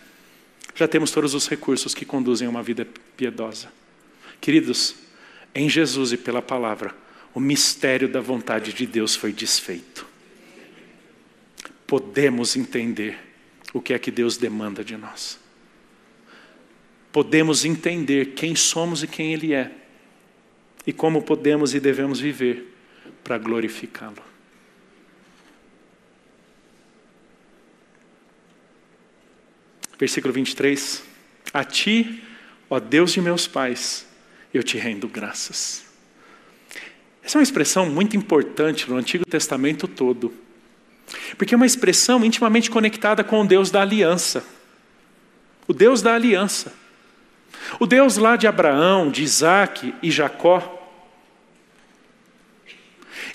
já 0.75 0.89
temos 0.89 1.11
todos 1.11 1.35
os 1.35 1.49
recursos 1.49 1.95
que 1.95 2.05
conduzem 2.05 2.47
a 2.47 2.51
uma 2.51 2.63
vida 2.63 2.87
piedosa. 3.17 3.69
Queridos, 4.41 4.97
em 5.55 5.69
Jesus 5.69 6.13
e 6.13 6.17
pela 6.17 6.41
palavra, 6.41 6.95
o 7.35 7.41
mistério 7.41 8.09
da 8.09 8.21
vontade 8.21 8.73
de 8.73 8.87
Deus 8.87 9.15
foi 9.15 9.33
desfeito. 9.33 10.07
Podemos 11.87 12.57
entender 12.57 13.32
o 13.73 13.81
que 13.81 13.95
é 13.95 13.99
que 13.99 14.11
Deus 14.11 14.37
demanda 14.37 14.85
de 14.85 14.97
nós. 14.97 15.39
Podemos 17.11 17.65
entender 17.65 18.35
quem 18.35 18.55
somos 18.55 19.03
e 19.03 19.07
quem 19.07 19.33
Ele 19.33 19.55
é, 19.55 19.71
e 20.87 20.93
como 20.93 21.23
podemos 21.23 21.75
e 21.75 21.81
devemos 21.81 22.19
viver 22.21 22.75
para 23.23 23.39
glorificá-lo. 23.39 24.23
Versículo 29.99 30.35
23. 30.35 31.05
A 31.53 31.65
ti, 31.65 32.23
ó 32.69 32.81
Deus 32.81 33.13
de 33.13 33.21
meus 33.21 33.47
pais, 33.47 34.07
eu 34.53 34.63
te 34.63 34.77
rendo 34.77 35.07
graças. 35.07 35.85
Essa 37.23 37.37
é 37.37 37.39
uma 37.39 37.45
expressão 37.45 37.89
muito 37.89 38.17
importante 38.17 38.91
no 38.91 38.97
Antigo 38.97 39.25
Testamento 39.25 39.87
todo, 39.87 40.35
porque 41.37 41.55
é 41.55 41.57
uma 41.57 41.67
expressão 41.67 42.25
intimamente 42.25 42.71
conectada 42.71 43.23
com 43.23 43.43
o 43.43 43.47
Deus 43.47 43.71
da 43.71 43.83
aliança. 43.83 44.45
O 45.67 45.73
Deus 45.73 46.03
da 46.03 46.15
aliança. 46.15 46.73
O 47.79 47.87
Deus 47.87 48.17
lá 48.17 48.37
de 48.37 48.47
Abraão, 48.47 49.11
de 49.11 49.23
Isaac 49.23 49.95
e 50.03 50.11
Jacó. 50.11 50.79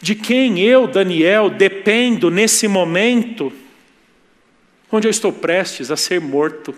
De 0.01 0.15
quem 0.15 0.59
eu, 0.59 0.87
Daniel, 0.87 1.49
dependo 1.49 2.29
nesse 2.29 2.67
momento 2.67 3.51
onde 4.91 5.07
eu 5.07 5.11
estou 5.11 5.31
prestes 5.31 5.91
a 5.91 5.97
ser 5.97 6.21
morto. 6.21 6.73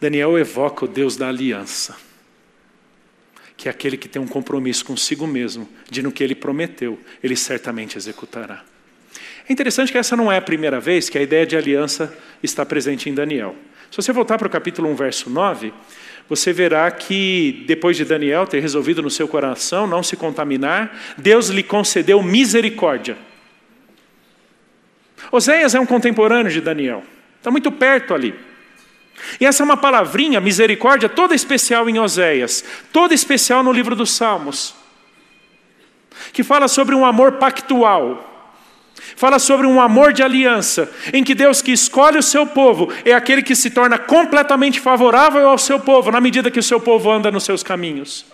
Daniel 0.00 0.38
evoca 0.38 0.84
o 0.84 0.88
Deus 0.88 1.16
da 1.16 1.28
aliança, 1.28 1.96
que 3.56 3.68
é 3.68 3.70
aquele 3.70 3.96
que 3.96 4.08
tem 4.08 4.20
um 4.20 4.26
compromisso 4.26 4.84
consigo 4.84 5.26
mesmo, 5.26 5.68
de 5.90 6.02
no 6.02 6.12
que 6.12 6.22
ele 6.22 6.34
prometeu, 6.34 6.98
ele 7.22 7.36
certamente 7.36 7.96
executará. 7.96 8.62
É 9.48 9.52
interessante 9.52 9.92
que 9.92 9.98
essa 9.98 10.16
não 10.16 10.30
é 10.30 10.36
a 10.36 10.42
primeira 10.42 10.80
vez 10.80 11.08
que 11.08 11.16
a 11.16 11.22
ideia 11.22 11.46
de 11.46 11.56
aliança 11.56 12.16
está 12.42 12.66
presente 12.66 13.08
em 13.08 13.14
Daniel. 13.14 13.54
Se 13.90 13.96
você 13.96 14.12
voltar 14.12 14.36
para 14.36 14.48
o 14.48 14.50
capítulo 14.50 14.90
1, 14.90 14.94
verso 14.96 15.30
9, 15.30 15.72
você 16.28 16.52
verá 16.52 16.90
que 16.90 17.64
depois 17.66 17.96
de 17.96 18.04
Daniel 18.04 18.46
ter 18.46 18.60
resolvido 18.60 19.00
no 19.00 19.08
seu 19.08 19.28
coração 19.28 19.86
não 19.86 20.02
se 20.02 20.16
contaminar, 20.16 21.14
Deus 21.16 21.48
lhe 21.48 21.62
concedeu 21.62 22.22
misericórdia. 22.22 23.16
Oséias 25.30 25.74
é 25.74 25.80
um 25.80 25.86
contemporâneo 25.86 26.50
de 26.50 26.60
Daniel, 26.60 27.04
está 27.38 27.50
muito 27.50 27.70
perto 27.70 28.12
ali. 28.12 28.34
E 29.40 29.46
essa 29.46 29.62
é 29.62 29.64
uma 29.64 29.76
palavrinha, 29.76 30.40
misericórdia, 30.40 31.08
toda 31.08 31.34
especial 31.34 31.88
em 31.88 31.98
Oséias, 31.98 32.64
toda 32.92 33.14
especial 33.14 33.62
no 33.62 33.72
livro 33.72 33.96
dos 33.96 34.12
Salmos, 34.12 34.74
que 36.32 36.42
fala 36.42 36.68
sobre 36.68 36.94
um 36.94 37.04
amor 37.04 37.32
pactual, 37.32 38.54
fala 39.16 39.38
sobre 39.38 39.66
um 39.66 39.80
amor 39.80 40.12
de 40.12 40.22
aliança, 40.22 40.90
em 41.12 41.22
que 41.22 41.34
Deus 41.34 41.60
que 41.60 41.72
escolhe 41.72 42.18
o 42.18 42.22
seu 42.22 42.46
povo 42.46 42.92
é 43.04 43.12
aquele 43.12 43.42
que 43.42 43.54
se 43.54 43.70
torna 43.70 43.98
completamente 43.98 44.80
favorável 44.80 45.48
ao 45.48 45.58
seu 45.58 45.80
povo, 45.80 46.10
na 46.10 46.20
medida 46.20 46.50
que 46.50 46.60
o 46.60 46.62
seu 46.62 46.80
povo 46.80 47.10
anda 47.10 47.30
nos 47.30 47.44
seus 47.44 47.62
caminhos. 47.62 48.24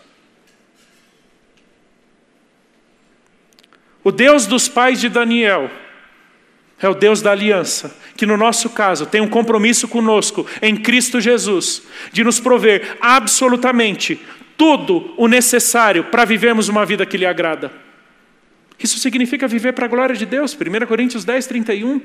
O 4.05 4.11
Deus 4.11 4.47
dos 4.47 4.68
pais 4.68 5.01
de 5.01 5.09
Daniel 5.09 5.70
é 6.83 6.89
o 6.89 6.95
Deus 6.95 7.22
da 7.22 7.30
aliança, 7.30 7.97
que 8.16 8.26
no 8.26 8.37
nosso 8.37 8.68
caso 8.70 9.07
tem 9.07 9.20
um 9.20 9.28
compromisso 9.28 9.87
conosco 9.87 10.45
em 10.61 10.76
Cristo 10.76 11.20
Jesus, 11.20 11.83
de 12.12 12.24
nos 12.24 12.41
prover 12.41 12.99
absolutamente 13.01 14.20
tudo 14.57 15.14
o 15.16 15.28
necessário 15.28 16.05
para 16.05 16.24
vivermos 16.24 16.68
uma 16.68 16.85
vida 16.85 17.07
que 17.07 17.16
lhe 17.16 17.24
agrada. 17.24 17.72
Isso 18.83 18.99
significa 18.99 19.47
viver 19.47 19.72
para 19.72 19.87
a 19.87 19.89
glória 19.89 20.14
de 20.14 20.26
Deus, 20.26 20.55
1 20.55 20.87
Coríntios 20.87 21.24
10, 21.24 21.47
31. 21.47 22.01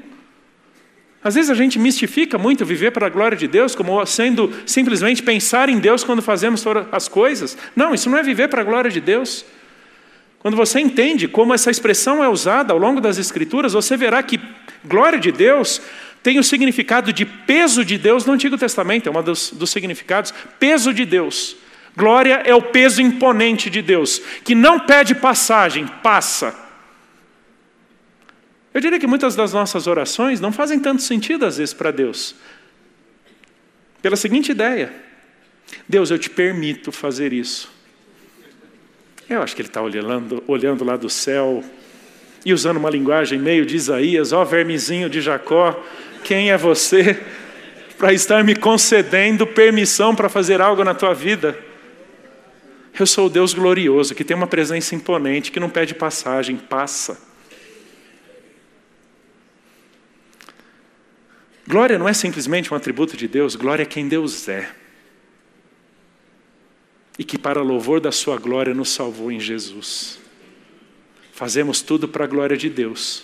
Às 1.24 1.34
vezes 1.36 1.50
a 1.50 1.56
gente 1.56 1.80
mistifica 1.80 2.38
muito 2.38 2.64
viver 2.64 2.92
para 2.92 3.08
a 3.08 3.10
glória 3.10 3.36
de 3.36 3.48
Deus, 3.48 3.74
como 3.74 4.06
sendo 4.06 4.54
simplesmente 4.66 5.24
pensar 5.24 5.68
em 5.70 5.80
Deus 5.80 6.04
quando 6.04 6.22
fazemos 6.22 6.64
as 6.92 7.08
coisas. 7.08 7.58
Não, 7.76 7.94
isso 7.94 8.10
não 8.10 8.18
é 8.18 8.24
viver 8.24 8.48
para 8.48 8.62
a 8.62 8.64
glória 8.64 8.92
de 8.92 9.02
Deus. 9.02 9.44
Quando 10.48 10.56
você 10.56 10.80
entende 10.80 11.28
como 11.28 11.54
essa 11.54 11.70
expressão 11.70 12.24
é 12.24 12.30
usada 12.30 12.72
ao 12.72 12.80
longo 12.80 13.02
das 13.02 13.18
Escrituras, 13.18 13.74
você 13.74 13.98
verá 13.98 14.24
que 14.24 14.40
glória 14.86 15.20
de 15.20 15.30
Deus 15.30 15.82
tem 16.24 16.40
o 16.40 16.44
significado 16.44 17.12
de 17.12 17.26
peso 17.26 17.84
de 17.84 17.98
Deus 17.98 18.26
no 18.26 18.32
Antigo 18.32 18.58
Testamento, 18.58 19.10
é 19.10 19.12
um 19.12 19.22
dos, 19.22 19.52
dos 19.52 19.70
significados, 19.70 20.34
peso 20.58 20.94
de 20.94 21.04
Deus. 21.04 21.58
Glória 21.98 22.44
é 22.46 22.56
o 22.56 22.62
peso 22.62 23.02
imponente 23.02 23.70
de 23.70 23.82
Deus, 23.82 24.22
que 24.46 24.56
não 24.56 24.80
pede 24.80 25.14
passagem, 25.16 25.86
passa. 26.02 26.56
Eu 28.74 28.80
diria 28.80 29.02
que 29.02 29.06
muitas 29.06 29.36
das 29.36 29.52
nossas 29.52 29.86
orações 29.86 30.40
não 30.40 30.54
fazem 30.54 30.80
tanto 30.80 31.02
sentido 31.02 31.46
às 31.46 31.58
vezes 31.58 31.74
para 31.74 31.92
Deus. 31.92 32.36
Pela 34.02 34.16
seguinte 34.16 34.54
ideia: 34.54 34.94
Deus, 35.90 36.10
eu 36.10 36.18
te 36.18 36.30
permito 36.30 36.90
fazer 36.90 37.34
isso. 37.34 37.76
Eu 39.30 39.42
acho 39.42 39.56
que 39.56 39.62
ele 39.62 39.68
está 39.68 39.82
olhando, 39.82 40.42
olhando 40.48 40.86
lá 40.86 40.96
do 40.96 41.10
céu 41.10 41.62
e 42.46 42.54
usando 42.54 42.78
uma 42.78 42.90
linguagem 42.90 43.38
meio 43.38 43.66
de 43.66 43.76
Isaías: 43.76 44.32
Ó 44.32 44.42
oh, 44.42 44.46
vermezinho 44.46 45.10
de 45.10 45.20
Jacó, 45.20 45.84
quem 46.24 46.50
é 46.50 46.58
você 46.58 47.22
para 47.98 48.14
estar 48.14 48.44
me 48.44 48.56
concedendo 48.56 49.46
permissão 49.46 50.16
para 50.16 50.30
fazer 50.30 50.62
algo 50.62 50.84
na 50.84 50.94
tua 50.94 51.14
vida? 51.14 51.60
Eu 52.98 53.06
sou 53.06 53.28
o 53.28 53.30
Deus 53.30 53.54
glorioso, 53.54 54.16
que 54.16 54.24
tem 54.24 54.36
uma 54.36 54.48
presença 54.48 54.96
imponente, 54.96 55.52
que 55.52 55.60
não 55.60 55.70
pede 55.70 55.94
passagem, 55.94 56.56
passa. 56.56 57.20
Glória 61.68 62.00
não 62.00 62.08
é 62.08 62.14
simplesmente 62.14 62.74
um 62.74 62.78
atributo 62.78 63.18
de 63.18 63.28
Deus, 63.28 63.56
glória 63.56 63.84
é 63.84 63.86
quem 63.86 64.08
Deus 64.08 64.48
é 64.48 64.70
e 67.18 67.24
que, 67.24 67.38
para 67.38 67.62
louvor 67.62 68.00
da 68.00 68.12
Sua 68.12 68.38
glória, 68.38 68.74
nos 68.74 68.90
salvou 68.90 69.32
em 69.32 69.40
Jesus. 69.40 70.20
Fazemos 71.32 71.82
tudo 71.82 72.08
para 72.08 72.26
a 72.26 72.28
glória 72.28 72.56
de 72.56 72.70
Deus. 72.70 73.24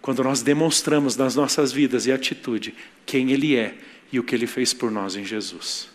Quando 0.00 0.22
nós 0.22 0.42
demonstramos 0.42 1.16
nas 1.16 1.34
nossas 1.34 1.72
vidas 1.72 2.06
e 2.06 2.12
atitude 2.12 2.74
quem 3.06 3.30
Ele 3.30 3.56
é 3.56 3.74
e 4.12 4.18
o 4.18 4.24
que 4.24 4.34
Ele 4.34 4.46
fez 4.46 4.74
por 4.74 4.90
nós 4.90 5.16
em 5.16 5.24
Jesus. 5.24 5.88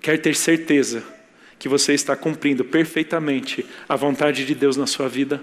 Quer 0.00 0.20
ter 0.20 0.34
certeza 0.34 1.04
que 1.58 1.68
você 1.68 1.94
está 1.94 2.16
cumprindo 2.16 2.64
perfeitamente 2.64 3.64
a 3.88 3.96
vontade 3.96 4.44
de 4.44 4.54
Deus 4.54 4.76
na 4.76 4.86
sua 4.86 5.08
vida? 5.08 5.42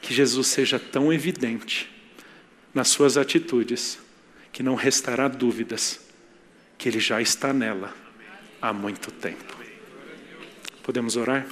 Que 0.00 0.12
Jesus 0.12 0.48
seja 0.48 0.78
tão 0.78 1.12
evidente 1.12 1.90
nas 2.74 2.88
suas 2.88 3.16
atitudes 3.16 3.98
que 4.52 4.62
não 4.62 4.74
restará 4.74 5.28
dúvidas 5.28 6.11
que 6.82 6.88
Ele 6.88 6.98
já 6.98 7.22
está 7.22 7.52
nela 7.52 7.94
há 8.60 8.72
muito 8.72 9.12
tempo. 9.12 9.56
Podemos 10.82 11.14
orar? 11.14 11.46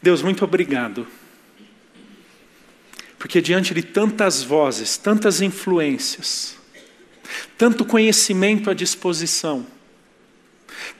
Deus, 0.00 0.22
muito 0.22 0.44
obrigado. 0.44 1.04
Porque 3.18 3.40
diante 3.40 3.74
de 3.74 3.82
tantas 3.82 4.40
vozes, 4.40 4.96
tantas 4.96 5.40
influências, 5.40 6.56
tanto 7.58 7.84
conhecimento 7.84 8.70
à 8.70 8.72
disposição, 8.72 9.66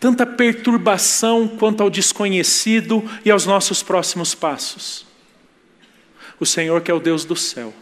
tanta 0.01 0.27
perturbação 0.27 1.47
quanto 1.47 1.85
ao 1.85 1.89
desconhecido 1.89 3.09
e 3.25 3.31
aos 3.31 3.47
nossos 3.47 3.81
próximos 3.81 4.35
passos, 4.35 5.07
o 6.41 6.45
Senhor, 6.45 6.81
que 6.81 6.91
é 6.91 6.95
o 6.95 6.99
Deus 6.99 7.25
do 7.25 7.37
céu, 7.37 7.73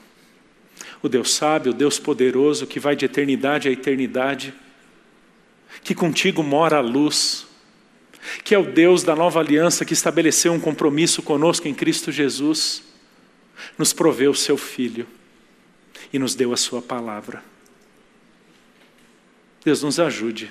o 1.02 1.08
Deus 1.08 1.34
sábio, 1.34 1.72
o 1.72 1.74
Deus 1.74 1.98
poderoso, 1.98 2.66
que 2.66 2.80
vai 2.80 2.96
de 2.96 3.04
eternidade 3.04 3.68
a 3.68 3.72
eternidade, 3.72 4.52
que 5.82 5.94
contigo 5.94 6.42
mora 6.42 6.78
a 6.78 6.80
luz, 6.80 7.46
que 8.42 8.54
é 8.54 8.58
o 8.58 8.64
Deus 8.72 9.02
da 9.02 9.14
nova 9.14 9.40
aliança 9.40 9.84
que 9.84 9.92
estabeleceu 9.92 10.52
um 10.52 10.60
compromisso 10.60 11.22
conosco 11.22 11.68
em 11.68 11.74
Cristo 11.74 12.10
Jesus, 12.10 12.82
nos 13.76 13.92
proveu 13.92 14.32
o 14.32 14.34
seu 14.34 14.56
Filho 14.56 15.06
e 16.12 16.18
nos 16.18 16.34
deu 16.34 16.52
a 16.52 16.56
sua 16.56 16.82
palavra. 16.82 17.42
Deus 19.64 19.82
nos 19.82 20.00
ajude 20.00 20.50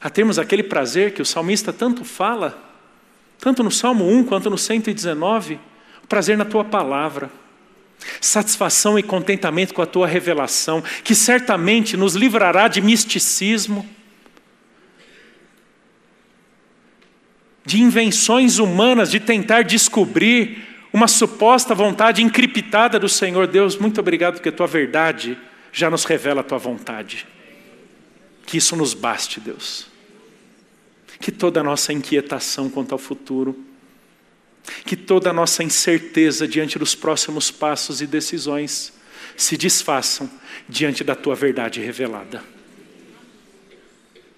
a 0.00 0.08
termos 0.08 0.38
aquele 0.38 0.62
prazer 0.62 1.12
que 1.12 1.20
o 1.20 1.26
salmista 1.26 1.72
tanto 1.72 2.04
fala, 2.04 2.58
tanto 3.38 3.62
no 3.62 3.70
Salmo 3.70 4.08
1 4.08 4.24
quanto 4.24 4.48
no 4.48 4.56
119, 4.56 5.60
o 6.02 6.06
prazer 6.06 6.38
na 6.38 6.44
tua 6.44 6.64
palavra 6.64 7.30
satisfação 8.20 8.98
e 8.98 9.02
contentamento 9.02 9.74
com 9.74 9.82
a 9.82 9.86
tua 9.86 10.06
revelação, 10.06 10.82
que 11.04 11.14
certamente 11.14 11.96
nos 11.96 12.14
livrará 12.14 12.68
de 12.68 12.80
misticismo, 12.80 13.88
de 17.64 17.80
invenções 17.80 18.58
humanas, 18.58 19.10
de 19.10 19.20
tentar 19.20 19.62
descobrir 19.62 20.66
uma 20.92 21.06
suposta 21.06 21.74
vontade 21.74 22.22
encriptada 22.22 22.98
do 22.98 23.08
Senhor. 23.08 23.46
Deus, 23.46 23.76
muito 23.76 24.00
obrigado 24.00 24.34
porque 24.34 24.48
a 24.48 24.52
tua 24.52 24.66
verdade 24.66 25.38
já 25.72 25.88
nos 25.88 26.04
revela 26.04 26.40
a 26.40 26.44
tua 26.44 26.58
vontade. 26.58 27.26
Que 28.44 28.56
isso 28.56 28.74
nos 28.74 28.94
baste, 28.94 29.38
Deus. 29.38 29.86
Que 31.20 31.30
toda 31.30 31.60
a 31.60 31.62
nossa 31.62 31.92
inquietação 31.92 32.68
quanto 32.68 32.92
ao 32.92 32.98
futuro, 32.98 33.56
que 34.84 34.96
toda 34.96 35.30
a 35.30 35.32
nossa 35.32 35.62
incerteza 35.62 36.46
diante 36.46 36.78
dos 36.78 36.94
próximos 36.94 37.50
passos 37.50 38.00
e 38.00 38.06
decisões 38.06 38.92
se 39.36 39.56
desfaçam 39.56 40.30
diante 40.68 41.02
da 41.02 41.14
tua 41.14 41.34
verdade 41.34 41.80
revelada. 41.80 42.42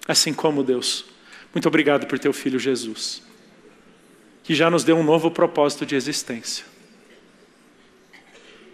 Assim 0.07 0.33
como 0.33 0.63
Deus, 0.63 1.05
muito 1.53 1.67
obrigado 1.67 2.07
por 2.07 2.19
teu 2.19 2.33
filho 2.33 2.59
Jesus, 2.59 3.21
que 4.43 4.53
já 4.53 4.69
nos 4.69 4.83
deu 4.83 4.97
um 4.97 5.03
novo 5.03 5.31
propósito 5.31 5.85
de 5.85 5.95
existência, 5.95 6.65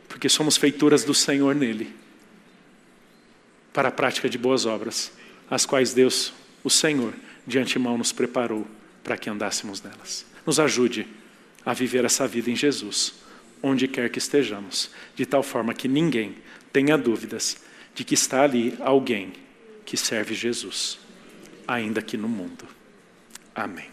porque 0.08 0.30
somos 0.30 0.58
feituras 0.58 1.04
do 1.04 1.14
Senhor 1.14 1.54
nele, 1.54 1.94
para 3.72 3.90
a 3.90 3.92
prática 3.92 4.28
de 4.28 4.38
boas 4.38 4.66
obras, 4.66 5.12
as 5.50 5.66
quais 5.66 5.94
Deus, 5.94 6.34
o 6.64 6.70
Senhor, 6.70 7.14
de 7.46 7.60
antemão 7.60 7.98
nos 7.98 8.12
preparou 8.12 8.68
para 9.04 9.18
que 9.18 9.30
andássemos 9.30 9.82
nelas. 9.82 10.26
Nos 10.46 10.60
ajude 10.60 11.08
a 11.70 11.74
viver 11.74 12.04
essa 12.04 12.28
vida 12.28 12.50
em 12.50 12.56
Jesus, 12.56 13.14
onde 13.62 13.88
quer 13.88 14.10
que 14.10 14.18
estejamos, 14.18 14.90
de 15.16 15.24
tal 15.24 15.44
forma 15.44 15.72
que 15.72 15.88
ninguém 15.88 16.36
tenha 16.74 16.98
dúvidas 16.98 17.58
de 17.94 18.04
que 18.04 18.16
está 18.16 18.42
ali 18.42 18.76
alguém 18.80 19.34
que 19.86 19.96
serve 19.96 20.34
Jesus, 20.34 20.98
ainda 21.68 22.00
aqui 22.00 22.18
no 22.18 22.28
mundo. 22.28 22.66
Amém. 23.54 23.89